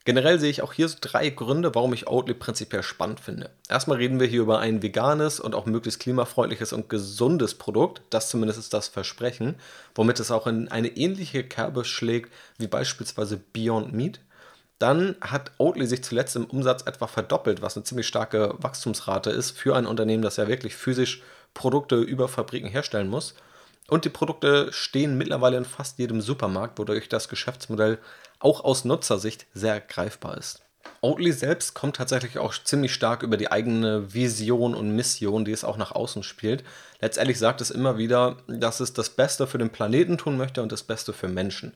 Generell 0.04 0.40
sehe 0.40 0.50
ich 0.50 0.64
auch 0.64 0.74
hier 0.74 0.90
so 0.90 0.98
drei 1.00 1.30
Gründe, 1.30 1.76
warum 1.76 1.94
ich 1.94 2.08
Oatly 2.08 2.34
prinzipiell 2.34 2.82
spannend 2.82 3.20
finde. 3.20 3.52
Erstmal 3.70 3.98
reden 3.98 4.20
wir 4.20 4.26
hier 4.26 4.42
über 4.42 4.58
ein 4.58 4.82
veganes 4.82 5.40
und 5.40 5.54
auch 5.54 5.68
möglichst 5.68 6.00
klimafreundliches 6.00 6.74
und 6.74 6.90
gesundes 6.90 7.54
Produkt. 7.54 8.02
Das 8.10 8.30
zumindest 8.30 8.60
ist 8.60 8.74
das 8.74 8.88
Versprechen, 8.88 9.56
womit 9.94 10.20
es 10.20 10.32
auch 10.32 10.48
in 10.48 10.70
eine 10.70 10.88
ähnliche 10.88 11.44
Kerbe 11.44 11.86
schlägt 11.86 12.34
wie 12.58 12.68
beispielsweise 12.68 13.40
Beyond 13.54 13.94
Meat. 13.94 14.20
Dann 14.80 15.16
hat 15.22 15.52
Oatly 15.60 15.86
sich 15.86 16.04
zuletzt 16.04 16.36
im 16.36 16.46
Umsatz 16.46 16.82
etwa 16.88 17.06
verdoppelt, 17.06 17.62
was 17.62 17.78
eine 17.78 17.84
ziemlich 17.84 18.08
starke 18.08 18.56
Wachstumsrate 18.58 19.30
ist 19.30 19.52
für 19.52 19.76
ein 19.76 19.86
Unternehmen, 19.86 20.24
das 20.24 20.38
ja 20.38 20.48
wirklich 20.48 20.76
physisch 20.76 21.22
Produkte 21.54 21.98
über 21.98 22.28
Fabriken 22.28 22.70
herstellen 22.70 23.08
muss. 23.08 23.36
Und 23.88 24.06
die 24.06 24.10
Produkte 24.10 24.74
stehen 24.74 25.18
mittlerweile 25.18 25.58
in 25.58 25.66
fast 25.66 26.00
jedem 26.00 26.22
Supermarkt, 26.22 26.80
wodurch 26.80 27.10
das 27.10 27.30
Geschäftsmodell 27.30 28.00
auch 28.42 28.64
aus 28.64 28.86
Nutzersicht 28.86 29.46
sehr 29.54 29.80
greifbar 29.80 30.38
ist. 30.38 30.62
Oatly 31.02 31.32
selbst 31.32 31.74
kommt 31.74 31.96
tatsächlich 31.96 32.38
auch 32.38 32.54
ziemlich 32.54 32.94
stark 32.94 33.24
über 33.24 33.38
die 33.38 33.52
eigene 33.52 34.14
Vision 34.14 34.76
und 34.76 34.96
Mission, 34.96 35.46
die 35.46 35.52
es 35.52 35.64
auch 35.64 35.78
nach 35.78 35.92
außen 35.92 36.22
spielt. 36.24 36.64
Letztendlich 37.00 37.40
sagt 37.40 37.62
es 37.62 37.72
immer 37.72 37.98
wieder, 37.98 38.38
dass 38.48 38.80
es 38.80 38.94
das 38.94 39.10
Beste 39.10 39.48
für 39.48 39.58
den 39.58 39.72
Planeten 39.72 40.18
tun 40.18 40.38
möchte 40.38 40.62
und 40.62 40.72
das 40.72 40.84
Beste 40.84 41.14
für 41.14 41.28
Menschen. 41.28 41.74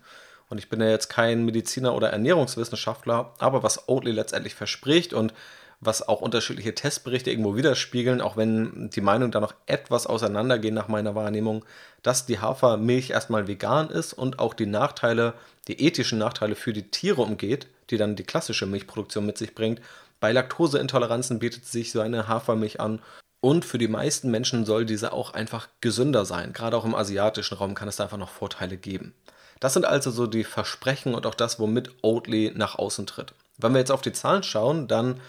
Und 0.50 0.60
ich 0.60 0.70
bin 0.70 0.80
ja 0.80 0.90
jetzt 0.90 1.10
kein 1.10 1.44
Mediziner 1.46 1.96
oder 1.96 2.12
Ernährungswissenschaftler, 2.12 3.34
aber 3.40 3.64
was 3.64 3.88
Oatly 3.90 4.12
letztendlich 4.12 4.54
verspricht 4.54 5.14
und 5.14 5.34
was 5.80 6.08
auch 6.08 6.22
unterschiedliche 6.22 6.76
Testberichte 6.76 7.30
irgendwo 7.30 7.56
widerspiegeln, 7.56 8.22
auch 8.22 8.38
wenn 8.38 8.90
die 8.90 9.02
Meinungen 9.02 9.32
da 9.32 9.40
noch 9.40 9.54
etwas 9.66 10.08
auseinandergehen 10.08 10.74
nach 10.74 10.88
meiner 10.88 11.16
Wahrnehmung, 11.16 11.66
dass 12.04 12.26
die 12.26 12.40
Hafermilch 12.40 13.10
erstmal 13.10 13.48
vegan 13.48 13.90
ist 13.90 14.14
und 14.14 14.40
auch 14.40 14.54
die 14.54 14.66
Nachteile, 14.66 15.34
die 15.68 15.82
ethischen 15.86 16.20
Nachteile 16.20 16.56
für 16.56 16.74
die 16.74 16.90
Tiere 16.90 17.22
umgeht, 17.22 17.68
die 17.90 17.98
dann 17.98 18.16
die 18.16 18.24
klassische 18.24 18.66
Milchproduktion 18.66 19.26
mit 19.26 19.38
sich 19.38 19.56
bringt. 19.56 19.82
Bei 20.20 20.32
Laktoseintoleranzen 20.32 21.40
bietet 21.40 21.66
sich 21.66 21.92
so 21.92 22.00
eine 22.00 22.28
Hafermilch 22.28 22.80
an 22.80 23.02
Und 23.42 23.64
für 23.64 23.78
die 23.78 23.88
meisten 23.88 24.32
Menschen 24.32 24.66
soll 24.66 24.86
diese 24.86 25.14
auch 25.14 25.34
einfach 25.34 25.68
gesünder 25.80 26.26
sein. 26.26 26.52
Gerade 26.52 26.78
auch 26.78 26.86
im 26.86 26.96
asiatischen 26.96 27.58
Raum 27.58 27.76
kann 27.76 27.88
es 27.88 27.98
da 27.98 28.06
einfach 28.06 28.18
noch 28.18 28.30
Vorteile 28.30 28.76
geben. 28.76 29.14
Das 29.60 29.74
sind 29.74 29.86
also 29.86 30.12
so 30.12 30.28
die 30.28 30.44
Versprechen 30.44 31.14
und 31.14 31.26
auch 31.26 31.36
das, 31.36 31.60
womit 31.60 31.92
Oatly 32.02 32.54
nach 32.56 32.76
außen 32.78 33.06
tritt. 33.06 33.34
Wenn 33.58 33.74
wir 33.74 33.80
jetzt 33.80 33.92
auf 33.92 34.02
die 34.02 34.14
Zahlen 34.14 34.44
schauen, 34.44 34.88
dann 34.88 35.22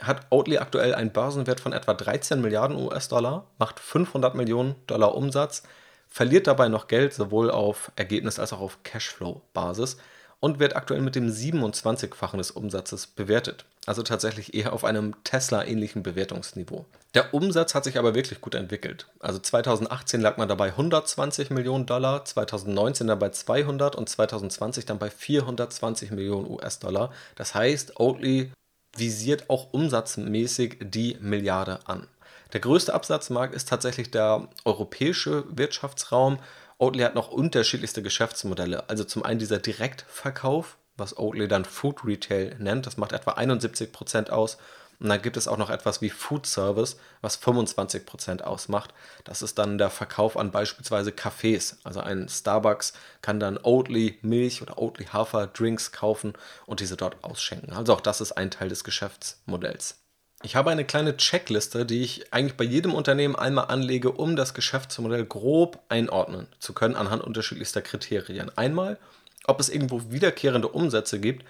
hat 0.00 0.26
Oatly 0.30 0.58
aktuell 0.58 0.94
einen 0.94 1.12
Börsenwert 1.12 1.60
von 1.60 1.72
etwa 1.72 1.94
13 1.94 2.40
Milliarden 2.40 2.76
US-Dollar, 2.76 3.46
macht 3.58 3.80
500 3.80 4.34
Millionen 4.34 4.74
Dollar 4.86 5.14
Umsatz, 5.14 5.62
verliert 6.08 6.46
dabei 6.46 6.68
noch 6.68 6.88
Geld 6.88 7.14
sowohl 7.14 7.50
auf 7.50 7.90
Ergebnis 7.96 8.38
als 8.38 8.52
auch 8.52 8.60
auf 8.60 8.82
Cashflow-Basis 8.82 9.96
und 10.40 10.58
wird 10.58 10.76
aktuell 10.76 11.00
mit 11.00 11.14
dem 11.14 11.28
27-fachen 11.28 12.36
des 12.36 12.50
Umsatzes 12.50 13.06
bewertet. 13.06 13.64
Also 13.86 14.02
tatsächlich 14.02 14.52
eher 14.54 14.72
auf 14.72 14.84
einem 14.84 15.14
Tesla-ähnlichen 15.24 16.02
Bewertungsniveau. 16.02 16.84
Der 17.14 17.32
Umsatz 17.32 17.74
hat 17.74 17.84
sich 17.84 17.98
aber 17.98 18.14
wirklich 18.14 18.40
gut 18.40 18.54
entwickelt. 18.54 19.06
Also 19.20 19.38
2018 19.38 20.20
lag 20.20 20.36
man 20.36 20.48
dabei 20.48 20.68
120 20.68 21.50
Millionen 21.50 21.86
Dollar, 21.86 22.24
2019 22.24 23.06
dann 23.06 23.18
bei 23.18 23.30
200 23.30 23.96
und 23.96 24.08
2020 24.08 24.84
dann 24.84 24.98
bei 24.98 25.08
420 25.08 26.10
Millionen 26.10 26.50
US-Dollar. 26.50 27.12
Das 27.36 27.54
heißt, 27.54 27.98
Oatly 28.00 28.50
visiert 28.98 29.50
auch 29.50 29.72
umsatzmäßig 29.72 30.78
die 30.80 31.16
Milliarde 31.20 31.80
an. 31.86 32.06
Der 32.52 32.60
größte 32.60 32.94
Absatzmarkt 32.94 33.54
ist 33.54 33.68
tatsächlich 33.68 34.10
der 34.10 34.48
europäische 34.64 35.44
Wirtschaftsraum. 35.50 36.38
Oatly 36.78 37.02
hat 37.02 37.14
noch 37.14 37.30
unterschiedlichste 37.30 38.02
Geschäftsmodelle. 38.02 38.88
Also 38.88 39.04
zum 39.04 39.24
einen 39.24 39.38
dieser 39.38 39.58
Direktverkauf, 39.58 40.76
was 40.96 41.18
Oatly 41.18 41.48
dann 41.48 41.64
Food 41.64 42.04
Retail 42.04 42.56
nennt, 42.58 42.86
das 42.86 42.96
macht 42.96 43.12
etwa 43.12 43.32
71% 43.32 44.30
aus. 44.30 44.58
Und 44.98 45.08
dann 45.08 45.20
gibt 45.22 45.36
es 45.36 45.48
auch 45.48 45.58
noch 45.58 45.70
etwas 45.70 46.00
wie 46.00 46.10
Food 46.10 46.46
Service, 46.46 46.96
was 47.20 47.40
25% 47.40 48.42
ausmacht. 48.42 48.94
Das 49.24 49.42
ist 49.42 49.58
dann 49.58 49.78
der 49.78 49.90
Verkauf 49.90 50.36
an 50.36 50.50
beispielsweise 50.50 51.10
Cafés. 51.10 51.76
Also 51.84 52.00
ein 52.00 52.28
Starbucks 52.28 52.92
kann 53.22 53.40
dann 53.40 53.58
Oatly 53.62 54.18
Milch 54.22 54.62
oder 54.62 54.78
Oatly 54.78 55.06
Hafer 55.06 55.46
Drinks 55.48 55.92
kaufen 55.92 56.32
und 56.66 56.80
diese 56.80 56.96
dort 56.96 57.22
ausschenken. 57.22 57.72
Also 57.72 57.92
auch 57.92 58.00
das 58.00 58.20
ist 58.20 58.32
ein 58.32 58.50
Teil 58.50 58.68
des 58.68 58.84
Geschäftsmodells. 58.84 59.98
Ich 60.42 60.54
habe 60.54 60.70
eine 60.70 60.84
kleine 60.84 61.16
Checkliste, 61.16 61.86
die 61.86 62.02
ich 62.02 62.32
eigentlich 62.32 62.56
bei 62.56 62.64
jedem 62.64 62.94
Unternehmen 62.94 63.36
einmal 63.36 63.66
anlege, 63.66 64.12
um 64.12 64.36
das 64.36 64.54
Geschäftsmodell 64.54 65.24
grob 65.24 65.82
einordnen 65.88 66.46
zu 66.58 66.72
können 66.72 66.94
anhand 66.94 67.24
unterschiedlichster 67.24 67.80
Kriterien. 67.80 68.50
Einmal, 68.56 68.98
ob 69.46 69.60
es 69.60 69.68
irgendwo 69.68 70.10
wiederkehrende 70.10 70.68
Umsätze 70.68 71.20
gibt 71.20 71.44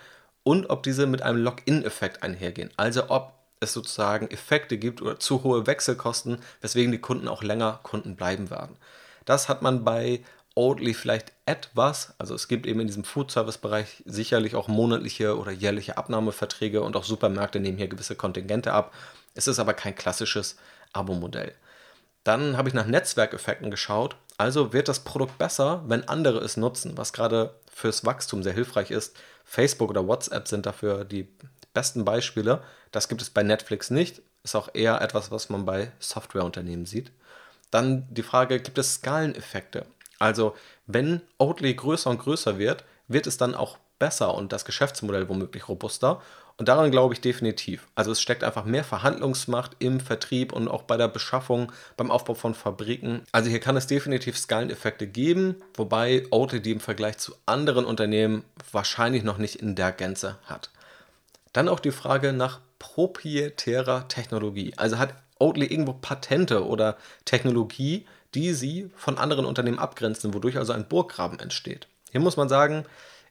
und 0.47 0.71
ob 0.71 0.85
diese 0.85 1.09
mit 1.09 1.23
einem 1.23 1.43
Login-Effekt 1.43 2.23
einhergehen. 2.23 2.71
Also 2.77 3.11
ob 3.11 3.33
es 3.59 3.73
sozusagen 3.73 4.31
Effekte 4.31 4.79
gibt 4.79 5.03
oder 5.03 5.19
zu 5.19 5.43
hohe 5.43 5.67
Wechselkosten, 5.67 6.39
weswegen 6.61 6.93
die 6.93 7.01
Kunden 7.01 7.27
auch 7.27 7.43
länger 7.43 7.81
Kunden 7.83 8.15
bleiben 8.15 8.49
werden. 8.49 8.77
Das 9.25 9.49
hat 9.49 9.63
man 9.63 9.83
bei 9.83 10.23
Oatly 10.55 10.95
vielleicht 10.95 11.33
etwas, 11.47 12.15
also 12.19 12.37
es 12.37 12.47
gibt 12.47 12.65
eben 12.67 12.79
in 12.79 12.87
diesem 12.87 13.03
Food-Service-Bereich 13.03 14.05
sicherlich 14.07 14.55
auch 14.55 14.69
monatliche 14.69 15.37
oder 15.37 15.51
jährliche 15.51 15.99
Abnahmeverträge 15.99 16.81
und 16.81 16.95
auch 16.95 17.05
Supermärkte 17.05 17.59
nehmen 17.59 17.77
hier 17.77 17.89
gewisse 17.89 18.15
Kontingente 18.15 18.73
ab. 18.73 18.95
Es 19.35 19.49
ist 19.49 19.59
aber 19.59 19.75
kein 19.75 19.97
klassisches 19.97 20.57
Abo-Modell. 20.93 21.57
Dann 22.23 22.57
habe 22.57 22.69
ich 22.69 22.75
nach 22.75 22.87
Netzwerkeffekten 22.87 23.73
geschaut. 23.73 24.15
Also 24.39 24.73
wird 24.73 24.89
das 24.89 25.01
Produkt 25.01 25.39
besser, 25.39 25.83
wenn 25.87 26.09
andere 26.09 26.39
es 26.39 26.57
nutzen, 26.57 26.97
was 26.97 27.13
gerade 27.13 27.55
fürs 27.73 28.05
Wachstum 28.05 28.43
sehr 28.43 28.53
hilfreich 28.53 28.91
ist. 28.91 29.17
Facebook 29.45 29.91
oder 29.91 30.07
WhatsApp 30.07 30.49
sind 30.49 30.67
dafür 30.67 31.05
die 31.05 31.29
besten 31.73 32.05
Beispiele. 32.05 32.63
Das 32.91 33.09
gibt 33.09 33.23
es 33.23 33.31
bei 33.31 33.43
Netflix 33.43 33.91
nicht. 33.91 34.23
Ist 34.43 34.55
auch 34.55 34.69
eher 34.75 35.01
etwas, 35.01 35.31
was 35.31 35.49
man 35.49 35.65
bei 35.65 35.93
Softwareunternehmen 35.99 36.87
sieht. 36.87 37.13
Dann 37.71 38.07
die 38.11 38.23
Frage, 38.23 38.61
gibt 38.61 38.79
es 38.79 38.95
Skaleneffekte? 38.95 39.87
Also, 40.19 40.55
wenn 40.87 41.21
Oatly 41.39 41.75
größer 41.75 42.11
und 42.11 42.19
größer 42.19 42.59
wird, 42.59 42.85
wird 43.09 43.27
es 43.27 43.37
dann 43.37 43.55
auch 43.55 43.79
besser 43.99 44.35
und 44.35 44.53
das 44.53 44.65
Geschäftsmodell 44.65 45.29
womöglich 45.29 45.69
robuster. 45.69 46.23
Und 46.59 46.69
daran 46.69 46.91
glaube 46.91 47.13
ich 47.13 47.21
definitiv. 47.21 47.87
Also 47.95 48.13
es 48.13 48.21
steckt 48.21 48.43
einfach 48.43 48.65
mehr 48.65 48.85
Verhandlungsmacht 48.85 49.73
im 49.79 50.01
Vertrieb 50.01 50.55
und 50.55 50.69
auch 50.69 50.83
bei 50.83 50.97
der 50.97 51.09
Beschaffung, 51.09 51.71
beim 51.99 52.11
Aufbau 52.11 52.35
von 52.35 52.55
Fabriken. 52.55 53.23
Also 53.31 53.51
hier 53.51 53.61
kann 53.61 53.77
es 53.77 53.87
definitiv 53.87 54.39
Skaleneffekte 54.39 55.07
geben, 55.07 55.57
wobei 55.75 56.25
die 56.31 56.73
im 56.73 56.81
Vergleich 56.81 57.19
zu 57.19 57.35
anderen 57.45 57.85
Unternehmen 57.85 58.43
wahrscheinlich 58.73 59.23
noch 59.23 59.37
nicht 59.37 59.57
in 59.57 59.75
der 59.75 59.93
Gänze 59.93 60.39
hat. 60.45 60.71
Dann 61.53 61.69
auch 61.69 61.81
die 61.81 61.91
Frage 61.91 62.33
nach 62.33 62.61
proprietärer 62.79 64.09
Technologie. 64.09 64.73
Also 64.77 64.99
hat 64.99 65.15
Oatly 65.39 65.67
irgendwo 65.67 65.93
Patente 65.93 66.67
oder 66.67 66.97
Technologie, 67.27 68.07
die 68.35 68.55
sie 68.55 68.91
von 68.97 69.19
anderen 69.19 69.45
Unternehmen 69.45 69.79
abgrenzen, 69.79 70.33
wodurch 70.33 70.57
also 70.57 70.73
ein 70.73 70.89
Burggraben 70.89 71.39
entsteht. 71.39 71.87
Hier 72.11 72.21
muss 72.21 72.39
man 72.39 72.49
sagen, 72.49 72.87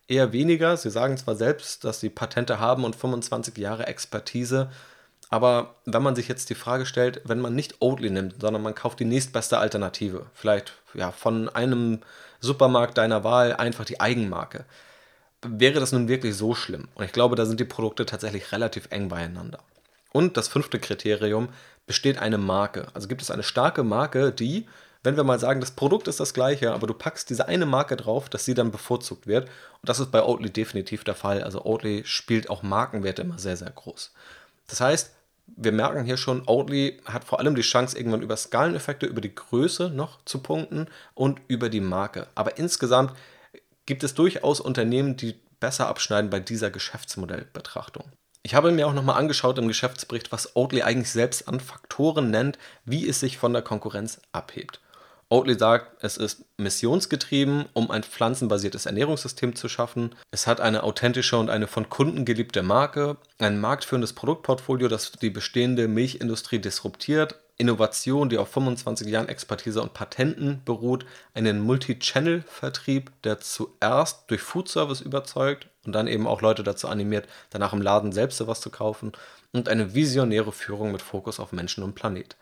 Eher 0.08 0.34
weniger. 0.34 0.78
Sie 0.78 0.90
sagen 0.90 1.18
zwar 1.18 1.36
selbst, 1.36 1.84
dass 1.84 2.00
sie 2.00 2.10
Patente 2.10 2.60
haben 2.60 2.84
und 2.84 2.96
25 2.96 3.58
Jahre 3.58 3.88
Expertise, 3.88 4.70
aber 5.30 5.76
wenn 5.86 6.04
man 6.04 6.16
sich 6.16 6.28
jetzt 6.28 6.50
die 6.50 6.56
Frage 6.56 6.86
stellt, 6.86 7.22
wenn 7.26 7.40
man 7.40 7.56
nicht 7.56 7.82
Oatly 7.82 8.10
nimmt, 8.10 8.36
sondern 8.40 8.62
man 8.62 8.76
kauft 8.76 9.00
die 9.00 9.06
nächstbeste 9.06 9.58
Alternative, 9.58 10.28
vielleicht 10.34 10.74
ja, 10.94 11.12
von 11.12 11.50
einem 11.50 12.02
Supermarkt 12.40 12.98
deiner 12.98 13.24
Wahl 13.24 13.54
einfach 13.54 13.86
die 13.86 14.00
Eigenmarke, 14.00 14.66
wäre 15.42 15.80
das 15.80 15.92
nun 15.92 16.08
wirklich 16.08 16.36
so 16.36 16.54
schlimm? 16.54 16.88
Und 16.96 17.06
ich 17.06 17.12
glaube, 17.12 17.36
da 17.36 17.46
sind 17.46 17.60
die 17.60 17.66
Produkte 17.66 18.06
tatsächlich 18.06 18.52
relativ 18.52 18.88
eng 18.92 19.10
beieinander. 19.10 19.60
Und 20.12 20.38
das 20.38 20.48
fünfte 20.48 20.80
Kriterium, 20.80 21.50
besteht 21.88 22.18
eine 22.18 22.38
Marke. 22.40 22.88
Also 22.94 23.08
gibt 23.08 23.22
es 23.22 23.30
eine 23.30 23.44
starke 23.44 23.84
Marke, 23.84 24.32
die 24.32 24.66
wenn 25.06 25.18
wir 25.18 25.24
mal 25.24 25.40
sagen, 25.40 25.60
das 25.62 25.72
Produkt 25.72 26.08
ist 26.08 26.20
das 26.20 26.34
gleiche, 26.34 26.74
aber 26.74 26.88
du 26.88 26.94
packst 26.96 27.30
diese 27.30 27.48
eine 27.48 27.68
Marke 27.68 27.96
drauf, 27.96 28.28
dass 28.28 28.44
sie 28.44 28.56
dann 28.56 28.72
bevorzugt 28.72 29.28
wird. 29.28 29.48
Das 29.86 30.00
ist 30.00 30.12
bei 30.12 30.24
Oatly 30.24 30.50
definitiv 30.50 31.04
der 31.04 31.16
Fall. 31.16 31.44
Also 31.44 31.64
Oatly 31.64 32.04
spielt 32.06 32.50
auch 32.50 32.64
Markenwerte 32.64 33.22
immer 33.22 33.40
sehr, 33.40 33.58
sehr 33.58 33.70
groß. 33.70 34.12
Das 34.68 34.82
heißt, 34.82 35.12
wir 35.48 35.72
merken 35.72 36.04
hier 36.04 36.18
schon, 36.18 36.44
Oatly 36.48 37.00
hat 37.06 37.24
vor 37.24 37.40
allem 37.40 37.56
die 37.56 37.62
Chance, 37.62 37.98
irgendwann 37.98 38.22
über 38.22 38.36
Skaleneffekte, 38.36 39.06
über 39.06 39.22
die 39.22 39.34
Größe 39.34 39.90
noch 39.90 40.24
zu 40.26 40.40
punkten 40.40 40.88
und 41.14 41.40
über 41.48 41.70
die 41.70 41.82
Marke. 41.82 42.28
Aber 42.36 42.58
insgesamt 42.58 43.14
gibt 43.86 44.04
es 44.04 44.16
durchaus 44.16 44.60
Unternehmen, 44.60 45.18
die 45.18 45.36
besser 45.60 45.88
abschneiden 45.88 46.30
bei 46.30 46.40
dieser 46.40 46.72
Geschäftsmodellbetrachtung. 46.72 48.06
Ich 48.44 48.54
habe 48.54 48.72
mir 48.72 48.88
auch 48.88 48.94
nochmal 48.94 49.18
angeschaut 49.18 49.58
im 49.58 49.68
Geschäftsbericht, 49.68 50.32
was 50.32 50.56
Oatly 50.56 50.84
eigentlich 50.84 51.12
selbst 51.12 51.48
an 51.48 51.60
Faktoren 51.60 52.30
nennt, 52.30 52.60
wie 52.84 53.08
es 53.08 53.20
sich 53.20 53.38
von 53.38 53.54
der 53.54 53.62
Konkurrenz 53.62 54.20
abhebt. 54.32 54.80
Oatly 55.30 55.58
sagt, 55.58 56.04
es 56.04 56.18
ist 56.18 56.46
missionsgetrieben, 56.58 57.66
um 57.74 57.90
ein 57.90 58.04
pflanzenbasiertes 58.04 58.86
Ernährungssystem 58.86 59.56
zu 59.56 59.68
schaffen. 59.68 60.14
Es 60.30 60.46
hat 60.46 60.62
eine 60.62 60.84
authentische 60.84 61.38
und 61.38 61.50
eine 61.50 61.66
von 61.66 61.90
Kunden 61.90 62.26
geliebte 62.26 62.62
Marke, 62.62 63.18
ein 63.40 63.60
marktführendes 63.60 64.14
Produktportfolio, 64.14 64.88
das 64.88 65.14
die 65.14 65.32
bestehende 65.32 65.88
Milchindustrie 65.88 66.60
disruptiert, 66.60 67.40
Innovation, 67.58 68.30
die 68.30 68.38
auf 68.38 68.50
25 68.50 69.08
Jahren 69.08 69.30
Expertise 69.30 69.82
und 69.82 69.94
Patenten 69.94 70.62
beruht, 70.66 71.06
einen 71.34 71.62
Multi-Channel-Vertrieb, 71.62 73.12
der 73.24 73.40
zuerst 73.40 74.30
durch 74.30 74.42
Foodservice 74.42 75.02
überzeugt 75.02 75.70
und 75.86 75.94
dann 75.94 76.08
eben 76.08 76.28
auch 76.28 76.42
Leute 76.42 76.64
dazu 76.64 76.88
animiert, 76.88 77.28
danach 77.50 77.74
im 77.74 77.82
Laden 77.82 78.12
selbst 78.12 78.38
sowas 78.38 78.60
zu 78.60 78.70
kaufen 78.70 79.14
und 79.54 79.70
eine 79.70 79.96
visionäre 79.96 80.52
Führung 80.52 80.92
mit 80.92 81.02
Fokus 81.02 81.40
auf 81.40 81.54
Menschen 81.54 81.84
und 81.84 81.96
Planet. 81.96 82.36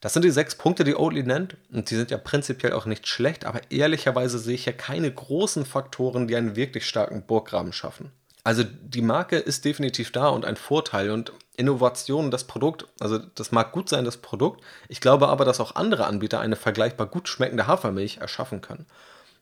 Das 0.00 0.12
sind 0.12 0.24
die 0.24 0.30
sechs 0.30 0.54
Punkte, 0.54 0.84
die 0.84 0.94
Oatly 0.94 1.24
nennt. 1.24 1.56
Und 1.72 1.90
die 1.90 1.96
sind 1.96 2.10
ja 2.10 2.18
prinzipiell 2.18 2.72
auch 2.72 2.86
nicht 2.86 3.06
schlecht, 3.06 3.44
aber 3.44 3.60
ehrlicherweise 3.70 4.38
sehe 4.38 4.54
ich 4.54 4.66
ja 4.66 4.72
keine 4.72 5.12
großen 5.12 5.66
Faktoren, 5.66 6.28
die 6.28 6.36
einen 6.36 6.56
wirklich 6.56 6.86
starken 6.86 7.22
Burggraben 7.22 7.72
schaffen. 7.72 8.12
Also 8.44 8.62
die 8.64 9.02
Marke 9.02 9.36
ist 9.36 9.64
definitiv 9.64 10.12
da 10.12 10.28
und 10.28 10.44
ein 10.44 10.56
Vorteil 10.56 11.10
und 11.10 11.32
Innovation, 11.56 12.30
das 12.30 12.44
Produkt, 12.44 12.86
also 13.00 13.18
das 13.18 13.50
mag 13.50 13.72
gut 13.72 13.88
sein, 13.88 14.04
das 14.04 14.16
Produkt. 14.18 14.62
Ich 14.88 15.00
glaube 15.00 15.28
aber, 15.28 15.44
dass 15.44 15.60
auch 15.60 15.74
andere 15.74 16.06
Anbieter 16.06 16.40
eine 16.40 16.56
vergleichbar 16.56 17.08
gut 17.08 17.28
schmeckende 17.28 17.66
Hafermilch 17.66 18.18
erschaffen 18.18 18.60
können. 18.60 18.86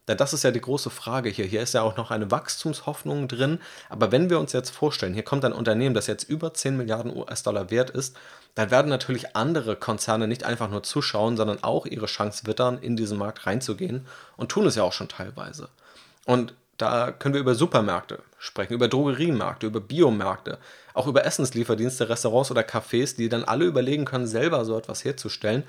Denn 0.08 0.16
das 0.16 0.32
ist 0.32 0.44
ja 0.44 0.50
die 0.50 0.60
große 0.60 0.90
Frage 0.90 1.28
hier. 1.28 1.44
Hier 1.44 1.62
ist 1.62 1.74
ja 1.74 1.82
auch 1.82 1.96
noch 1.96 2.10
eine 2.10 2.30
Wachstumshoffnung 2.30 3.28
drin. 3.28 3.60
Aber 3.88 4.12
wenn 4.12 4.30
wir 4.30 4.38
uns 4.38 4.52
jetzt 4.52 4.70
vorstellen, 4.70 5.14
hier 5.14 5.24
kommt 5.24 5.44
ein 5.44 5.52
Unternehmen, 5.52 5.94
das 5.94 6.06
jetzt 6.06 6.28
über 6.28 6.54
10 6.54 6.76
Milliarden 6.76 7.14
US-Dollar 7.14 7.70
wert 7.70 7.90
ist, 7.90 8.16
dann 8.54 8.70
werden 8.70 8.88
natürlich 8.88 9.36
andere 9.36 9.76
Konzerne 9.76 10.28
nicht 10.28 10.44
einfach 10.44 10.70
nur 10.70 10.82
zuschauen, 10.82 11.36
sondern 11.36 11.62
auch 11.62 11.86
ihre 11.86 12.06
Chance 12.06 12.46
wittern, 12.46 12.78
in 12.78 12.96
diesen 12.96 13.18
Markt 13.18 13.46
reinzugehen 13.46 14.06
und 14.36 14.50
tun 14.50 14.66
es 14.66 14.76
ja 14.76 14.82
auch 14.82 14.92
schon 14.92 15.08
teilweise. 15.08 15.68
Und 16.24 16.54
da 16.78 17.10
können 17.10 17.34
wir 17.34 17.40
über 17.40 17.54
Supermärkte 17.54 18.18
sprechen, 18.38 18.74
über 18.74 18.88
Drogeriemärkte, 18.88 19.66
über 19.66 19.80
Biomärkte, 19.80 20.58
auch 20.94 21.06
über 21.06 21.24
Essenslieferdienste, 21.24 22.08
Restaurants 22.08 22.50
oder 22.50 22.62
Cafés, 22.62 23.16
die 23.16 23.28
dann 23.28 23.44
alle 23.44 23.64
überlegen 23.64 24.04
können, 24.04 24.26
selber 24.26 24.64
so 24.64 24.76
etwas 24.76 25.04
herzustellen 25.04 25.64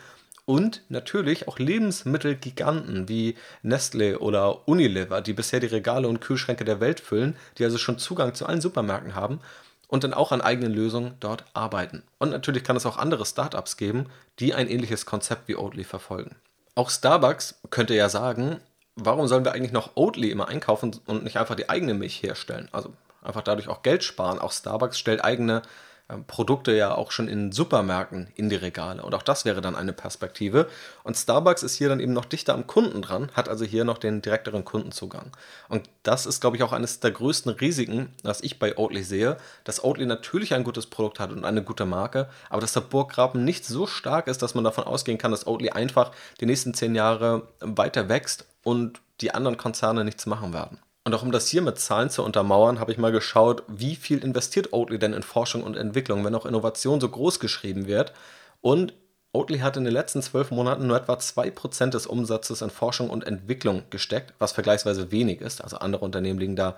und 0.47 0.81
natürlich 0.87 1.49
auch 1.49 1.59
Lebensmittelgiganten 1.59 3.09
wie 3.09 3.35
Nestle 3.63 4.19
oder 4.19 4.65
Unilever, 4.67 5.21
die 5.21 5.33
bisher 5.33 5.59
die 5.59 5.67
Regale 5.67 6.07
und 6.07 6.21
Kühlschränke 6.21 6.63
der 6.63 6.79
Welt 6.79 7.01
füllen, 7.01 7.35
die 7.57 7.65
also 7.65 7.77
schon 7.77 7.99
Zugang 7.99 8.33
zu 8.33 8.45
allen 8.45 8.61
Supermärkten 8.61 9.13
haben. 9.13 9.41
und 9.87 10.03
dann 10.03 10.13
auch 10.13 10.31
an 10.31 10.41
eigenen 10.41 10.73
Lösungen 10.73 11.15
dort 11.19 11.45
arbeiten. 11.53 12.03
Und 12.19 12.31
natürlich 12.31 12.63
kann 12.63 12.75
es 12.75 12.85
auch 12.85 12.97
andere 12.97 13.25
Startups 13.25 13.77
geben, 13.77 14.07
die 14.39 14.53
ein 14.53 14.67
ähnliches 14.67 15.05
Konzept 15.05 15.47
wie 15.47 15.55
Oatly 15.55 15.83
verfolgen. 15.83 16.35
Auch 16.75 16.89
Starbucks 16.89 17.61
könnte 17.69 17.95
ja 17.95 18.09
sagen, 18.09 18.59
warum 18.95 19.27
sollen 19.27 19.45
wir 19.45 19.53
eigentlich 19.53 19.71
noch 19.71 19.95
Oatly 19.95 20.29
immer 20.29 20.49
einkaufen 20.49 20.99
und 21.05 21.23
nicht 21.23 21.37
einfach 21.37 21.55
die 21.55 21.69
eigene 21.69 21.93
Milch 21.93 22.21
herstellen? 22.21 22.67
Also 22.71 22.93
einfach 23.21 23.41
dadurch 23.41 23.69
auch 23.69 23.81
Geld 23.81 24.03
sparen. 24.03 24.39
Auch 24.39 24.51
Starbucks 24.51 24.99
stellt 24.99 25.23
eigene 25.23 25.61
Produkte 26.27 26.71
ja 26.71 26.95
auch 26.95 27.11
schon 27.11 27.27
in 27.27 27.51
Supermärkten 27.51 28.29
in 28.35 28.47
die 28.47 28.55
Regale. 28.55 29.03
Und 29.03 29.13
auch 29.13 29.23
das 29.23 29.43
wäre 29.43 29.59
dann 29.59 29.75
eine 29.75 29.91
Perspektive. 29.91 30.69
Und 31.03 31.17
Starbucks 31.17 31.63
ist 31.63 31.75
hier 31.75 31.89
dann 31.89 31.99
eben 31.99 32.13
noch 32.13 32.23
dichter 32.23 32.53
am 32.53 32.65
Kunden 32.65 33.01
dran, 33.01 33.29
hat 33.33 33.49
also 33.49 33.65
hier 33.65 33.83
noch 33.83 33.97
den 33.97 34.21
direkteren 34.21 34.63
Kundenzugang. 34.63 35.31
Und 35.67 35.89
das 36.03 36.25
ist, 36.25 36.39
glaube 36.39 36.55
ich, 36.55 36.63
auch 36.63 36.71
eines 36.71 37.01
der 37.01 37.11
größten 37.11 37.51
Risiken, 37.51 38.13
was 38.23 38.39
ich 38.41 38.57
bei 38.57 38.77
Oatly 38.77 39.03
sehe, 39.03 39.37
dass 39.65 39.83
Oatly 39.83 40.05
natürlich 40.05 40.53
ein 40.53 40.63
gutes 40.63 40.85
Produkt 40.85 41.19
hat 41.19 41.31
und 41.31 41.43
eine 41.43 41.61
gute 41.61 41.85
Marke, 41.85 42.29
aber 42.49 42.61
dass 42.61 42.73
der 42.73 42.81
Burggraben 42.81 43.43
nicht 43.43 43.65
so 43.65 43.85
stark 43.85 44.27
ist, 44.27 44.41
dass 44.41 44.55
man 44.55 44.63
davon 44.63 44.85
ausgehen 44.85 45.17
kann, 45.17 45.31
dass 45.31 45.45
Oatly 45.45 45.71
einfach 45.71 46.11
die 46.39 46.45
nächsten 46.45 46.73
zehn 46.73 46.95
Jahre 46.95 47.49
weiter 47.59 48.07
wächst 48.07 48.45
und 48.63 49.01
die 49.19 49.33
anderen 49.33 49.57
Konzerne 49.57 50.05
nichts 50.05 50.25
machen 50.25 50.53
werden. 50.53 50.79
Und 51.07 51.13
auch 51.13 51.21
um 51.21 51.31
das 51.31 51.47
hier 51.47 51.61
mit 51.61 51.79
Zahlen 51.79 52.09
zu 52.09 52.21
untermauern, 52.21 52.81
habe 52.81 52.91
ich 52.91 52.97
mal 52.97 53.13
geschaut, 53.13 53.63
wie 53.69 53.95
viel 53.95 54.21
investiert 54.21 54.73
Oatly 54.73 54.99
denn 54.99 55.13
in 55.13 55.23
Forschung 55.23 55.63
und 55.63 55.77
Entwicklung, 55.77 56.25
wenn 56.25 56.35
auch 56.35 56.45
Innovation 56.45 56.99
so 56.99 57.07
groß 57.07 57.39
geschrieben 57.39 57.87
wird. 57.87 58.11
Und 58.59 58.93
Oatly 59.31 59.59
hat 59.59 59.77
in 59.77 59.85
den 59.85 59.93
letzten 59.93 60.21
zwölf 60.21 60.51
Monaten 60.51 60.85
nur 60.85 60.97
etwa 60.97 61.13
2% 61.13 61.91
des 61.91 62.07
Umsatzes 62.07 62.61
in 62.61 62.69
Forschung 62.69 63.09
und 63.09 63.25
Entwicklung 63.25 63.83
gesteckt, 63.89 64.33
was 64.37 64.51
vergleichsweise 64.51 65.09
wenig 65.09 65.39
ist. 65.39 65.63
Also 65.63 65.77
andere 65.77 66.03
Unternehmen 66.03 66.39
liegen 66.39 66.57
da 66.57 66.75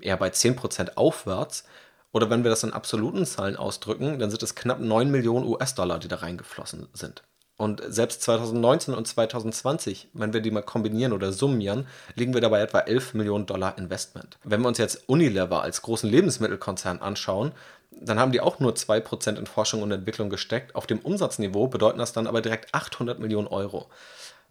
eher 0.00 0.16
bei 0.16 0.30
10% 0.30 0.96
aufwärts. 0.96 1.64
Oder 2.12 2.30
wenn 2.30 2.44
wir 2.44 2.50
das 2.50 2.64
in 2.64 2.72
absoluten 2.72 3.26
Zahlen 3.26 3.56
ausdrücken, 3.56 4.18
dann 4.20 4.30
sind 4.30 4.42
es 4.42 4.54
knapp 4.54 4.80
9 4.80 5.10
Millionen 5.10 5.44
US-Dollar, 5.44 5.98
die 5.98 6.08
da 6.08 6.16
reingeflossen 6.16 6.88
sind. 6.94 7.22
Und 7.56 7.82
selbst 7.86 8.22
2019 8.22 8.94
und 8.94 9.06
2020, 9.06 10.08
wenn 10.12 10.32
wir 10.32 10.40
die 10.40 10.50
mal 10.50 10.62
kombinieren 10.62 11.12
oder 11.12 11.32
summieren, 11.32 11.86
liegen 12.16 12.34
wir 12.34 12.40
dabei 12.40 12.60
etwa 12.60 12.80
11 12.80 13.14
Millionen 13.14 13.46
Dollar 13.46 13.78
Investment. 13.78 14.38
Wenn 14.42 14.60
wir 14.62 14.68
uns 14.68 14.78
jetzt 14.78 15.08
Unilever 15.08 15.62
als 15.62 15.82
großen 15.82 16.10
Lebensmittelkonzern 16.10 17.00
anschauen, 17.00 17.52
dann 17.92 18.18
haben 18.18 18.32
die 18.32 18.40
auch 18.40 18.58
nur 18.58 18.72
2% 18.72 19.38
in 19.38 19.46
Forschung 19.46 19.82
und 19.82 19.92
Entwicklung 19.92 20.30
gesteckt. 20.30 20.74
Auf 20.74 20.88
dem 20.88 20.98
Umsatzniveau 20.98 21.68
bedeuten 21.68 21.98
das 21.98 22.12
dann 22.12 22.26
aber 22.26 22.42
direkt 22.42 22.74
800 22.74 23.20
Millionen 23.20 23.46
Euro. 23.46 23.88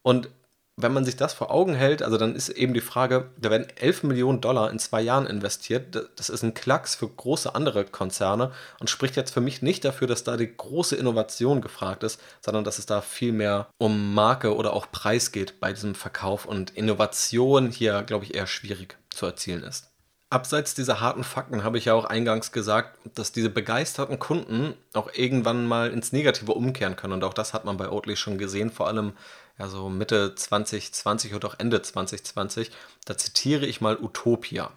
Und 0.02 0.30
wenn 0.76 0.94
man 0.94 1.06
sich 1.06 1.16
das 1.16 1.34
vor 1.34 1.52
Augen 1.52 1.76
hält, 1.76 2.02
also 2.02 2.18
dann 2.18 2.36
ist 2.36 2.50
eben 2.50 2.74
die 2.74 2.82
Frage, 2.82 3.30
da 3.38 3.52
werden 3.52 3.68
11 3.76 4.04
Millionen 4.04 4.42
Dollar 4.42 4.72
in 4.72 4.80
zwei 4.80 5.02
Jahren 5.02 5.28
investiert. 5.28 6.10
Das 6.16 6.30
ist 6.30 6.44
ein 6.44 6.56
Klacks 6.56 6.96
für 6.96 7.08
große 7.08 7.54
andere 7.54 7.86
Konzerne 7.86 8.52
und 8.80 8.90
spricht 8.90 9.16
jetzt 9.16 9.34
für 9.34 9.42
mich 9.42 9.62
nicht 9.62 9.86
dafür, 9.86 10.08
dass 10.08 10.24
da 10.24 10.36
die 10.36 10.56
große 10.56 10.96
Innovation 10.96 11.62
gefragt 11.62 12.04
ist, 12.04 12.20
sondern 12.42 12.64
dass 12.64 12.80
es 12.80 12.88
da 12.88 13.02
viel 13.02 13.34
mehr 13.34 13.68
um 13.78 14.16
Marke 14.16 14.56
oder 14.56 14.74
auch 14.74 14.92
Preis 14.92 15.32
geht 15.32 15.60
bei 15.60 15.74
diesem 15.74 15.94
Verkauf 15.94 16.46
und 16.46 16.72
Innovation 16.72 17.70
hier, 17.70 18.02
glaube 18.02 18.26
ich, 18.26 18.34
eher 18.34 18.48
schwierig 18.48 18.98
zu 19.12 19.28
erzielen 19.28 19.64
ist. 19.64 19.94
Abseits 20.32 20.74
dieser 20.74 21.00
harten 21.00 21.24
Fakten 21.24 21.64
habe 21.64 21.78
ich 21.78 21.86
ja 21.86 21.94
auch 21.94 22.06
eingangs 22.06 22.52
gesagt, 22.52 22.98
dass 23.14 23.32
diese 23.32 23.52
begeisterten 23.52 24.18
Kunden 24.18 24.74
auch 24.94 25.12
irgendwann 25.14 25.68
mal 25.68 25.92
ins 25.92 26.12
Negative 26.12 26.54
umkehren 26.54 26.96
können. 26.96 27.14
Und 27.14 27.24
auch 27.24 27.36
das 27.36 27.54
hat 27.54 27.66
man 27.66 27.78
bei 27.78 27.88
Oatly 27.88 28.16
schon 28.16 28.40
gesehen, 28.40 28.72
vor 28.72 28.88
allem 28.88 29.14
ja 29.60 29.68
so 29.68 29.90
Mitte 29.90 30.36
2020 30.36 31.36
oder 31.36 31.48
auch 31.48 31.60
Ende 31.60 31.82
2020. 31.82 32.72
Da 33.06 33.18
zitiere 33.18 33.66
ich 33.66 33.82
mal 33.82 33.98
Utopia. 33.98 34.72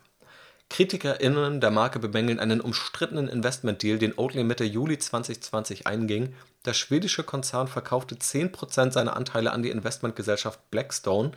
KritikerInnen 0.69 1.61
der 1.61 1.71
Marke 1.71 2.01
bemängeln 2.01 2.41
einen 2.41 2.61
umstrittenen 2.61 3.29
Investmentdeal, 3.29 3.99
den 3.99 4.19
Oatly 4.19 4.43
Mitte 4.43 4.65
Juli 4.65 4.99
2020 4.99 5.87
einging. 5.87 6.35
Der 6.65 6.75
schwedische 6.75 7.23
Konzern 7.23 7.69
verkaufte 7.69 8.17
10% 8.17 8.91
seiner 8.91 9.17
Anteile 9.17 9.53
an 9.53 9.63
die 9.63 9.71
Investmentgesellschaft 9.71 10.71
Blackstone, 10.71 11.33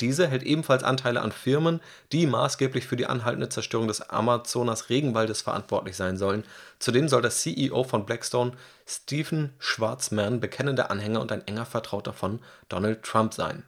diese 0.00 0.26
hält 0.26 0.42
ebenfalls 0.42 0.82
Anteile 0.82 1.22
an 1.22 1.32
Firmen, 1.32 1.80
die 2.10 2.26
maßgeblich 2.26 2.86
für 2.86 2.96
die 2.96 3.06
anhaltende 3.06 3.48
Zerstörung 3.48 3.88
des 3.88 4.00
Amazonas 4.10 4.90
Regenwaldes 4.90 5.42
verantwortlich 5.42 5.96
sein 5.96 6.16
sollen. 6.16 6.44
Zudem 6.78 7.08
soll 7.08 7.22
der 7.22 7.30
CEO 7.30 7.84
von 7.84 8.04
Blackstone, 8.04 8.52
Stephen 8.86 9.54
Schwarzman, 9.58 10.40
bekennender 10.40 10.90
Anhänger 10.90 11.20
und 11.20 11.30
ein 11.30 11.46
enger 11.46 11.66
Vertrauter 11.66 12.12
von 12.12 12.40
Donald 12.68 13.02
Trump 13.04 13.34
sein. 13.34 13.62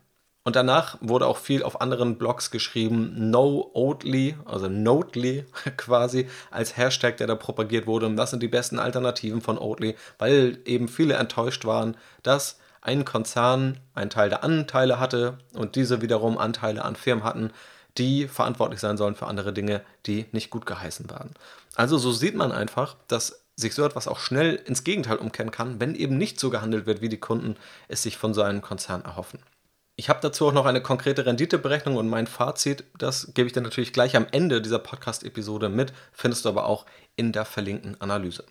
Und 0.47 0.55
danach 0.55 0.97
wurde 1.01 1.27
auch 1.27 1.39
viel 1.39 1.65
auf 1.65 1.81
anderen 1.81 2.19
Blogs 2.19 2.53
geschrieben, 2.53 3.31
No 3.31 3.69
Oatly, 3.75 4.37
also 4.45 4.69
Notely 4.69 5.45
quasi, 5.77 6.29
als 6.53 6.77
Hashtag, 6.77 7.17
der 7.17 7.27
da 7.27 7.35
propagiert 7.35 7.89
wurde. 7.89 8.07
Und 8.07 8.15
das 8.15 8.31
sind 8.31 8.45
die 8.45 8.49
besten 8.49 8.79
Alternativen 8.79 9.41
von 9.41 9.59
Oatly, 9.59 9.97
weil 10.19 10.59
eben 10.65 10.87
viele 10.87 11.15
enttäuscht 11.15 11.65
waren, 11.65 11.97
dass 12.23 12.61
ein 12.87 13.05
Konzern 13.05 13.79
einen 13.95 14.11
Teil 14.11 14.29
der 14.29 14.45
Anteile 14.45 15.01
hatte 15.01 15.39
und 15.55 15.75
diese 15.77 16.03
wiederum 16.03 16.39
Anteile 16.39 16.85
an 16.85 16.97
Firmen 16.97 17.25
hatten, 17.25 17.51
die 17.99 18.29
verantwortlich 18.29 18.81
sein 18.81 18.97
sollen 18.97 19.17
für 19.17 19.27
andere 19.27 19.53
Dinge, 19.53 19.83
die 20.07 20.27
nicht 20.33 20.51
gut 20.51 20.67
geheißen 20.67 21.11
werden. 21.11 21.35
Also 21.75 21.99
so 21.99 22.13
sieht 22.13 22.37
man 22.37 22.53
einfach, 22.53 22.97
dass 23.09 23.43
sich 23.57 23.75
so 23.75 23.85
etwas 23.85 24.07
auch 24.07 24.19
schnell 24.19 24.55
ins 24.55 24.85
Gegenteil 24.85 25.17
umkehren 25.17 25.51
kann, 25.51 25.81
wenn 25.81 25.95
eben 25.95 26.17
nicht 26.17 26.39
so 26.39 26.51
gehandelt 26.51 26.87
wird, 26.87 27.01
wie 27.01 27.09
die 27.09 27.21
Kunden 27.21 27.57
es 27.89 28.03
sich 28.03 28.19
von 28.19 28.35
so 28.35 28.43
einem 28.43 28.61
Konzern 28.61 29.05
erhoffen. 29.05 29.41
Ich 29.97 30.11
habe 30.11 30.21
dazu 30.21 30.47
auch 30.47 30.53
noch 30.53 30.67
eine 30.67 30.83
konkrete 30.83 31.25
Renditeberechnung 31.25 31.97
und 31.97 32.09
mein 32.09 32.27
Fazit, 32.27 32.85
das 32.99 33.33
gebe 33.33 33.47
ich 33.47 33.55
dir 33.55 33.63
natürlich 33.63 33.95
gleich 33.95 34.15
am 34.15 34.27
Ende 34.31 34.61
dieser 34.61 34.79
Podcast-Episode 34.79 35.71
mit, 35.71 35.95
findest 36.13 36.45
du 36.45 36.51
aber 36.51 36.67
auch 36.67 36.85
in 37.17 37.33
der 37.33 37.47
verlinkten 37.47 37.99
Analyse. 38.01 38.45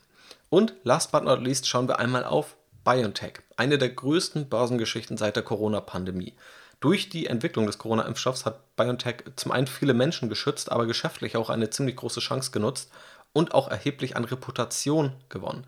Und 0.49 0.73
last 0.83 1.11
but 1.11 1.23
not 1.23 1.41
least 1.41 1.67
schauen 1.67 1.87
wir 1.87 1.99
einmal 1.99 2.25
auf 2.25 2.57
BioNTech, 2.83 3.41
eine 3.57 3.77
der 3.77 3.89
größten 3.89 4.49
Börsengeschichten 4.49 5.17
seit 5.17 5.35
der 5.35 5.43
Corona-Pandemie. 5.43 6.33
Durch 6.79 7.09
die 7.09 7.27
Entwicklung 7.27 7.65
des 7.65 7.77
Corona-Impfstoffs 7.77 8.45
hat 8.45 8.75
BioNTech 8.75 9.23
zum 9.35 9.51
einen 9.51 9.67
viele 9.67 9.93
Menschen 9.93 10.29
geschützt, 10.29 10.71
aber 10.71 10.85
geschäftlich 10.85 11.37
auch 11.37 11.49
eine 11.49 11.69
ziemlich 11.69 11.95
große 11.95 12.19
Chance 12.19 12.51
genutzt 12.51 12.91
und 13.33 13.53
auch 13.53 13.69
erheblich 13.69 14.15
an 14.15 14.25
Reputation 14.25 15.13
gewonnen. 15.29 15.65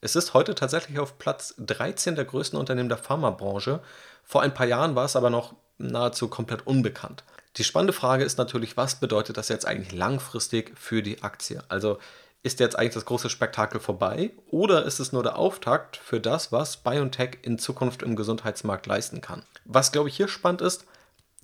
Es 0.00 0.14
ist 0.14 0.34
heute 0.34 0.54
tatsächlich 0.54 0.98
auf 0.98 1.18
Platz 1.18 1.54
13 1.58 2.14
der 2.14 2.24
größten 2.24 2.58
Unternehmen 2.58 2.88
der 2.88 2.98
Pharmabranche. 2.98 3.80
Vor 4.24 4.42
ein 4.42 4.54
paar 4.54 4.66
Jahren 4.66 4.94
war 4.94 5.04
es 5.04 5.16
aber 5.16 5.30
noch 5.30 5.54
nahezu 5.78 6.28
komplett 6.28 6.66
unbekannt. 6.66 7.24
Die 7.56 7.64
spannende 7.64 7.92
Frage 7.92 8.24
ist 8.24 8.38
natürlich, 8.38 8.76
was 8.76 9.00
bedeutet 9.00 9.36
das 9.36 9.48
jetzt 9.48 9.66
eigentlich 9.66 9.92
langfristig 9.92 10.72
für 10.78 11.02
die 11.02 11.22
Aktie? 11.22 11.62
Also 11.68 11.98
ist 12.42 12.60
jetzt 12.60 12.78
eigentlich 12.78 12.94
das 12.94 13.04
große 13.04 13.30
Spektakel 13.30 13.80
vorbei 13.80 14.30
oder 14.50 14.84
ist 14.84 15.00
es 15.00 15.12
nur 15.12 15.22
der 15.22 15.36
Auftakt 15.36 15.96
für 15.96 16.20
das, 16.20 16.52
was 16.52 16.78
BioNTech 16.78 17.38
in 17.42 17.58
Zukunft 17.58 18.02
im 18.02 18.16
Gesundheitsmarkt 18.16 18.86
leisten 18.86 19.20
kann? 19.20 19.42
Was, 19.64 19.92
glaube 19.92 20.08
ich, 20.08 20.16
hier 20.16 20.28
spannend 20.28 20.60
ist, 20.60 20.84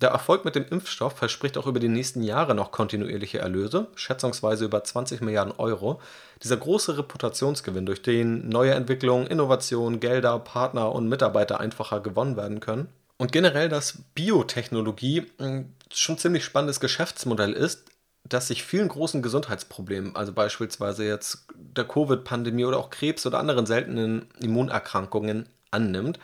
der 0.01 0.09
Erfolg 0.09 0.43
mit 0.43 0.55
dem 0.55 0.65
Impfstoff 0.67 1.13
verspricht 1.13 1.57
auch 1.57 1.67
über 1.67 1.79
die 1.79 1.87
nächsten 1.87 2.21
Jahre 2.21 2.53
noch 2.53 2.71
kontinuierliche 2.71 3.39
Erlöse, 3.39 3.87
schätzungsweise 3.95 4.65
über 4.65 4.83
20 4.83 5.21
Milliarden 5.21 5.53
Euro. 5.57 6.01
Dieser 6.43 6.57
große 6.57 6.97
Reputationsgewinn, 6.97 7.85
durch 7.85 8.01
den 8.01 8.49
neue 8.49 8.73
Entwicklungen, 8.73 9.27
Innovationen, 9.27 10.01
Gelder, 10.01 10.37
Partner 10.39 10.91
und 10.91 11.07
Mitarbeiter 11.07 11.61
einfacher 11.61 12.01
gewonnen 12.01 12.35
werden 12.35 12.59
können. 12.59 12.89
Und 13.17 13.31
generell, 13.31 13.69
dass 13.69 13.99
Biotechnologie 14.13 15.31
ein 15.37 15.73
schon 15.93 16.17
ziemlich 16.17 16.43
spannendes 16.43 16.81
Geschäftsmodell 16.81 17.53
ist, 17.53 17.85
das 18.27 18.47
sich 18.47 18.63
vielen 18.63 18.87
großen 18.87 19.21
Gesundheitsproblemen, 19.21 20.15
also 20.15 20.33
beispielsweise 20.33 21.05
jetzt 21.05 21.45
der 21.55 21.85
Covid-Pandemie 21.85 22.65
oder 22.65 22.77
auch 22.77 22.89
Krebs 22.89 23.25
oder 23.25 23.39
anderen 23.39 23.65
seltenen 23.65 24.27
Immunerkrankungen 24.41 25.47
annimmt, 25.71 26.19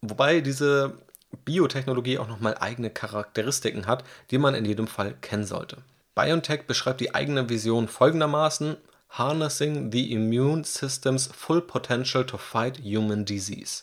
wobei 0.00 0.40
diese 0.40 0.98
Biotechnologie 1.44 2.18
auch 2.18 2.28
nochmal 2.28 2.56
eigene 2.58 2.90
Charakteristiken 2.90 3.86
hat, 3.86 4.04
die 4.30 4.38
man 4.38 4.54
in 4.54 4.64
jedem 4.64 4.86
Fall 4.86 5.14
kennen 5.20 5.44
sollte. 5.44 5.78
BioNTech 6.14 6.66
beschreibt 6.66 7.00
die 7.00 7.14
eigene 7.14 7.50
Vision 7.50 7.88
folgendermaßen: 7.88 8.76
Harnessing 9.10 9.92
the 9.92 10.12
Immune 10.12 10.64
System's 10.64 11.26
Full 11.26 11.60
Potential 11.60 12.24
to 12.24 12.38
Fight 12.38 12.78
Human 12.78 13.26
Disease. 13.26 13.82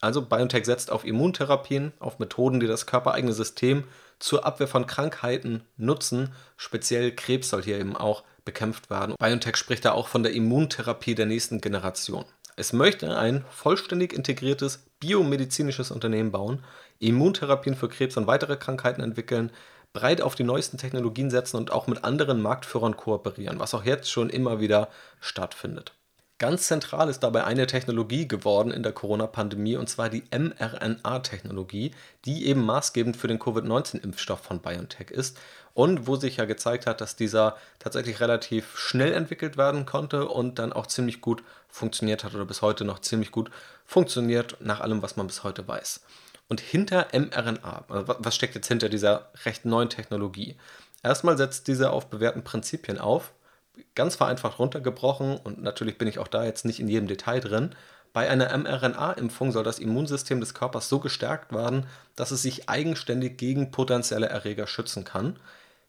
Also 0.00 0.22
BioNTech 0.22 0.64
setzt 0.64 0.90
auf 0.90 1.04
Immuntherapien, 1.04 1.92
auf 1.98 2.18
Methoden, 2.18 2.60
die 2.60 2.66
das 2.66 2.86
körpereigene 2.86 3.34
System 3.34 3.84
zur 4.24 4.46
Abwehr 4.46 4.68
von 4.68 4.86
Krankheiten 4.86 5.64
nutzen. 5.76 6.32
Speziell 6.56 7.14
Krebs 7.14 7.50
soll 7.50 7.62
hier 7.62 7.78
eben 7.78 7.94
auch 7.94 8.24
bekämpft 8.46 8.88
werden. 8.88 9.14
BioNTech 9.18 9.56
spricht 9.56 9.84
da 9.84 9.92
auch 9.92 10.08
von 10.08 10.22
der 10.22 10.32
Immuntherapie 10.32 11.14
der 11.14 11.26
nächsten 11.26 11.60
Generation. 11.60 12.24
Es 12.56 12.72
möchte 12.72 13.18
ein 13.18 13.44
vollständig 13.50 14.14
integriertes 14.14 14.86
biomedizinisches 14.98 15.90
Unternehmen 15.90 16.32
bauen, 16.32 16.64
Immuntherapien 17.00 17.76
für 17.76 17.90
Krebs 17.90 18.16
und 18.16 18.26
weitere 18.26 18.56
Krankheiten 18.56 19.02
entwickeln, 19.02 19.52
breit 19.92 20.22
auf 20.22 20.34
die 20.34 20.44
neuesten 20.44 20.78
Technologien 20.78 21.28
setzen 21.28 21.58
und 21.58 21.70
auch 21.70 21.86
mit 21.86 22.02
anderen 22.02 22.40
Marktführern 22.40 22.96
kooperieren, 22.96 23.58
was 23.58 23.74
auch 23.74 23.84
jetzt 23.84 24.10
schon 24.10 24.30
immer 24.30 24.58
wieder 24.58 24.88
stattfindet. 25.20 25.92
Ganz 26.38 26.66
zentral 26.66 27.08
ist 27.08 27.20
dabei 27.20 27.44
eine 27.44 27.68
Technologie 27.68 28.26
geworden 28.26 28.72
in 28.72 28.82
der 28.82 28.92
Corona-Pandemie, 28.92 29.76
und 29.76 29.88
zwar 29.88 30.10
die 30.10 30.24
mRNA-Technologie, 30.32 31.92
die 32.24 32.46
eben 32.46 32.64
maßgebend 32.64 33.16
für 33.16 33.28
den 33.28 33.38
Covid-19-Impfstoff 33.38 34.40
von 34.40 34.60
BioNTech 34.60 35.12
ist 35.12 35.38
und 35.74 36.08
wo 36.08 36.16
sich 36.16 36.38
ja 36.38 36.44
gezeigt 36.44 36.86
hat, 36.86 37.00
dass 37.00 37.14
dieser 37.14 37.56
tatsächlich 37.78 38.18
relativ 38.18 38.76
schnell 38.76 39.12
entwickelt 39.12 39.56
werden 39.56 39.86
konnte 39.86 40.28
und 40.28 40.58
dann 40.58 40.72
auch 40.72 40.88
ziemlich 40.88 41.20
gut 41.20 41.44
funktioniert 41.68 42.24
hat 42.24 42.34
oder 42.34 42.44
bis 42.44 42.62
heute 42.62 42.84
noch 42.84 42.98
ziemlich 42.98 43.30
gut 43.30 43.52
funktioniert, 43.84 44.56
nach 44.60 44.80
allem, 44.80 45.02
was 45.02 45.16
man 45.16 45.28
bis 45.28 45.44
heute 45.44 45.68
weiß. 45.68 46.00
Und 46.48 46.60
hinter 46.60 47.06
mRNA, 47.12 47.84
also 47.88 48.14
was 48.18 48.34
steckt 48.34 48.56
jetzt 48.56 48.68
hinter 48.68 48.88
dieser 48.88 49.30
recht 49.44 49.64
neuen 49.64 49.88
Technologie? 49.88 50.56
Erstmal 51.04 51.36
setzt 51.36 51.68
diese 51.68 51.90
auf 51.90 52.08
bewährten 52.08 52.42
Prinzipien 52.42 52.98
auf 52.98 53.32
ganz 53.94 54.16
vereinfacht 54.16 54.58
runtergebrochen, 54.58 55.36
und 55.36 55.62
natürlich 55.62 55.98
bin 55.98 56.08
ich 56.08 56.18
auch 56.18 56.28
da 56.28 56.44
jetzt 56.44 56.64
nicht 56.64 56.80
in 56.80 56.88
jedem 56.88 57.08
Detail 57.08 57.40
drin, 57.40 57.74
bei 58.14 58.30
einer 58.30 58.56
mRNA-Impfung 58.56 59.50
soll 59.50 59.64
das 59.64 59.80
Immunsystem 59.80 60.38
des 60.38 60.54
Körpers 60.54 60.88
so 60.88 61.00
gestärkt 61.00 61.52
werden, 61.52 61.86
dass 62.14 62.30
es 62.30 62.42
sich 62.42 62.68
eigenständig 62.68 63.36
gegen 63.36 63.72
potenzielle 63.72 64.28
Erreger 64.28 64.68
schützen 64.68 65.04
kann. 65.04 65.36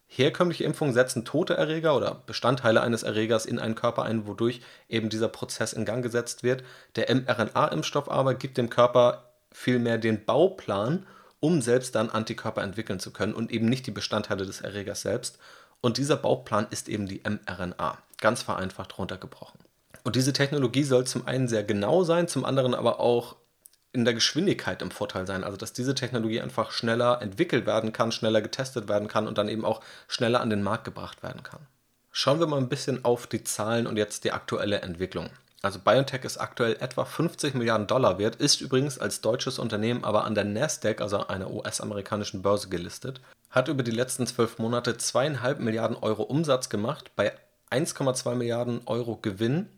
Herkömmliche 0.08 0.64
Impfungen 0.64 0.96
setzen 0.96 1.24
tote 1.24 1.56
Erreger 1.56 1.96
oder 1.96 2.24
Bestandteile 2.26 2.82
eines 2.82 3.04
Erregers 3.04 3.46
in 3.46 3.60
einen 3.60 3.76
Körper 3.76 4.04
ein, 4.04 4.26
wodurch 4.26 4.62
eben 4.90 5.10
dieser 5.10 5.28
Prozess 5.28 5.72
in 5.72 5.86
Gang 5.86 6.02
gesetzt 6.02 6.42
wird. 6.42 6.64
Der 6.96 7.14
mRNA-Impfstoff 7.14 8.10
aber 8.10 8.34
gibt 8.34 8.58
dem 8.58 8.72
Körper 8.72 9.30
vielmehr 9.52 10.00
den 10.00 10.26
Bauplan, 10.26 11.06
um 11.40 11.62
selbst 11.62 11.94
dann 11.94 12.10
Antikörper 12.10 12.64
entwickeln 12.64 13.00
zu 13.00 13.12
können 13.12 13.36
und 13.36 13.52
eben 13.52 13.68
nicht 13.68 13.86
die 13.86 13.92
Bestandteile 13.92 14.48
des 14.48 14.62
Erregers 14.62 15.02
selbst. 15.02 15.38
Und 15.86 16.00
dieser 16.00 16.18
Bauplan 16.18 16.66
ist 16.72 16.90
eben 16.90 17.06
die 17.06 17.22
mRNA, 17.24 18.00
ganz 18.20 18.42
vereinfacht 18.42 18.98
runtergebrochen. 18.98 19.60
Und 20.04 20.16
diese 20.16 20.34
Technologie 20.34 20.82
soll 20.82 21.06
zum 21.06 21.28
einen 21.28 21.48
sehr 21.48 21.64
genau 21.64 22.04
sein, 22.04 22.28
zum 22.28 22.44
anderen 22.44 22.74
aber 22.74 23.00
auch 23.00 23.36
in 23.92 24.04
der 24.04 24.16
Geschwindigkeit 24.16 24.82
im 24.82 24.90
Vorteil 24.90 25.28
sein. 25.28 25.44
Also 25.44 25.58
dass 25.58 25.74
diese 25.74 25.94
Technologie 25.94 26.42
einfach 26.42 26.72
schneller 26.72 27.22
entwickelt 27.22 27.68
werden 27.68 27.94
kann, 27.94 28.12
schneller 28.12 28.42
getestet 28.42 28.90
werden 28.90 29.08
kann 29.08 29.28
und 29.28 29.38
dann 29.38 29.48
eben 29.48 29.64
auch 29.64 29.82
schneller 30.08 30.42
an 30.42 30.50
den 30.50 30.64
Markt 30.64 30.86
gebracht 30.86 31.22
werden 31.22 31.44
kann. 31.44 31.68
Schauen 32.12 32.40
wir 32.40 32.48
mal 32.48 32.58
ein 32.58 32.68
bisschen 32.68 33.06
auf 33.06 33.28
die 33.28 33.44
Zahlen 33.44 33.86
und 33.86 33.96
jetzt 33.96 34.24
die 34.24 34.32
aktuelle 34.32 34.82
Entwicklung. 34.82 35.30
Also 35.66 35.80
BioNTech 35.80 36.24
ist 36.24 36.38
aktuell 36.38 36.78
etwa 36.80 37.06
50 37.06 37.56
Milliarden 37.56 37.88
Dollar 37.88 38.20
wert, 38.20 38.36
ist 38.36 38.62
übrigens 38.62 39.00
als 39.00 39.22
deutsches 39.22 39.58
Unternehmen 39.58 40.04
aber 40.04 40.24
an 40.24 40.36
der 40.36 40.44
Nasdaq, 40.44 41.02
also 41.02 41.26
einer 41.26 41.50
US-amerikanischen 41.50 42.44
Börse, 42.44 42.70
gelistet 42.70 43.20
hat 43.50 43.70
über 43.70 43.82
die 43.82 43.92
letzten 43.92 44.28
zwölf 44.28 44.60
Monate 44.60 44.98
zweieinhalb 44.98 45.60
Milliarden 45.60 45.96
Euro 45.96 46.22
Umsatz 46.24 46.70
gemacht, 46.70 47.12
bei 47.16 47.34
1,2 47.72 48.36
Milliarden 48.36 48.82
Euro 48.86 49.16
Gewinn 49.16 49.70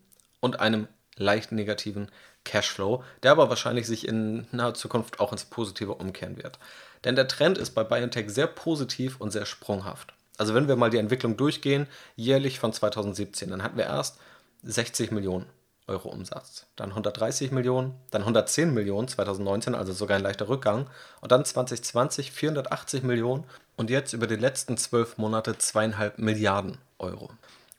und 0.41 0.59
einem 0.59 0.87
leicht 1.15 1.51
negativen 1.51 2.09
Cashflow, 2.43 3.03
der 3.23 3.31
aber 3.31 3.49
wahrscheinlich 3.49 3.87
sich 3.87 4.07
in 4.07 4.47
naher 4.51 4.73
Zukunft 4.73 5.19
auch 5.21 5.31
ins 5.31 5.45
Positive 5.45 5.93
umkehren 5.93 6.37
wird. 6.37 6.59
Denn 7.05 7.15
der 7.15 7.27
Trend 7.27 7.57
ist 7.57 7.75
bei 7.75 7.83
BioNTech 7.83 8.29
sehr 8.29 8.47
positiv 8.47 9.21
und 9.21 9.31
sehr 9.31 9.45
sprunghaft. 9.45 10.13
Also 10.37 10.53
wenn 10.53 10.67
wir 10.67 10.75
mal 10.75 10.89
die 10.89 10.97
Entwicklung 10.97 11.37
durchgehen, 11.37 11.87
jährlich 12.15 12.59
von 12.59 12.73
2017, 12.73 13.51
dann 13.51 13.63
hatten 13.63 13.77
wir 13.77 13.85
erst 13.85 14.17
60 14.63 15.11
Millionen 15.11 15.45
Euro 15.87 16.09
Umsatz. 16.09 16.65
Dann 16.75 16.89
130 16.89 17.51
Millionen, 17.51 17.95
dann 18.11 18.21
110 18.21 18.73
Millionen 18.73 19.07
2019, 19.07 19.73
also 19.73 19.93
sogar 19.93 20.17
ein 20.17 20.23
leichter 20.23 20.49
Rückgang. 20.49 20.87
Und 21.21 21.31
dann 21.31 21.45
2020 21.45 22.31
480 22.31 23.03
Millionen 23.03 23.45
und 23.77 23.89
jetzt 23.89 24.13
über 24.13 24.27
die 24.27 24.35
letzten 24.35 24.77
zwölf 24.77 25.17
Monate 25.17 25.57
zweieinhalb 25.57 26.19
Milliarden 26.19 26.77
Euro. 26.99 27.29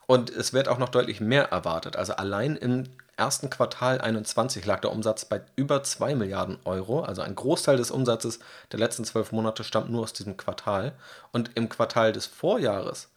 Und 0.07 0.31
es 0.31 0.53
wird 0.53 0.67
auch 0.67 0.79
noch 0.79 0.89
deutlich 0.89 1.21
mehr 1.21 1.51
erwartet. 1.51 1.95
Also 1.95 2.13
allein 2.13 2.55
im 2.55 2.85
ersten 3.15 3.51
Quartal 3.51 4.01
21 4.01 4.65
lag 4.65 4.79
der 4.79 4.91
Umsatz 4.91 5.25
bei 5.25 5.41
über 5.55 5.83
2 5.83 6.15
Milliarden 6.15 6.57
Euro. 6.65 7.01
Also 7.01 7.21
ein 7.21 7.35
Großteil 7.35 7.77
des 7.77 7.91
Umsatzes 7.91 8.39
der 8.71 8.79
letzten 8.79 9.05
zwölf 9.05 9.31
Monate 9.31 9.63
stammt 9.63 9.91
nur 9.91 10.01
aus 10.01 10.13
diesem 10.13 10.35
Quartal. 10.35 10.93
Und 11.31 11.51
im 11.55 11.69
Quartal 11.69 12.11
des 12.11 12.25
Vorjahres 12.25 13.09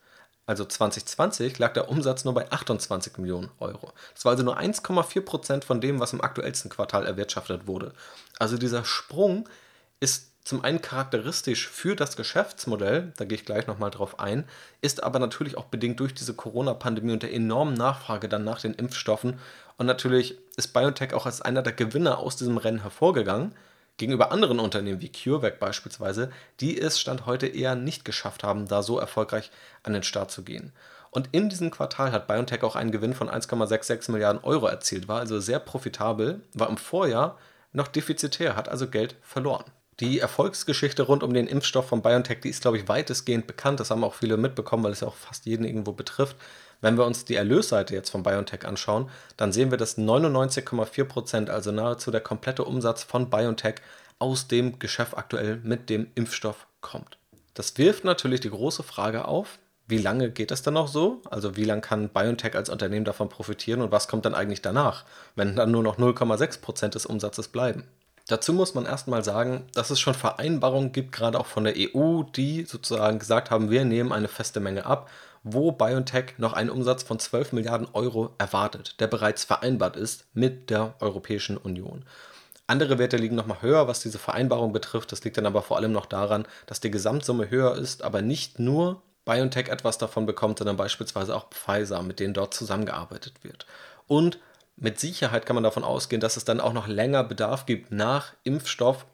also 0.53 0.67
2020, 0.67 1.59
lag 1.59 1.73
der 1.73 1.89
Umsatz 1.89 2.25
nur 2.25 2.35
bei 2.35 2.51
28 2.53 3.17
Millionen 3.17 3.51
Euro. 3.59 3.93
Das 4.15 4.27
war 4.27 4.33
also 4.33 4.45
nur 4.45 4.59
1,4 4.59 5.23
Prozent 5.23 5.65
von 5.65 5.81
dem, 5.81 5.99
was 5.99 6.13
im 6.13 6.21
aktuellsten 6.21 6.71
Quartal 6.71 7.07
erwirtschaftet 7.07 7.67
wurde. 7.67 7.93
Also 8.39 8.59
dieser 8.59 8.85
Sprung 8.85 9.49
ist 9.99 10.29
zum 10.45 10.63
einen 10.63 10.83
charakteristisch 10.83 11.69
für 11.69 11.97
das 11.97 12.17
Geschäftsmodell, 12.17 13.15
da 13.17 13.25
gehe 13.25 13.39
ich 13.39 13.47
gleich 13.47 13.67
nochmal 13.67 13.91
drauf 13.91 14.21
ein, 14.21 14.45
ist 14.83 15.03
aber 15.03 15.19
natürlich 15.19 15.57
auch 15.57 15.67
bedingt 15.67 16.01
durch 16.01 16.13
diese 16.13 16.35
Corona-Pandemie 16.35 17.13
und 17.13 17.23
der 17.23 17.33
enormen 17.33 17.75
Nachfrage 17.75 18.29
dann 18.29 18.45
nach 18.45 18.61
den 18.61 18.75
Impfstoffen. 18.75 19.39
Und 19.79 19.87
natürlich 19.87 20.37
ist 20.57 20.75
BioNTech 20.75 21.15
auch 21.15 21.25
als 21.25 21.41
einer 21.41 21.63
der 21.63 21.73
Gewinner 21.73 22.19
aus 22.19 22.37
diesem 22.37 22.59
Rennen 22.59 22.83
hervorgegangen 22.83 23.55
gegenüber 23.97 24.33
anderen 24.33 24.59
Unternehmen 24.59 25.01
wie 25.01 25.13
CureVac 25.13 25.61
beispielsweise, 25.61 26.31
die 26.61 26.81
es 26.81 27.01
Stand 27.01 27.27
heute 27.27 27.47
eher 27.47 27.75
nicht 27.75 28.05
geschafft 28.05 28.43
haben, 28.43 28.67
da 28.67 28.83
so 28.83 28.99
erfolgreich 28.99 29.51
an 29.83 29.93
den 29.93 30.03
Start 30.03 30.31
zu 30.31 30.43
gehen. 30.43 30.73
Und 31.11 31.29
in 31.33 31.51
diesem 31.51 31.71
Quartal 31.71 32.11
hat 32.11 32.27
BioNTech 32.27 32.63
auch 32.63 32.75
einen 32.75 32.91
Gewinn 32.91 33.13
von 33.13 33.29
1,66 33.29 34.11
Milliarden 34.11 34.43
Euro 34.43 34.67
erzielt, 34.67 35.09
war 35.09 35.21
also 35.21 35.41
sehr 35.41 35.59
profitabel, 35.59 36.41
war 36.55 36.71
im 36.71 36.79
Vorjahr 36.79 37.39
noch 37.73 37.89
defizitär, 37.89 38.57
hat 38.57 38.69
also 38.69 38.89
Geld 38.89 39.17
verloren. 39.23 39.65
Die 40.01 40.21
Erfolgsgeschichte 40.21 41.03
rund 41.03 41.23
um 41.23 41.35
den 41.35 41.47
Impfstoff 41.47 41.87
von 41.89 42.03
BioNTech, 42.03 42.41
die 42.41 42.49
ist, 42.49 42.63
glaube 42.63 42.79
ich, 42.79 42.89
weitestgehend 42.89 43.47
bekannt. 43.47 43.79
Das 43.79 43.91
haben 43.91 44.05
auch 44.05 44.15
viele 44.15 44.39
mitbekommen, 44.39 44.83
weil 44.83 44.93
es 44.93 45.01
ja 45.01 45.09
auch 45.09 45.15
fast 45.15 45.45
jeden 45.45 45.65
irgendwo 45.65 45.93
betrifft. 45.93 46.37
Wenn 46.83 46.99
wir 46.99 47.07
uns 47.07 47.25
die 47.25 47.37
Erlösseite 47.37 47.95
jetzt 47.95 48.11
von 48.11 48.25
BioNTech 48.25 48.67
anschauen, 48.67 49.09
dann 49.37 49.53
sehen 49.53 49.71
wir, 49.71 49.79
dass 49.79 49.97
99,4 49.97 51.05
Prozent, 51.05 51.49
also 51.49 51.73
nahezu 51.73 52.11
der 52.11 52.21
komplette 52.21 52.65
Umsatz 52.65 53.05
von 53.05 53.31
BioNTech 53.31 53.77
aus 54.19 54.49
dem 54.49 54.79
Geschäft 54.79 55.17
aktuell 55.17 55.61
mit 55.63 55.89
dem 55.89 56.09
Impfstoff 56.17 56.67
kommt. 56.81 57.17
Das 57.55 57.79
wirft 57.79 58.05
natürlich 58.05 58.41
die 58.41 58.51
große 58.51 58.83
Frage 58.83 59.27
auf, 59.27 59.59
wie 59.87 59.99
lange 59.99 60.31
geht 60.31 60.51
das 60.51 60.63
dann 60.63 60.75
noch 60.75 60.89
so? 60.89 61.21
Also 61.31 61.57
wie 61.57 61.65
lange 61.65 61.83
kann 61.83 62.09
BioNTech 62.09 62.57
als 62.57 62.69
Unternehmen 62.69 63.05
davon 63.05 63.29
profitieren 63.29 63.81
und 63.81 63.93
was 63.93 64.09
kommt 64.09 64.25
dann 64.25 64.35
eigentlich 64.35 64.63
danach, 64.63 65.05
wenn 65.37 65.55
dann 65.55 65.71
nur 65.71 65.83
noch 65.83 65.99
0,6 65.99 66.61
Prozent 66.61 66.95
des 66.95 67.07
Umsatzes 67.07 67.49
bleiben? 67.49 67.85
Dazu 68.29 68.53
muss 68.53 68.75
man 68.75 68.87
erstmal 68.87 69.25
sagen, 69.25 69.67
dass 69.75 69.91
es 69.91 70.01
schon 70.01 70.15
Vereinbarungen 70.15 70.93
gibt, 70.93 71.13
gerade 71.13 71.39
auch 71.39 71.47
von 71.47 71.65
der 71.65 71.75
EU, 71.77 72.23
die 72.23 72.65
sozusagen 72.65 73.19
gesagt 73.19 73.51
haben, 73.51 73.71
wir 73.71 73.85
nehmen 73.85 74.13
eine 74.13 74.29
feste 74.29 74.61
Menge 74.61 74.87
ab 74.87 75.11
wo 75.43 75.73
BioNTech 75.73 76.35
noch 76.39 76.53
einen 76.53 76.71
Umsatz 76.71 77.03
von 77.03 77.19
12 77.19 77.53
Milliarden 77.53 77.89
Euro 77.93 78.35
erwartet, 78.39 79.01
der 79.01 79.07
bereits 79.07 79.45
vereinbart 79.45 79.97
ist 79.97 80.27
mit 80.35 80.71
der 80.71 80.95
Europäischen 81.01 81.57
Union. 81.57 82.05
Andere 82.67 82.99
Werte 82.99 83.17
liegen 83.17 83.35
nochmal 83.35 83.61
höher, 83.61 83.89
was 83.89 84.01
diese 84.01 84.19
Vereinbarung 84.19 84.73
betrifft. 84.73 85.13
Das 85.13 85.25
liegt 85.25 85.37
dann 85.37 85.47
aber 85.47 85.63
vor 85.63 85.77
allem 85.77 85.93
noch 85.93 86.07
daran, 86.07 86.47
dass 86.67 86.81
die 86.81 86.91
Gesamtsumme 86.91 87.51
höher 87.51 87.75
ist, 87.77 88.03
aber 88.03 88.23
nicht 88.23 88.59
nur 88.59 89.03
BioNTech 89.25 89.69
etwas 89.69 89.99
davon 89.99 90.27
bekommt, 90.27 90.59
sondern 90.59 90.77
beispielsweise 90.77 91.35
auch 91.35 91.51
Pfizer, 91.51 92.03
mit 92.03 92.21
denen 92.21 92.35
dort 92.35 92.55
zusammengearbeitet 92.55 93.43
wird. 93.43 93.67
Und 94.07 94.39
mit 94.77 94.99
Sicherheit 94.99 95.45
kann 95.47 95.55
man 95.55 95.65
davon 95.65 95.85
ausgehen, 95.85 96.21
dass 96.21 96.37
es 96.37 96.45
dann 96.45 96.61
auch 96.61 96.73
noch 96.73 96.89
länger 96.89 97.25
Bedarf 97.25 97.67
gibt 97.67 97.93
nach 97.93 98.33
Impfstoff 98.43 99.07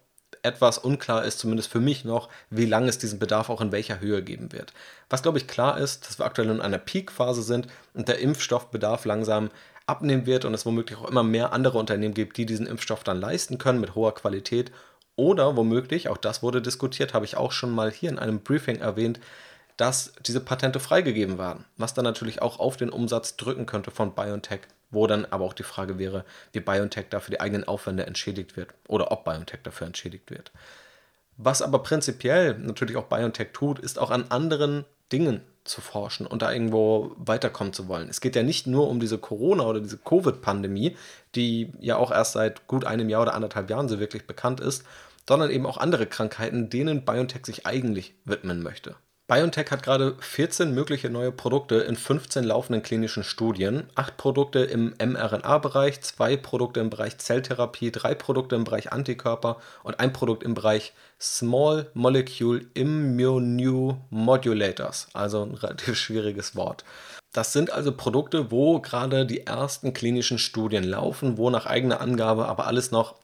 etwas 0.43 0.79
unklar 0.79 1.25
ist, 1.25 1.39
zumindest 1.39 1.71
für 1.71 1.81
mich 1.81 2.05
noch, 2.05 2.29
wie 2.51 2.67
lange 2.67 2.89
es 2.89 2.99
diesen 2.99 3.19
Bedarf 3.19 3.51
auch 3.51 3.61
in 3.61 3.73
welcher 3.73 4.01
Höhe 4.01 4.23
geben 4.23 4.53
wird. 4.53 4.73
Was, 5.11 5.23
glaube 5.23 5.39
ich, 5.39 5.47
klar 5.47 5.79
ist, 5.79 6.07
dass 6.07 6.19
wir 6.19 6.27
aktuell 6.27 6.51
in 6.51 6.61
einer 6.61 6.79
Peak-Phase 6.79 7.43
sind 7.43 7.67
und 7.95 8.09
der 8.09 8.19
Impfstoffbedarf 8.19 9.05
langsam 9.05 9.51
abnehmen 9.87 10.27
wird 10.27 10.45
und 10.45 10.55
es 10.55 10.67
womöglich 10.67 10.99
auch 10.99 11.09
immer 11.09 11.23
mehr 11.23 11.53
andere 11.53 11.79
Unternehmen 11.79 12.15
gibt, 12.15 12.37
die 12.37 12.47
diesen 12.47 12.67
Impfstoff 12.67 13.05
dann 13.05 13.21
leisten 13.21 13.59
können 13.59 13.81
mit 13.81 13.95
hoher 13.95 14.15
Qualität. 14.15 14.71
Oder 15.17 15.57
womöglich, 15.57 16.09
auch 16.09 16.19
das 16.19 16.43
wurde 16.43 16.63
diskutiert, 16.63 17.15
habe 17.15 17.25
ich 17.25 17.37
auch 17.37 17.53
schon 17.53 17.73
mal 17.73 17.91
hier 17.91 18.11
in 18.11 18.19
einem 18.19 18.41
Briefing 18.41 18.81
erwähnt, 18.81 19.19
dass 19.77 20.13
diese 20.27 20.41
Patente 20.41 20.81
freigegeben 20.81 21.39
werden, 21.39 21.65
was 21.77 21.95
dann 21.95 22.05
natürlich 22.05 22.43
auch 22.43 22.59
auf 22.59 22.77
den 22.77 22.91
Umsatz 22.91 23.37
drücken 23.37 23.67
könnte 23.67 23.91
von 23.91 24.15
BioNTech 24.15 24.61
wo 24.91 25.07
dann 25.07 25.25
aber 25.27 25.45
auch 25.45 25.53
die 25.53 25.63
Frage 25.63 25.99
wäre, 25.99 26.25
wie 26.53 26.61
BioNTech 26.61 27.07
dafür 27.11 27.33
die 27.33 27.41
eigenen 27.41 27.65
Aufwände 27.65 28.07
entschädigt 28.07 28.57
wird 28.57 28.71
oder 28.87 29.13
ob 29.13 29.25
BioNTech 29.25 29.61
dafür 29.63 29.87
entschädigt 29.87 30.31
wird. 30.31 30.53
Was 31.37 31.63
aber 31.63 31.83
prinzipiell 31.83 32.59
natürlich 32.59 32.97
auch 32.97 33.05
BioNTech 33.05 33.49
tut, 33.53 33.79
ist 33.79 33.99
auch 33.99 34.11
an 34.11 34.27
anderen 34.31 34.85
Dingen 35.13 35.41
zu 35.65 35.81
forschen 35.81 36.27
und 36.27 36.43
da 36.43 36.53
irgendwo 36.53 37.13
weiterkommen 37.17 37.73
zu 37.73 37.89
wollen. 37.89 38.09
Es 38.09 38.21
geht 38.21 38.35
ja 38.35 38.43
nicht 38.43 38.67
nur 38.67 38.89
um 38.89 39.01
diese 39.01 39.19
Corona- 39.19 39.67
oder 39.67 39.81
diese 39.81 39.99
Covid-Pandemie, 39.99 40.97
die 41.35 41.73
ja 41.79 41.97
auch 41.97 42.11
erst 42.11 42.33
seit 42.33 42.67
gut 42.67 42.85
einem 42.85 43.09
Jahr 43.09 43.23
oder 43.23 43.35
anderthalb 43.35 43.71
Jahren 43.71 43.89
so 43.89 44.01
wirklich 44.01 44.27
bekannt 44.27 44.61
ist, 44.61 44.85
sondern 45.29 45.51
eben 45.51 45.67
auch 45.67 45.77
andere 45.77 46.07
Krankheiten, 46.07 46.71
denen 46.71 47.05
BioNTech 47.05 47.45
sich 47.45 47.67
eigentlich 47.67 48.15
widmen 48.25 48.63
möchte. 48.63 48.97
BioNTech 49.29 49.71
hat 49.71 49.83
gerade 49.83 50.17
14 50.21 50.75
mögliche 50.75 51.11
neue 51.11 51.31
Produkte 51.31 51.75
in 51.75 51.97
15 51.97 52.45
laufenden 52.45 52.83
klinischen 52.83 53.23
Studien, 53.23 53.85
8 53.95 54.17
Produkte 54.17 54.61
im 54.61 54.95
mRNA-Bereich, 54.99 56.01
2 56.01 56.39
Produkte 56.39 56.81
im 56.81 56.89
Bereich 56.89 57.19
Zelltherapie, 57.19 57.93
3 57.93 58.15
Produkte 58.15 58.57
im 58.57 58.65
Bereich 58.65 58.91
Antikörper 58.91 59.59
und 59.83 60.01
ein 60.01 60.15
Produkt 60.15 60.45
im 60.45 60.55
Bereich 60.55 60.95
Small 61.21 61.91
Molecule 61.93 62.65
Immunomodulators, 62.73 65.09
also 65.13 65.43
ein 65.43 65.53
relativ 65.53 65.99
schwieriges 65.99 66.57
Wort. 66.57 66.87
Das 67.35 67.53
sind 67.53 67.71
also 67.71 67.93
Produkte, 67.93 68.51
wo 68.51 68.81
gerade 68.81 69.27
die 69.27 69.47
ersten 69.47 69.93
klinischen 69.93 70.39
Studien 70.39 70.85
laufen, 70.85 71.37
wo 71.37 71.51
nach 71.51 71.67
eigener 71.67 72.01
Angabe 72.01 72.47
aber 72.47 72.67
alles 72.67 72.93
noch 72.93 73.17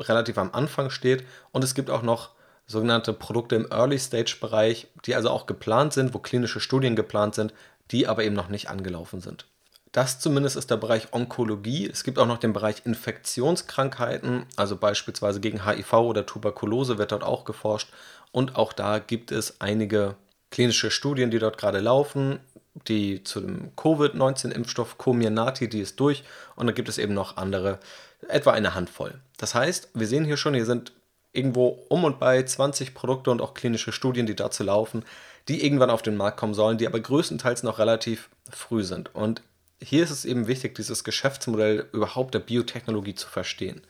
relativ 0.00 0.38
am 0.38 0.52
Anfang 0.52 0.90
steht. 0.90 1.24
Und 1.50 1.64
es 1.64 1.74
gibt 1.74 1.90
auch 1.90 2.02
noch 2.02 2.37
sogenannte 2.68 3.12
Produkte 3.12 3.56
im 3.56 3.66
Early-Stage-Bereich, 3.70 4.86
die 5.06 5.16
also 5.16 5.30
auch 5.30 5.46
geplant 5.46 5.94
sind, 5.94 6.14
wo 6.14 6.18
klinische 6.18 6.60
Studien 6.60 6.94
geplant 6.94 7.34
sind, 7.34 7.52
die 7.90 8.06
aber 8.06 8.22
eben 8.22 8.36
noch 8.36 8.48
nicht 8.48 8.68
angelaufen 8.68 9.20
sind. 9.20 9.46
Das 9.92 10.20
zumindest 10.20 10.56
ist 10.56 10.70
der 10.70 10.76
Bereich 10.76 11.12
Onkologie. 11.12 11.88
Es 11.90 12.04
gibt 12.04 12.18
auch 12.18 12.26
noch 12.26 12.38
den 12.38 12.52
Bereich 12.52 12.82
Infektionskrankheiten, 12.84 14.44
also 14.54 14.76
beispielsweise 14.76 15.40
gegen 15.40 15.66
HIV 15.66 15.92
oder 15.94 16.26
Tuberkulose 16.26 16.98
wird 16.98 17.10
dort 17.10 17.24
auch 17.24 17.46
geforscht. 17.46 17.88
Und 18.30 18.56
auch 18.56 18.74
da 18.74 18.98
gibt 18.98 19.32
es 19.32 19.62
einige 19.62 20.16
klinische 20.50 20.90
Studien, 20.90 21.30
die 21.30 21.38
dort 21.38 21.56
gerade 21.58 21.80
laufen. 21.80 22.38
Die 22.86 23.24
zu 23.24 23.40
dem 23.40 23.74
Covid-19-Impfstoff 23.76 24.98
Comirnaty, 24.98 25.68
die 25.68 25.80
ist 25.80 25.98
durch. 25.98 26.22
Und 26.54 26.66
dann 26.66 26.74
gibt 26.74 26.90
es 26.90 26.98
eben 26.98 27.14
noch 27.14 27.38
andere, 27.38 27.80
etwa 28.28 28.52
eine 28.52 28.74
Handvoll. 28.74 29.14
Das 29.38 29.54
heißt, 29.54 29.88
wir 29.94 30.06
sehen 30.06 30.26
hier 30.26 30.36
schon, 30.36 30.54
hier 30.54 30.66
sind 30.66 30.92
irgendwo 31.32 31.84
um 31.88 32.04
und 32.04 32.18
bei 32.18 32.42
20 32.42 32.94
Produkte 32.94 33.30
und 33.30 33.40
auch 33.40 33.54
klinische 33.54 33.92
Studien, 33.92 34.26
die 34.26 34.36
dazu 34.36 34.64
laufen, 34.64 35.04
die 35.48 35.64
irgendwann 35.64 35.90
auf 35.90 36.02
den 36.02 36.16
Markt 36.16 36.38
kommen 36.38 36.54
sollen, 36.54 36.78
die 36.78 36.86
aber 36.86 37.00
größtenteils 37.00 37.62
noch 37.62 37.78
relativ 37.78 38.28
früh 38.50 38.82
sind. 38.82 39.14
Und 39.14 39.42
hier 39.80 40.02
ist 40.02 40.10
es 40.10 40.24
eben 40.24 40.46
wichtig, 40.46 40.74
dieses 40.74 41.04
Geschäftsmodell 41.04 41.86
überhaupt 41.92 42.34
der 42.34 42.40
Biotechnologie 42.40 43.14
zu 43.14 43.28
verstehen. 43.28 43.80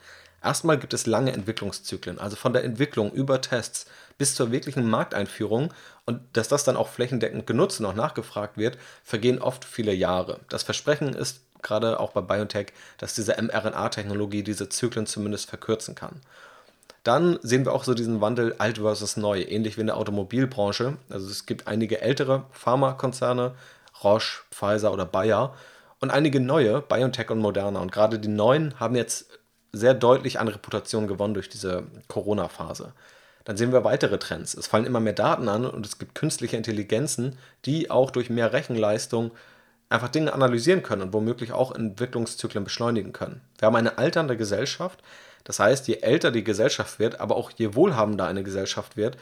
Erstmal 0.43 0.79
gibt 0.79 0.95
es 0.95 1.07
lange 1.07 1.33
Entwicklungszyklen, 1.33 2.19
also 2.21 2.37
von 2.37 2.53
der 2.53 2.63
Entwicklung 2.63 3.11
über 3.13 3.41
Tests 3.41 3.87
bis 4.19 4.35
zur 4.35 4.53
wirklichen 4.53 4.89
Markteinführung 4.89 5.75
und 6.05 6.21
dass 6.33 6.49
das 6.49 6.63
dann 6.63 6.77
auch 6.77 6.89
flächendeckend 6.89 7.47
genutzt 7.47 7.81
und 7.81 7.87
auch 7.87 7.95
nachgefragt 7.95 8.57
wird, 8.57 8.79
vergehen 9.03 9.41
oft 9.41 9.65
viele 9.65 9.93
Jahre. 9.93 10.41
Das 10.49 10.63
Versprechen 10.63 11.15
ist 11.15 11.41
gerade 11.63 11.99
auch 11.99 12.13
bei 12.13 12.21
BioNTech, 12.21 12.69
dass 12.99 13.15
diese 13.15 13.35
mRNA-Technologie 13.41 14.45
diese 14.45 14.69
Zyklen 14.69 15.07
zumindest 15.07 15.49
verkürzen 15.49 15.97
kann. 15.97 16.21
Dann 17.09 17.39
sehen 17.41 17.65
wir 17.65 17.73
auch 17.73 17.85
so 17.85 17.95
diesen 17.95 18.21
Wandel 18.21 18.55
alt 18.59 18.77
versus 18.77 19.17
neu, 19.17 19.41
ähnlich 19.41 19.79
wie 19.79 19.81
in 19.81 19.87
der 19.87 19.97
Automobilbranche. 19.97 20.99
Also 21.09 21.31
es 21.31 21.47
gibt 21.47 21.67
einige 21.67 22.03
ältere 22.03 22.45
Pharmakonzerne, 22.51 23.55
Roche, 24.05 24.43
Pfizer 24.51 24.93
oder 24.93 25.07
Bayer 25.07 25.55
und 26.01 26.11
einige 26.11 26.39
neue, 26.39 26.83
BioNTech 26.83 27.31
und 27.31 27.39
Moderna. 27.39 27.81
Und 27.81 27.93
gerade 27.93 28.19
die 28.19 28.29
neuen 28.29 28.79
haben 28.79 28.95
jetzt 28.95 29.39
sehr 29.73 29.95
deutlich 29.95 30.39
an 30.39 30.49
Reputation 30.49 31.07
gewonnen 31.07 31.33
durch 31.33 31.49
diese 31.49 31.85
Corona-Phase. 32.09 32.93
Dann 33.45 33.57
sehen 33.57 33.73
wir 33.73 33.85
weitere 33.85 34.19
Trends. 34.19 34.53
Es 34.53 34.67
fallen 34.67 34.85
immer 34.85 35.01
mehr 35.01 35.15
Daten 35.15 35.49
an 35.49 35.65
und 35.65 35.87
es 35.87 35.97
gibt 35.97 36.15
künstliche 36.15 36.59
Intelligenzen, 36.59 37.39
die 37.65 37.91
auch 37.91 38.11
durch 38.11 38.29
mehr 38.29 38.53
Rechenleistung 38.53 39.31
einfach 39.89 40.11
Dinge 40.11 40.35
analysieren 40.35 40.83
können 40.83 41.01
und 41.01 41.15
womöglich 41.15 41.53
auch 41.53 41.75
Entwicklungszyklen 41.75 42.65
beschleunigen 42.65 43.15
können. 43.15 43.41
Wir 43.59 43.65
haben 43.65 43.77
eine 43.77 43.97
alternde 43.97 44.37
Gesellschaft, 44.37 45.03
das 45.45 45.61
heißt, 45.61 45.89
je 45.89 45.97
älter 45.97 46.31
die 46.31 46.45
Gesellschaft 46.45 46.99
wird, 46.99 47.21
aber 47.21 47.37
auch 47.37 47.51
je 47.51 47.75
wohlhabender 47.75 48.27
eine 48.27 48.43
Gesellschaft 48.43 48.97
wird, 48.97 49.17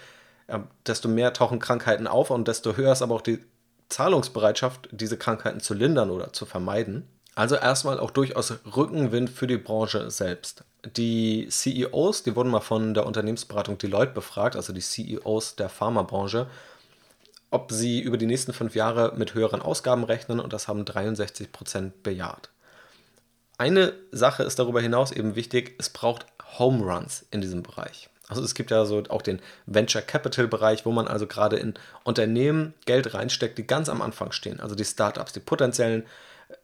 ähm, 0.49 0.69
desto 0.87 1.09
mehr 1.09 1.33
tauchen 1.33 1.59
Krankheiten 1.59 2.07
auf 2.07 2.31
und 2.31 2.49
desto 2.49 2.77
höher 2.77 2.93
ist 2.93 3.03
aber 3.03 3.15
auch 3.15 3.23
die 3.23 3.41
Zahlungsbereitschaft, 3.89 4.89
diese 4.91 5.17
Krankheiten 5.17 5.61
zu 5.61 5.75
lindern 5.75 6.11
oder 6.11 6.33
zu 6.33 6.47
vermeiden. 6.47 7.09
Also 7.35 7.55
erstmal 7.57 8.01
auch 8.01 8.11
durchaus 8.11 8.55
Rückenwind 8.77 9.29
für 9.29 9.47
die 9.47 9.59
Branche 9.59 10.11
selbst. 10.11 10.65
Die 10.97 11.49
CEOs, 11.51 12.23
die 12.23 12.35
wurden 12.35 12.51
mal 12.51 12.61
von 12.61 12.95
der 12.95 13.07
Unternehmensberatung 13.07 13.77
Deloitte 13.77 14.13
befragt, 14.13 14.57
also 14.57 14.73
die 14.73 14.81
CEOs 14.81 15.57
der 15.57 15.69
Pharmabranche, 15.69 16.47
ob 17.51 17.73
sie 17.73 18.01
über 18.01 18.17
die 18.17 18.27
nächsten 18.27 18.53
fünf 18.53 18.75
Jahre 18.75 19.13
mit 19.17 19.35
höheren 19.35 19.61
Ausgaben 19.61 20.05
rechnen 20.05 20.41
und 20.41 20.53
das 20.53 20.67
haben 20.67 20.85
63 20.85 21.53
Prozent 21.53 22.03
bejaht. 22.03 22.51
Eine 23.59 23.95
Sache 24.11 24.43
ist 24.43 24.59
darüber 24.59 24.81
hinaus 24.81 25.13
eben 25.13 25.35
wichtig, 25.35 25.75
es 25.79 25.89
braucht 25.89 26.27
Home 26.59 26.85
Runs 26.85 27.27
in 27.31 27.41
diesem 27.41 27.63
Bereich. 27.63 28.11
Also 28.29 28.43
es 28.43 28.55
gibt 28.55 28.71
ja 28.71 28.85
so 28.85 29.03
auch 29.09 29.23
den 29.23 29.41
Venture 29.67 30.03
Capital 30.03 30.49
Bereich, 30.49 30.85
wo 30.85 30.93
man 30.93 31.07
also 31.07 31.27
gerade 31.27 31.57
in 31.57 31.75
Unternehmen 32.05 32.75
Geld 32.85 33.15
reinsteckt, 33.15 33.57
die 33.57 33.67
ganz 33.67 33.89
am 33.89 34.03
Anfang 34.03 34.33
stehen. 34.33 34.61
Also 34.61 34.75
die 34.75 34.85
Startups, 34.85 35.33
die 35.33 35.41
potenziellen 35.41 36.05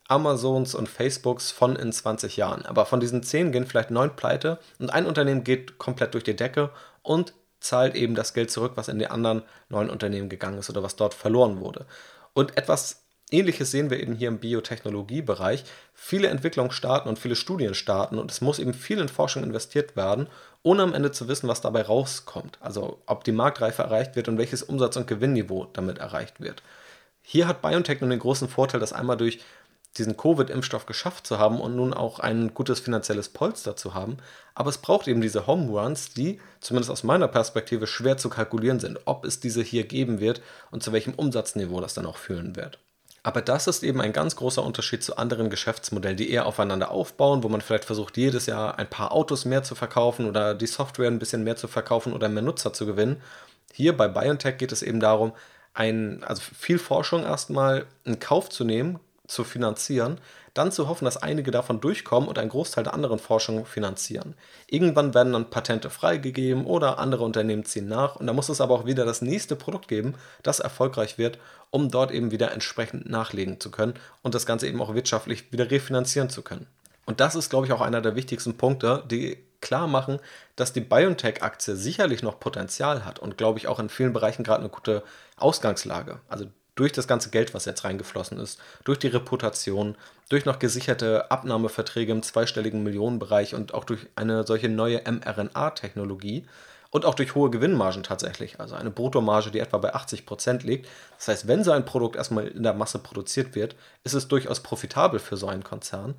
Amazons 0.08 0.74
und 0.74 0.88
Facebooks 0.88 1.50
von 1.50 1.76
in 1.76 1.92
20 1.92 2.36
Jahren. 2.36 2.66
Aber 2.66 2.84
von 2.84 3.00
diesen 3.00 3.22
10 3.22 3.52
gehen 3.52 3.66
vielleicht 3.66 3.90
9 3.90 4.14
pleite 4.16 4.58
und 4.78 4.92
ein 4.92 5.06
Unternehmen 5.06 5.44
geht 5.44 5.78
komplett 5.78 6.14
durch 6.14 6.24
die 6.24 6.36
Decke 6.36 6.70
und 7.02 7.32
zahlt 7.60 7.94
eben 7.94 8.14
das 8.14 8.34
Geld 8.34 8.50
zurück, 8.50 8.72
was 8.74 8.88
in 8.88 8.98
die 8.98 9.06
anderen 9.06 9.42
neuen 9.68 9.88
Unternehmen 9.88 10.28
gegangen 10.28 10.58
ist 10.58 10.68
oder 10.68 10.82
was 10.82 10.96
dort 10.96 11.14
verloren 11.14 11.60
wurde. 11.60 11.86
Und 12.34 12.56
etwas 12.56 13.02
Ähnliches 13.32 13.70
sehen 13.70 13.90
wir 13.90 13.98
eben 14.00 14.14
hier 14.14 14.28
im 14.28 14.38
Biotechnologiebereich. 14.38 15.64
Viele 16.04 16.28
Entwicklungen 16.30 16.72
starten 16.72 17.08
und 17.08 17.20
viele 17.20 17.36
Studien 17.36 17.74
starten 17.74 18.18
und 18.18 18.28
es 18.28 18.40
muss 18.40 18.58
eben 18.58 18.74
viel 18.74 18.98
in 18.98 19.08
Forschung 19.08 19.44
investiert 19.44 19.94
werden, 19.94 20.26
ohne 20.64 20.82
am 20.82 20.94
Ende 20.94 21.12
zu 21.12 21.28
wissen, 21.28 21.46
was 21.46 21.60
dabei 21.60 21.82
rauskommt. 21.82 22.58
Also 22.60 23.00
ob 23.06 23.22
die 23.22 23.30
Marktreife 23.30 23.84
erreicht 23.84 24.16
wird 24.16 24.26
und 24.26 24.36
welches 24.36 24.64
Umsatz- 24.64 24.96
und 24.96 25.06
Gewinnniveau 25.06 25.68
damit 25.72 25.98
erreicht 25.98 26.40
wird. 26.40 26.64
Hier 27.22 27.46
hat 27.46 27.62
BioNTech 27.62 28.00
nun 28.00 28.10
den 28.10 28.18
großen 28.18 28.48
Vorteil, 28.48 28.80
das 28.80 28.92
einmal 28.92 29.16
durch 29.16 29.38
diesen 29.96 30.16
Covid-Impfstoff 30.16 30.86
geschafft 30.86 31.24
zu 31.24 31.38
haben 31.38 31.60
und 31.60 31.76
nun 31.76 31.94
auch 31.94 32.18
ein 32.18 32.52
gutes 32.52 32.80
finanzielles 32.80 33.28
Polster 33.28 33.76
zu 33.76 33.94
haben. 33.94 34.16
Aber 34.56 34.70
es 34.70 34.78
braucht 34.78 35.06
eben 35.06 35.20
diese 35.20 35.46
Home 35.46 35.70
Runs, 35.70 36.12
die 36.12 36.40
zumindest 36.60 36.90
aus 36.90 37.04
meiner 37.04 37.28
Perspektive 37.28 37.86
schwer 37.86 38.16
zu 38.16 38.28
kalkulieren 38.28 38.80
sind, 38.80 38.98
ob 39.04 39.24
es 39.24 39.38
diese 39.38 39.62
hier 39.62 39.84
geben 39.84 40.18
wird 40.18 40.42
und 40.72 40.82
zu 40.82 40.92
welchem 40.92 41.14
Umsatzniveau 41.14 41.80
das 41.80 41.94
dann 41.94 42.06
auch 42.06 42.16
führen 42.16 42.56
wird. 42.56 42.80
Aber 43.24 43.40
das 43.40 43.68
ist 43.68 43.84
eben 43.84 44.00
ein 44.00 44.12
ganz 44.12 44.34
großer 44.34 44.62
Unterschied 44.64 45.04
zu 45.04 45.16
anderen 45.16 45.48
Geschäftsmodellen, 45.48 46.16
die 46.16 46.30
eher 46.30 46.46
aufeinander 46.46 46.90
aufbauen, 46.90 47.44
wo 47.44 47.48
man 47.48 47.60
vielleicht 47.60 47.84
versucht, 47.84 48.16
jedes 48.16 48.46
Jahr 48.46 48.78
ein 48.78 48.90
paar 48.90 49.12
Autos 49.12 49.44
mehr 49.44 49.62
zu 49.62 49.76
verkaufen 49.76 50.26
oder 50.28 50.54
die 50.54 50.66
Software 50.66 51.08
ein 51.08 51.20
bisschen 51.20 51.44
mehr 51.44 51.56
zu 51.56 51.68
verkaufen 51.68 52.12
oder 52.12 52.28
mehr 52.28 52.42
Nutzer 52.42 52.72
zu 52.72 52.84
gewinnen. 52.84 53.22
Hier 53.72 53.96
bei 53.96 54.08
BioNTech 54.08 54.58
geht 54.58 54.72
es 54.72 54.82
eben 54.82 54.98
darum, 54.98 55.32
ein, 55.72 56.24
also 56.24 56.42
viel 56.58 56.78
Forschung 56.78 57.22
erstmal 57.22 57.86
in 58.04 58.18
Kauf 58.18 58.48
zu 58.48 58.64
nehmen, 58.64 58.98
zu 59.32 59.44
finanzieren, 59.44 60.18
dann 60.54 60.70
zu 60.70 60.88
hoffen, 60.88 61.06
dass 61.06 61.16
einige 61.16 61.50
davon 61.50 61.80
durchkommen 61.80 62.28
und 62.28 62.38
einen 62.38 62.50
Großteil 62.50 62.84
der 62.84 62.94
anderen 62.94 63.18
Forschung 63.18 63.64
finanzieren. 63.64 64.34
Irgendwann 64.66 65.14
werden 65.14 65.32
dann 65.32 65.50
Patente 65.50 65.90
freigegeben 65.90 66.66
oder 66.66 66.98
andere 66.98 67.24
Unternehmen 67.24 67.64
ziehen 67.64 67.88
nach 67.88 68.16
und 68.16 68.26
da 68.26 68.32
muss 68.32 68.48
es 68.48 68.60
aber 68.60 68.74
auch 68.74 68.86
wieder 68.86 69.04
das 69.04 69.22
nächste 69.22 69.56
Produkt 69.56 69.88
geben, 69.88 70.14
das 70.42 70.60
erfolgreich 70.60 71.18
wird, 71.18 71.38
um 71.70 71.90
dort 71.90 72.10
eben 72.10 72.30
wieder 72.30 72.52
entsprechend 72.52 73.08
nachlegen 73.08 73.60
zu 73.60 73.70
können 73.70 73.94
und 74.22 74.34
das 74.34 74.46
Ganze 74.46 74.68
eben 74.68 74.80
auch 74.82 74.94
wirtschaftlich 74.94 75.50
wieder 75.52 75.70
refinanzieren 75.70 76.28
zu 76.28 76.42
können. 76.42 76.66
Und 77.06 77.20
das 77.20 77.34
ist, 77.34 77.50
glaube 77.50 77.66
ich, 77.66 77.72
auch 77.72 77.80
einer 77.80 78.00
der 78.00 78.14
wichtigsten 78.14 78.56
Punkte, 78.56 79.02
die 79.10 79.38
klar 79.60 79.86
machen, 79.86 80.18
dass 80.56 80.72
die 80.72 80.80
BioNTech-Aktie 80.80 81.76
sicherlich 81.76 82.22
noch 82.22 82.38
Potenzial 82.38 83.04
hat 83.04 83.18
und, 83.18 83.38
glaube 83.38 83.58
ich, 83.58 83.68
auch 83.68 83.78
in 83.78 83.88
vielen 83.88 84.12
Bereichen 84.12 84.44
gerade 84.44 84.60
eine 84.60 84.68
gute 84.68 85.02
Ausgangslage. 85.36 86.20
Also 86.28 86.46
durch 86.74 86.92
das 86.92 87.06
ganze 87.06 87.30
Geld, 87.30 87.54
was 87.54 87.64
jetzt 87.64 87.84
reingeflossen 87.84 88.38
ist, 88.38 88.58
durch 88.84 88.98
die 88.98 89.08
Reputation, 89.08 89.96
durch 90.28 90.44
noch 90.44 90.58
gesicherte 90.58 91.30
Abnahmeverträge 91.30 92.12
im 92.12 92.22
zweistelligen 92.22 92.82
Millionenbereich 92.82 93.54
und 93.54 93.74
auch 93.74 93.84
durch 93.84 94.06
eine 94.16 94.46
solche 94.46 94.68
neue 94.68 95.02
mRNA-Technologie 95.04 96.46
und 96.90 97.06
auch 97.06 97.14
durch 97.14 97.34
hohe 97.34 97.50
Gewinnmargen 97.50 98.02
tatsächlich, 98.02 98.60
also 98.60 98.74
eine 98.74 98.90
Bruttomarge, 98.90 99.50
die 99.50 99.60
etwa 99.60 99.78
bei 99.78 99.94
80 99.94 100.26
Prozent 100.26 100.62
liegt. 100.62 100.88
Das 101.18 101.28
heißt, 101.28 101.48
wenn 101.48 101.64
so 101.64 101.72
ein 101.72 101.86
Produkt 101.86 102.16
erstmal 102.16 102.48
in 102.48 102.62
der 102.62 102.74
Masse 102.74 102.98
produziert 102.98 103.54
wird, 103.54 103.76
ist 104.04 104.14
es 104.14 104.28
durchaus 104.28 104.60
profitabel 104.60 105.18
für 105.18 105.36
so 105.36 105.48
einen 105.48 105.64
Konzern. 105.64 106.14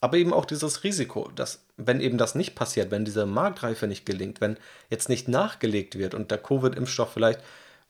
Aber 0.00 0.16
eben 0.16 0.34
auch 0.34 0.44
dieses 0.44 0.82
Risiko, 0.82 1.30
dass, 1.34 1.64
wenn 1.76 2.00
eben 2.00 2.18
das 2.18 2.34
nicht 2.34 2.54
passiert, 2.54 2.90
wenn 2.90 3.04
diese 3.04 3.26
Marktreife 3.26 3.86
nicht 3.86 4.04
gelingt, 4.04 4.40
wenn 4.40 4.58
jetzt 4.90 5.08
nicht 5.08 5.28
nachgelegt 5.28 5.98
wird 5.98 6.14
und 6.14 6.30
der 6.30 6.38
Covid-Impfstoff 6.38 7.12
vielleicht 7.12 7.40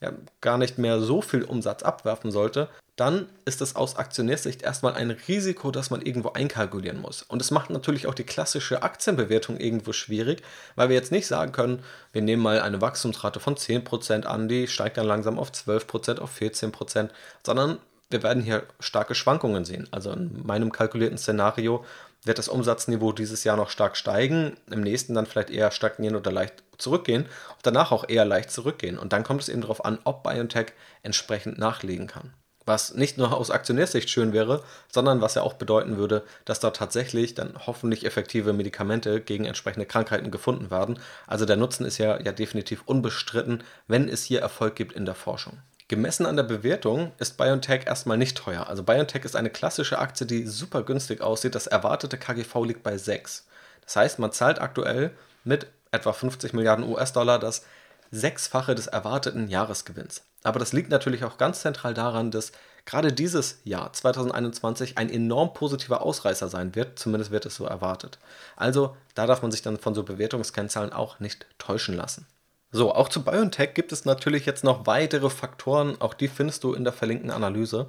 ja, 0.04 0.12
gar 0.40 0.58
nicht 0.58 0.78
mehr 0.78 1.00
so 1.00 1.22
viel 1.22 1.42
Umsatz 1.42 1.82
abwerfen 1.82 2.30
sollte, 2.30 2.68
dann 2.96 3.26
ist 3.44 3.60
es 3.60 3.74
aus 3.74 3.96
Aktionärsicht 3.96 4.62
erstmal 4.62 4.94
ein 4.94 5.10
Risiko, 5.10 5.70
das 5.72 5.90
man 5.90 6.02
irgendwo 6.02 6.30
einkalkulieren 6.30 7.00
muss. 7.00 7.22
Und 7.22 7.40
es 7.40 7.50
macht 7.50 7.70
natürlich 7.70 8.06
auch 8.06 8.14
die 8.14 8.24
klassische 8.24 8.82
Aktienbewertung 8.82 9.58
irgendwo 9.58 9.92
schwierig, 9.92 10.42
weil 10.76 10.90
wir 10.90 10.96
jetzt 10.96 11.10
nicht 11.10 11.26
sagen 11.26 11.50
können, 11.52 11.82
wir 12.12 12.22
nehmen 12.22 12.42
mal 12.42 12.60
eine 12.60 12.80
Wachstumsrate 12.80 13.40
von 13.40 13.56
10% 13.56 14.24
an, 14.26 14.48
die 14.48 14.68
steigt 14.68 14.96
dann 14.96 15.06
langsam 15.06 15.38
auf 15.38 15.50
12%, 15.50 16.20
auf 16.20 16.38
14%, 16.38 17.08
sondern 17.44 17.78
wir 18.10 18.22
werden 18.22 18.42
hier 18.42 18.62
starke 18.78 19.16
Schwankungen 19.16 19.64
sehen. 19.64 19.88
Also 19.90 20.12
in 20.12 20.46
meinem 20.46 20.70
kalkulierten 20.70 21.18
Szenario 21.18 21.84
wird 22.22 22.38
das 22.38 22.48
Umsatzniveau 22.48 23.12
dieses 23.12 23.42
Jahr 23.44 23.56
noch 23.56 23.70
stark 23.70 23.96
steigen, 23.96 24.56
im 24.70 24.82
nächsten 24.82 25.14
dann 25.14 25.26
vielleicht 25.26 25.50
eher 25.50 25.70
stagnieren 25.70 26.16
oder 26.16 26.30
leicht 26.30 26.63
zurückgehen 26.78 27.22
und 27.22 27.60
danach 27.62 27.92
auch 27.92 28.08
eher 28.08 28.24
leicht 28.24 28.50
zurückgehen. 28.50 28.98
Und 28.98 29.12
dann 29.12 29.24
kommt 29.24 29.42
es 29.42 29.48
eben 29.48 29.62
darauf 29.62 29.84
an, 29.84 29.98
ob 30.04 30.22
BioNTech 30.22 30.72
entsprechend 31.02 31.58
nachlegen 31.58 32.06
kann. 32.06 32.34
Was 32.66 32.94
nicht 32.94 33.18
nur 33.18 33.36
aus 33.36 33.50
Aktionärsicht 33.50 34.08
schön 34.08 34.32
wäre, 34.32 34.62
sondern 34.90 35.20
was 35.20 35.34
ja 35.34 35.42
auch 35.42 35.54
bedeuten 35.54 35.98
würde, 35.98 36.22
dass 36.46 36.60
dort 36.60 36.76
tatsächlich 36.76 37.34
dann 37.34 37.54
hoffentlich 37.66 38.06
effektive 38.06 38.54
Medikamente 38.54 39.20
gegen 39.20 39.44
entsprechende 39.44 39.84
Krankheiten 39.84 40.30
gefunden 40.30 40.70
werden. 40.70 40.98
Also 41.26 41.44
der 41.44 41.56
Nutzen 41.56 41.84
ist 41.84 41.98
ja, 41.98 42.18
ja 42.20 42.32
definitiv 42.32 42.82
unbestritten, 42.86 43.62
wenn 43.86 44.08
es 44.08 44.24
hier 44.24 44.40
Erfolg 44.40 44.76
gibt 44.76 44.92
in 44.92 45.04
der 45.04 45.14
Forschung. 45.14 45.58
Gemessen 45.88 46.24
an 46.24 46.36
der 46.36 46.44
Bewertung 46.44 47.12
ist 47.18 47.36
BioNTech 47.36 47.86
erstmal 47.86 48.16
nicht 48.16 48.38
teuer. 48.38 48.66
Also 48.66 48.82
BioNTech 48.82 49.24
ist 49.26 49.36
eine 49.36 49.50
klassische 49.50 49.98
Aktie, 49.98 50.26
die 50.26 50.46
super 50.46 50.82
günstig 50.82 51.20
aussieht. 51.20 51.54
Das 51.54 51.66
erwartete 51.66 52.16
KGV 52.16 52.64
liegt 52.64 52.82
bei 52.82 52.96
6. 52.96 53.46
Das 53.84 53.96
heißt, 53.96 54.18
man 54.18 54.32
zahlt 54.32 54.62
aktuell 54.62 55.10
mit 55.44 55.66
etwa 55.94 56.12
50 56.12 56.52
Milliarden 56.52 56.88
US-Dollar 56.88 57.38
das 57.38 57.64
Sechsfache 58.10 58.74
des 58.74 58.86
erwarteten 58.86 59.48
Jahresgewinns. 59.48 60.22
Aber 60.42 60.58
das 60.58 60.72
liegt 60.72 60.90
natürlich 60.90 61.24
auch 61.24 61.38
ganz 61.38 61.62
zentral 61.62 61.94
daran, 61.94 62.30
dass 62.30 62.52
gerade 62.84 63.12
dieses 63.12 63.60
Jahr 63.64 63.92
2021 63.92 64.98
ein 64.98 65.10
enorm 65.10 65.54
positiver 65.54 66.02
Ausreißer 66.02 66.48
sein 66.48 66.74
wird, 66.74 66.98
zumindest 66.98 67.30
wird 67.30 67.46
es 67.46 67.56
so 67.56 67.64
erwartet. 67.64 68.18
Also 68.56 68.96
da 69.14 69.26
darf 69.26 69.42
man 69.42 69.50
sich 69.50 69.62
dann 69.62 69.78
von 69.78 69.94
so 69.94 70.02
Bewertungskennzahlen 70.02 70.92
auch 70.92 71.18
nicht 71.18 71.46
täuschen 71.58 71.96
lassen. 71.96 72.26
So, 72.70 72.92
auch 72.92 73.08
zu 73.08 73.22
BioNTech 73.22 73.72
gibt 73.74 73.92
es 73.92 74.04
natürlich 74.04 74.46
jetzt 74.46 74.64
noch 74.64 74.84
weitere 74.84 75.30
Faktoren, 75.30 76.00
auch 76.00 76.12
die 76.12 76.26
findest 76.26 76.64
du 76.64 76.74
in 76.74 76.82
der 76.82 76.92
verlinkten 76.92 77.30
Analyse. 77.30 77.86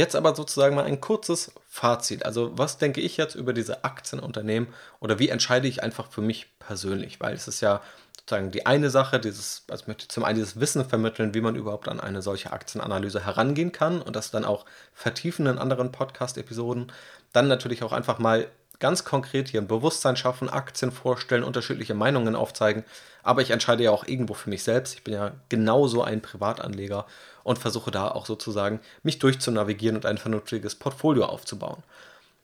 Jetzt 0.00 0.16
aber 0.16 0.34
sozusagen 0.34 0.76
mal 0.76 0.86
ein 0.86 1.02
kurzes 1.02 1.52
Fazit. 1.68 2.24
Also 2.24 2.56
was 2.56 2.78
denke 2.78 3.02
ich 3.02 3.18
jetzt 3.18 3.34
über 3.34 3.52
diese 3.52 3.84
Aktienunternehmen 3.84 4.70
oder 4.98 5.18
wie 5.18 5.28
entscheide 5.28 5.68
ich 5.68 5.82
einfach 5.82 6.10
für 6.10 6.22
mich 6.22 6.58
persönlich? 6.58 7.20
Weil 7.20 7.34
es 7.34 7.48
ist 7.48 7.60
ja 7.60 7.82
sozusagen 8.18 8.50
die 8.50 8.64
eine 8.64 8.88
Sache, 8.88 9.20
dieses, 9.20 9.64
also 9.68 9.84
möchte 9.88 10.08
zum 10.08 10.24
einen 10.24 10.36
dieses 10.36 10.58
Wissen 10.58 10.86
vermitteln, 10.86 11.34
wie 11.34 11.42
man 11.42 11.54
überhaupt 11.54 11.86
an 11.86 12.00
eine 12.00 12.22
solche 12.22 12.50
Aktienanalyse 12.50 13.26
herangehen 13.26 13.72
kann 13.72 14.00
und 14.00 14.16
das 14.16 14.30
dann 14.30 14.46
auch 14.46 14.64
vertiefen 14.94 15.44
in 15.44 15.58
anderen 15.58 15.92
Podcast-Episoden. 15.92 16.90
Dann 17.34 17.48
natürlich 17.48 17.82
auch 17.82 17.92
einfach 17.92 18.18
mal 18.18 18.46
ganz 18.78 19.04
konkret 19.04 19.50
hier 19.50 19.60
ein 19.60 19.68
Bewusstsein 19.68 20.16
schaffen, 20.16 20.48
Aktien 20.48 20.92
vorstellen, 20.92 21.44
unterschiedliche 21.44 21.92
Meinungen 21.92 22.36
aufzeigen. 22.36 22.84
Aber 23.22 23.42
ich 23.42 23.50
entscheide 23.50 23.84
ja 23.84 23.90
auch 23.90 24.08
irgendwo 24.08 24.32
für 24.32 24.48
mich 24.48 24.62
selbst. 24.62 24.94
Ich 24.94 25.04
bin 25.04 25.12
ja 25.12 25.32
genauso 25.50 26.02
ein 26.02 26.22
Privatanleger 26.22 27.04
und 27.42 27.58
versuche 27.58 27.90
da 27.90 28.08
auch 28.08 28.26
sozusagen 28.26 28.80
mich 29.02 29.18
durchzunavigieren 29.18 29.96
und 29.96 30.06
ein 30.06 30.18
vernünftiges 30.18 30.74
Portfolio 30.74 31.26
aufzubauen. 31.26 31.82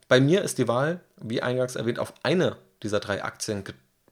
Bei 0.09 0.21
mir 0.21 0.43
ist 0.43 0.59
die 0.59 0.69
Wahl, 0.69 1.01
wie 1.17 1.43
eingangs 1.43 1.77
erwähnt, 1.77 1.99
auf 1.99 2.15
eine 2.23 2.57
dieser 2.83 3.01
drei 3.01 3.25
Aktien 3.25 3.65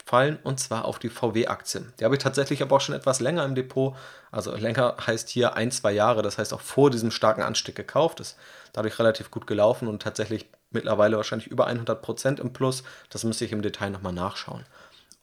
fallen 0.05 0.39
und 0.43 0.61
zwar 0.61 0.85
auf 0.85 0.99
die 0.99 1.09
VW-Aktien. 1.09 1.93
Die 1.99 2.05
habe 2.05 2.17
ich 2.17 2.23
tatsächlich 2.23 2.63
aber 2.63 2.77
auch 2.77 2.81
schon 2.81 2.95
etwas 2.95 3.21
länger 3.21 3.45
im 3.45 3.55
Depot. 3.55 3.97
Also 4.31 4.55
länger 4.55 4.97
heißt 5.07 5.29
hier 5.29 5.55
ein, 5.55 5.71
zwei 5.71 5.93
Jahre, 5.93 6.23
das 6.23 6.39
heißt 6.39 6.53
auch 6.53 6.61
vor 6.61 6.91
diesem 6.91 7.11
starken 7.11 7.43
Anstieg 7.43 7.75
gekauft. 7.75 8.21
Ist 8.21 8.37
dadurch 8.73 8.99
relativ 8.99 9.31
gut 9.31 9.47
gelaufen 9.47 9.89
und 9.89 10.03
tatsächlich 10.03 10.47
mittlerweile 10.71 11.17
wahrscheinlich 11.17 11.49
über 11.49 11.67
100 11.67 12.03
Prozent 12.03 12.41
im 12.41 12.53
Plus. 12.53 12.83
Das 13.09 13.25
müsste 13.25 13.45
ich 13.45 13.53
im 13.53 13.63
Detail 13.63 13.91
nochmal 13.91 14.13
nachschauen. 14.13 14.65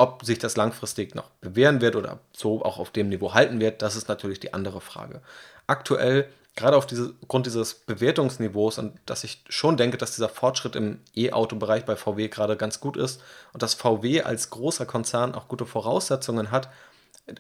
Ob 0.02 0.26
sich 0.26 0.40
das 0.40 0.56
langfristig 0.56 1.14
noch 1.14 1.30
bewähren 1.42 1.80
wird 1.80 1.96
oder 1.96 2.18
so 2.36 2.66
auch 2.66 2.80
auf 2.80 2.90
dem 2.90 3.10
Niveau 3.10 3.36
halten 3.36 3.60
wird, 3.60 3.84
das 3.84 3.96
ist 3.96 4.10
natürlich 4.10 4.40
die 4.40 4.52
andere 4.52 4.82
Frage. 4.82 5.22
Aktuell 5.68 6.28
gerade 6.56 6.76
aufgrund 6.76 7.46
dieses 7.46 7.76
Bewertungsniveaus 7.76 8.80
und 8.80 8.98
dass 9.06 9.24
ich 9.24 9.44
schon 9.48 9.78
denke, 9.78 9.98
dass 9.98 10.16
dieser 10.16 10.28
Fortschritt 10.28 10.76
im 10.76 11.02
E-Auto-Bereich 11.16 11.86
bei 11.86 11.96
VW 11.96 12.30
gerade 12.30 12.58
ganz 12.58 12.80
gut 12.80 12.98
ist 12.98 13.22
und 13.54 13.62
dass 13.62 13.76
VW 13.76 14.24
als 14.24 14.50
großer 14.50 14.88
Konzern 14.88 15.36
auch 15.36 15.48
gute 15.48 15.68
Voraussetzungen 15.68 16.50
hat, 16.50 16.70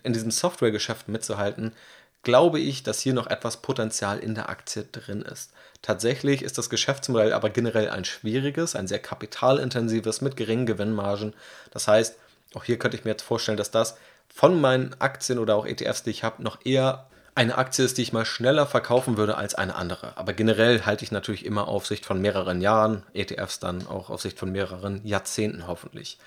in 0.04 0.14
diesem 0.14 0.30
Softwaregeschäft 0.30 1.08
mitzuhalten, 1.08 1.74
glaube 2.22 2.60
ich, 2.60 2.84
dass 2.84 3.00
hier 3.00 3.16
noch 3.16 3.26
etwas 3.26 3.64
Potenzial 3.64 4.20
in 4.20 4.36
der 4.36 4.50
Aktie 4.50 4.84
drin 4.84 5.24
ist. 5.24 5.52
Tatsächlich 5.82 6.44
ist 6.44 6.60
das 6.60 6.70
Geschäftsmodell 6.70 7.34
aber 7.34 7.50
generell 7.50 7.90
ein 7.90 8.06
schwieriges, 8.06 8.76
ein 8.76 8.86
sehr 8.86 9.00
kapitalintensives 9.00 10.22
mit 10.22 10.38
geringen 10.38 10.68
Gewinnmargen. 10.68 11.34
Das 11.72 11.88
heißt, 11.88 12.20
auch 12.54 12.64
hier 12.64 12.78
könnte 12.78 12.98
ich 12.98 13.06
mir 13.06 13.12
jetzt 13.12 13.24
vorstellen, 13.24 13.58
dass 13.58 13.72
das 13.72 13.98
von 14.34 14.60
meinen 14.60 14.96
Aktien 15.00 15.40
oder 15.40 15.56
auch 15.56 15.66
ETFs, 15.66 16.04
die 16.04 16.10
ich 16.12 16.24
habe, 16.24 16.44
noch 16.44 16.60
eher 16.66 17.08
eine 17.34 17.58
Aktie 17.58 17.86
ist, 17.86 17.98
die 17.98 18.02
ich 18.02 18.14
mal 18.14 18.26
schneller 18.26 18.66
verkaufen 18.66 19.18
würde 19.18 19.38
als 19.38 19.56
eine 19.56 19.76
andere. 19.76 20.18
Aber 20.18 20.34
generell 20.34 20.82
halte 20.84 21.06
ich 21.06 21.12
natürlich 21.12 21.46
immer 21.46 21.68
auf 21.68 21.88
Sicht 21.88 22.06
von 22.06 22.20
mehreren 22.22 22.62
Jahren, 22.62 23.04
ETFs 23.14 23.60
dann 23.60 23.88
auch 23.88 24.10
auf 24.10 24.22
Sicht 24.22 24.38
von 24.38 24.52
mehreren 24.52 25.06
Jahrzehnten 25.06 25.68
hoffentlich. 25.68 26.18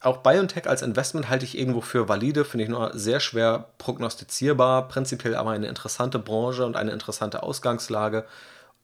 Auch 0.00 0.18
BioNTech 0.18 0.68
als 0.68 0.82
Investment 0.82 1.28
halte 1.28 1.44
ich 1.44 1.58
irgendwo 1.58 1.80
für 1.80 2.08
valide, 2.08 2.44
finde 2.44 2.64
ich 2.64 2.70
nur 2.70 2.92
sehr 2.94 3.18
schwer 3.18 3.70
prognostizierbar, 3.78 4.86
prinzipiell 4.88 5.34
aber 5.34 5.50
eine 5.50 5.66
interessante 5.66 6.20
Branche 6.20 6.64
und 6.64 6.76
eine 6.76 6.92
interessante 6.92 7.42
Ausgangslage. 7.42 8.24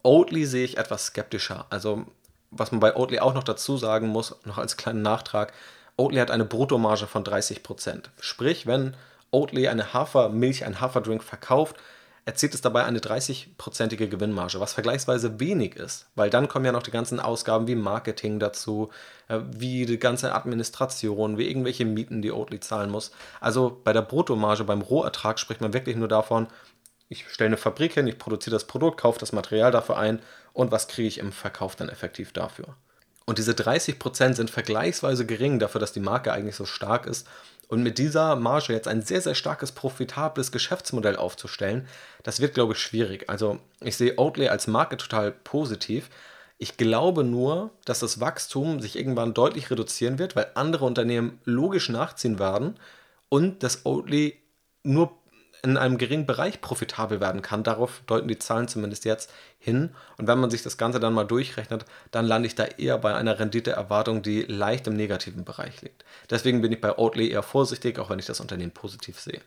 Oatly 0.03 0.47
sehe 0.47 0.65
ich 0.65 0.79
etwas 0.79 1.07
skeptischer. 1.07 1.67
Also, 1.71 2.07
was 2.51 2.73
man 2.73 2.81
bei 2.81 2.97
Oatly 2.97 3.21
auch 3.21 3.35
noch 3.35 3.45
dazu 3.45 3.77
sagen 3.77 4.09
muss, 4.09 4.35
noch 4.45 4.59
als 4.59 4.77
kleinen 4.77 5.03
Nachtrag, 5.03 5.53
Oatly 5.97 6.19
hat 6.19 6.31
eine 6.31 6.45
Bruttomarge 6.45 7.07
von 7.07 7.25
30%. 7.25 8.05
Sprich, 8.21 8.67
wenn 8.67 8.97
Oatly 9.31 9.69
eine 9.69 9.93
Hafermilch, 9.93 10.65
ein 10.65 10.81
Haferdrink 10.81 11.23
verkauft, 11.23 11.77
erzielt 12.25 12.55
es 12.55 12.61
dabei 12.61 12.85
eine 12.85 13.01
30-prozentige 13.01 14.07
Gewinnmarge, 14.07 14.61
was 14.61 14.75
vergleichsweise 14.75 15.41
wenig 15.41 15.75
ist, 15.75 16.07
weil 16.15 16.31
dann 16.31 16.47
kommen 16.47 16.65
ja 16.65 16.73
noch 16.73 16.85
die 16.85 16.93
ganzen 16.93 17.19
Ausgaben 17.19 17.67
wie 17.67 17.75
Marketing 17.75 18.39
dazu, 18.39 18.91
äh, 19.29 19.41
wie 19.51 19.87
die 19.87 19.99
ganze 19.99 20.33
Administration, 20.33 21.37
wie 21.37 21.49
irgendwelche 21.49 21.85
Mieten, 21.85 22.23
die 22.23 22.31
Oatly 22.31 22.61
zahlen 22.61 22.91
muss. 22.91 23.11
Also 23.41 23.81
bei 23.83 23.93
der 23.93 24.03
Bruttomarge, 24.03 24.65
beim 24.65 24.83
Rohertrag 24.83 25.41
spricht 25.41 25.61
man 25.61 25.73
wirklich 25.73 25.97
nur 25.97 26.09
davon, 26.09 26.47
ich 27.09 27.29
stelle 27.29 27.49
eine 27.49 27.57
Fabrik 27.57 27.95
hin, 27.95 28.07
ich 28.07 28.19
produziere 28.19 28.55
das 28.55 28.67
Produkt, 28.67 29.01
kaufe 29.01 29.19
das 29.19 29.33
Material 29.33 29.71
dafür 29.71 29.99
ein 29.99 30.21
und 30.53 30.71
was 30.71 30.89
kriege 30.89 31.09
ich 31.09 31.19
im 31.19 31.33
Verkauf 31.33 31.77
dann 31.77 31.89
effektiv 31.89 32.33
dafür. 32.33 32.77
Und 33.25 33.39
diese 33.39 33.53
30% 33.53 34.35
sind 34.35 34.51
vergleichsweise 34.51 35.27
gering 35.27 35.59
dafür, 35.59 35.81
dass 35.81 35.93
die 35.93 36.01
Marke 36.01 36.33
eigentlich 36.33 36.57
so 36.57 36.65
stark 36.65 37.07
ist 37.07 37.27
und 37.73 37.83
mit 37.83 37.97
dieser 37.97 38.37
Marge 38.37 38.75
jetzt 38.75 38.87
ein 38.87 39.01
sehr, 39.01 39.23
sehr 39.23 39.35
starkes, 39.35 39.73
profitables 39.73 40.53
Geschäftsmodell 40.53 41.17
aufzustellen, 41.17 41.89
das 42.23 42.41
wird, 42.41 42.53
glaube 42.53 42.75
ich, 42.75 42.79
schwierig. 42.79 43.31
Also 43.31 43.61
ich 43.81 43.97
sehe 43.97 44.19
Oatly 44.19 44.49
als 44.49 44.67
Marke 44.67 44.99
total 44.99 45.33
positiv. 45.33 46.11
Ich 46.59 46.77
glaube 46.77 47.25
nur, 47.25 47.71
dass 47.87 48.01
das 48.01 48.21
Wachstum 48.21 48.81
sich 48.81 48.99
irgendwann 48.99 49.33
deutlich 49.33 49.71
reduzieren 49.71 50.19
wird, 50.19 50.37
weil 50.37 50.49
andere 50.55 50.85
Unternehmen 50.85 51.41
logisch 51.47 51.89
nachziehen 51.89 52.39
werden 52.39 52.79
und 53.31 53.63
dass 53.63 53.87
Oatly 53.87 54.39
nur 54.83 55.17
in 55.63 55.77
einem 55.77 55.97
geringen 55.97 56.27
Bereich 56.27 56.61
profitabel 56.61 57.21
werden 57.21 57.41
kann. 57.41 57.63
Darauf 57.63 58.03
deuten 58.07 58.27
die 58.27 58.39
Zahlen 58.39 58.67
zumindest 58.67 59.05
jetzt 59.05 59.33
hin. 59.61 59.91
Und 60.19 60.27
wenn 60.27 60.41
man 60.41 60.51
sich 60.51 60.63
das 60.63 60.77
Ganze 60.77 60.99
dann 60.99 61.15
mal 61.15 61.25
durchrechnet, 61.25 61.85
dann 62.11 62.27
lande 62.27 62.49
ich 62.49 62.57
da 62.57 62.65
eher 62.65 62.99
bei 62.99 63.15
einer 63.15 63.39
Renditeerwartung, 63.39 64.23
die 64.23 64.43
leicht 64.43 64.89
im 64.89 64.95
negativen 64.95 65.45
Bereich 65.45 65.81
liegt. 65.83 66.05
Deswegen 66.31 66.63
bin 66.63 66.73
ich 66.73 66.81
bei 66.81 66.99
Oatly 66.99 67.31
eher 67.31 67.45
vorsichtig, 67.45 68.01
auch 68.01 68.11
wenn 68.11 68.19
ich 68.19 68.27
das 68.27 68.41
Unternehmen 68.41 68.73
positiv 68.73 69.21
sehe. 69.21 69.41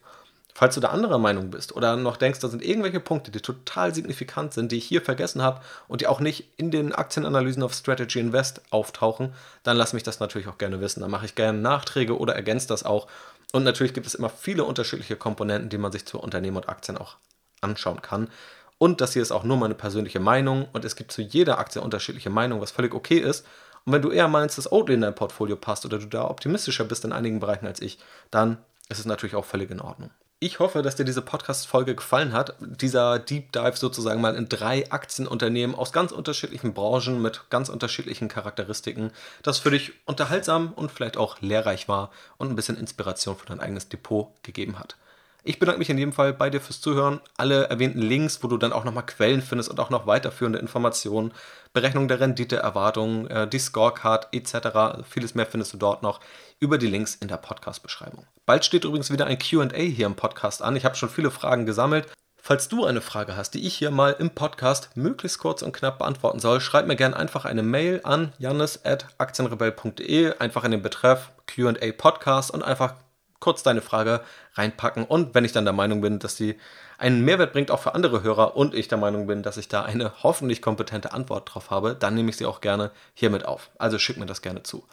Falls 0.58 0.74
du 0.74 0.80
da 0.80 0.88
anderer 0.88 1.18
Meinung 1.18 1.50
bist 1.50 1.76
oder 1.76 1.98
noch 1.98 2.16
denkst, 2.16 2.40
da 2.40 2.48
sind 2.48 2.64
irgendwelche 2.64 3.02
Punkte, 3.02 3.30
die 3.30 3.42
total 3.42 3.94
signifikant 3.94 4.54
sind, 4.54 4.72
die 4.72 4.78
ich 4.78 4.86
hier 4.86 5.02
vergessen 5.02 5.42
habe 5.42 5.60
und 5.90 6.00
die 6.00 6.08
auch 6.08 6.22
nicht 6.22 6.54
in 6.56 6.72
den 6.72 6.96
Aktienanalysen 6.96 7.62
auf 7.62 7.74
Strategy 7.74 8.20
Invest 8.20 8.62
auftauchen, 8.70 9.34
dann 9.64 9.76
lass 9.76 9.92
mich 9.92 10.04
das 10.04 10.22
natürlich 10.22 10.48
auch 10.48 10.58
gerne 10.58 10.80
wissen. 10.80 11.02
Dann 11.02 11.12
mache 11.12 11.26
ich 11.26 11.36
gerne 11.36 11.60
Nachträge 11.60 12.18
oder 12.18 12.36
ergänze 12.36 12.70
das 12.70 12.84
auch 12.84 13.08
und 13.52 13.64
natürlich 13.64 13.94
gibt 13.94 14.08
es 14.08 14.16
immer 14.16 14.30
viele 14.30 14.64
unterschiedliche 14.64 15.18
Komponenten, 15.18 15.70
die 15.70 15.78
man 15.78 15.92
sich 15.92 16.06
zu 16.06 16.20
Unternehmen 16.20 16.58
und 16.58 16.70
Aktien 16.70 16.98
auch 16.98 17.18
anschauen 17.60 18.02
kann. 18.02 18.30
Und 18.78 19.02
das 19.02 19.14
hier 19.14 19.22
ist 19.22 19.32
auch 19.32 19.44
nur 19.44 19.58
meine 19.58 19.76
persönliche 19.76 20.22
Meinung 20.22 20.68
und 20.72 20.86
es 20.86 20.96
gibt 20.96 21.12
zu 21.12 21.22
jeder 21.22 21.60
Aktie 21.60 21.82
unterschiedliche 21.82 22.30
Meinungen, 22.30 22.62
was 22.62 22.72
völlig 22.72 22.94
okay 22.94 23.18
ist. 23.18 23.46
Und 23.86 23.94
wenn 23.94 24.02
du 24.02 24.12
eher 24.12 24.28
meinst, 24.30 24.58
dass 24.58 24.72
Oatly 24.72 24.96
in 24.96 25.02
dein 25.02 25.16
Portfolio 25.16 25.56
passt 25.56 25.86
oder 25.86 26.00
du 26.00 26.06
da 26.06 26.30
optimistischer 26.30 26.86
bist 26.86 27.06
in 27.06 27.12
einigen 27.12 27.40
Bereichen 27.40 27.68
als 27.68 27.82
ich, 27.82 28.00
dann 28.32 28.58
ist 28.88 29.00
es 29.00 29.06
natürlich 29.06 29.36
auch 29.36 29.46
völlig 29.46 29.70
in 29.70 29.82
Ordnung. 29.82 30.12
Ich 30.40 30.60
hoffe, 30.60 30.82
dass 30.82 30.98
dir 30.98 31.06
diese 31.06 31.22
Podcast-Folge 31.22 31.96
gefallen 31.96 32.34
hat. 32.34 32.56
Dieser 32.60 33.20
Deep 33.20 33.54
Dive 33.54 33.78
sozusagen 33.78 34.20
mal 34.20 34.36
in 34.36 34.50
drei 34.50 34.92
Aktienunternehmen 34.92 35.76
aus 35.78 35.94
ganz 35.94 36.12
unterschiedlichen 36.12 36.74
Branchen 36.74 37.22
mit 37.22 37.50
ganz 37.50 37.70
unterschiedlichen 37.70 38.28
Charakteristiken, 38.28 39.12
das 39.44 39.60
für 39.60 39.72
dich 39.72 39.94
unterhaltsam 40.06 40.74
und 40.74 40.92
vielleicht 40.92 41.16
auch 41.16 41.40
lehrreich 41.40 41.88
war 41.88 42.12
und 42.38 42.50
ein 42.50 42.56
bisschen 42.58 42.78
Inspiration 42.78 43.38
für 43.38 43.46
dein 43.46 43.62
eigenes 43.62 43.88
Depot 43.88 44.34
gegeben 44.44 44.78
hat. 44.78 44.98
Ich 45.48 45.60
bedanke 45.60 45.80
mich 45.80 45.92
in 45.92 45.98
jedem 46.00 46.12
Fall 46.12 46.34
bei 46.34 46.50
dir 46.50 46.60
fürs 46.60 46.82
Zuhören. 46.82 47.22
Alle 47.38 47.70
erwähnten 47.70 48.02
Links, 48.02 48.44
wo 48.44 48.48
du 48.48 48.58
dann 48.58 48.74
auch 48.74 48.84
nochmal 48.84 49.06
Quellen 49.06 49.44
findest 49.44 49.70
und 49.70 49.80
auch 49.80 49.92
noch 49.92 50.08
weiterführende 50.08 50.58
Informationen, 50.58 51.32
Berechnung 51.72 52.08
der 52.08 52.20
Renditeerwartungen, 52.20 53.28
äh, 53.30 53.48
die 53.48 53.60
Scorecard 53.60 54.28
etc. 54.34 55.06
Vieles 55.08 55.36
mehr 55.36 55.46
findest 55.46 55.72
du 55.74 55.78
dort 55.78 56.02
noch 56.02 56.20
über 56.66 56.80
die 56.80 56.88
Links 56.88 57.14
in 57.14 57.28
der 57.28 57.38
Podcast-Beschreibung. 57.38 58.26
Bald 58.48 58.66
steht 58.66 58.86
übrigens 58.86 59.12
wieder 59.12 59.28
ein 59.28 59.38
QA 59.38 59.78
hier 59.78 60.08
im 60.08 60.16
Podcast 60.16 60.64
an. 60.64 60.76
Ich 60.76 60.84
habe 60.84 60.96
schon 60.96 61.10
viele 61.10 61.30
Fragen 61.30 61.68
gesammelt. 61.68 62.08
Falls 62.42 62.70
du 62.70 62.86
eine 62.86 63.02
Frage 63.02 63.38
hast, 63.38 63.52
die 63.52 63.68
ich 63.68 63.76
hier 63.76 63.92
mal 63.92 64.16
im 64.18 64.32
Podcast 64.32 64.90
möglichst 64.96 65.38
kurz 65.38 65.62
und 65.62 65.74
knapp 65.74 66.00
beantworten 66.00 66.40
soll, 66.40 66.62
schreib 66.62 66.88
mir 66.88 66.96
gerne 66.96 67.16
einfach 67.16 67.46
eine 67.46 67.62
Mail 67.62 68.02
an 68.04 68.34
jannis.aktienrebell.de, 68.40 70.40
einfach 70.40 70.64
in 70.64 70.72
den 70.72 70.82
Betreff 70.82 71.30
QA 71.46 71.92
Podcast 71.96 72.50
und 72.50 72.64
einfach 72.64 72.96
kurz 73.40 73.62
deine 73.62 73.82
Frage 73.82 74.22
reinpacken. 74.56 75.06
Und 75.06 75.36
wenn 75.36 75.46
ich 75.46 75.52
dann 75.52 75.66
der 75.66 75.74
Meinung 75.74 76.02
bin, 76.02 76.18
dass 76.18 76.36
die 76.36 76.58
einen 76.98 77.24
Mehrwert 77.24 77.54
bringt, 77.54 77.70
auch 77.70 77.80
für 77.80 77.94
andere 77.94 78.24
Hörer, 78.24 78.56
und 78.56 78.74
ich 78.74 78.88
der 78.88 78.98
Meinung 78.98 79.28
bin, 79.28 79.44
dass 79.44 79.58
ich 79.58 79.68
da 79.68 79.84
eine 79.84 80.24
hoffentlich 80.24 80.64
kompetente 80.64 81.14
Antwort 81.14 81.54
drauf 81.54 81.70
habe, 81.70 81.94
dann 81.94 82.16
nehme 82.16 82.32
ich 82.32 82.38
sie 82.38 82.48
auch 82.48 82.60
gerne 82.60 82.90
hiermit 83.14 83.46
auf. 83.46 83.70
Also 83.78 84.00
schick 84.00 84.18
mir 84.18 84.26
das 84.26 84.42
gerne 84.42 84.64
zu. 84.64 84.84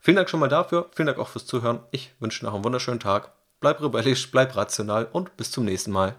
Vielen 0.00 0.16
Dank 0.16 0.30
schon 0.30 0.40
mal 0.40 0.48
dafür. 0.48 0.88
Vielen 0.92 1.06
Dank 1.06 1.18
auch 1.18 1.28
fürs 1.28 1.46
Zuhören. 1.46 1.80
Ich 1.90 2.14
wünsche 2.20 2.44
noch 2.44 2.54
einen 2.54 2.64
wunderschönen 2.64 3.00
Tag. 3.00 3.32
Bleib 3.60 3.82
rebellisch, 3.82 4.30
bleib 4.30 4.56
rational 4.56 5.06
und 5.12 5.36
bis 5.36 5.50
zum 5.50 5.66
nächsten 5.66 5.90
Mal. 5.90 6.16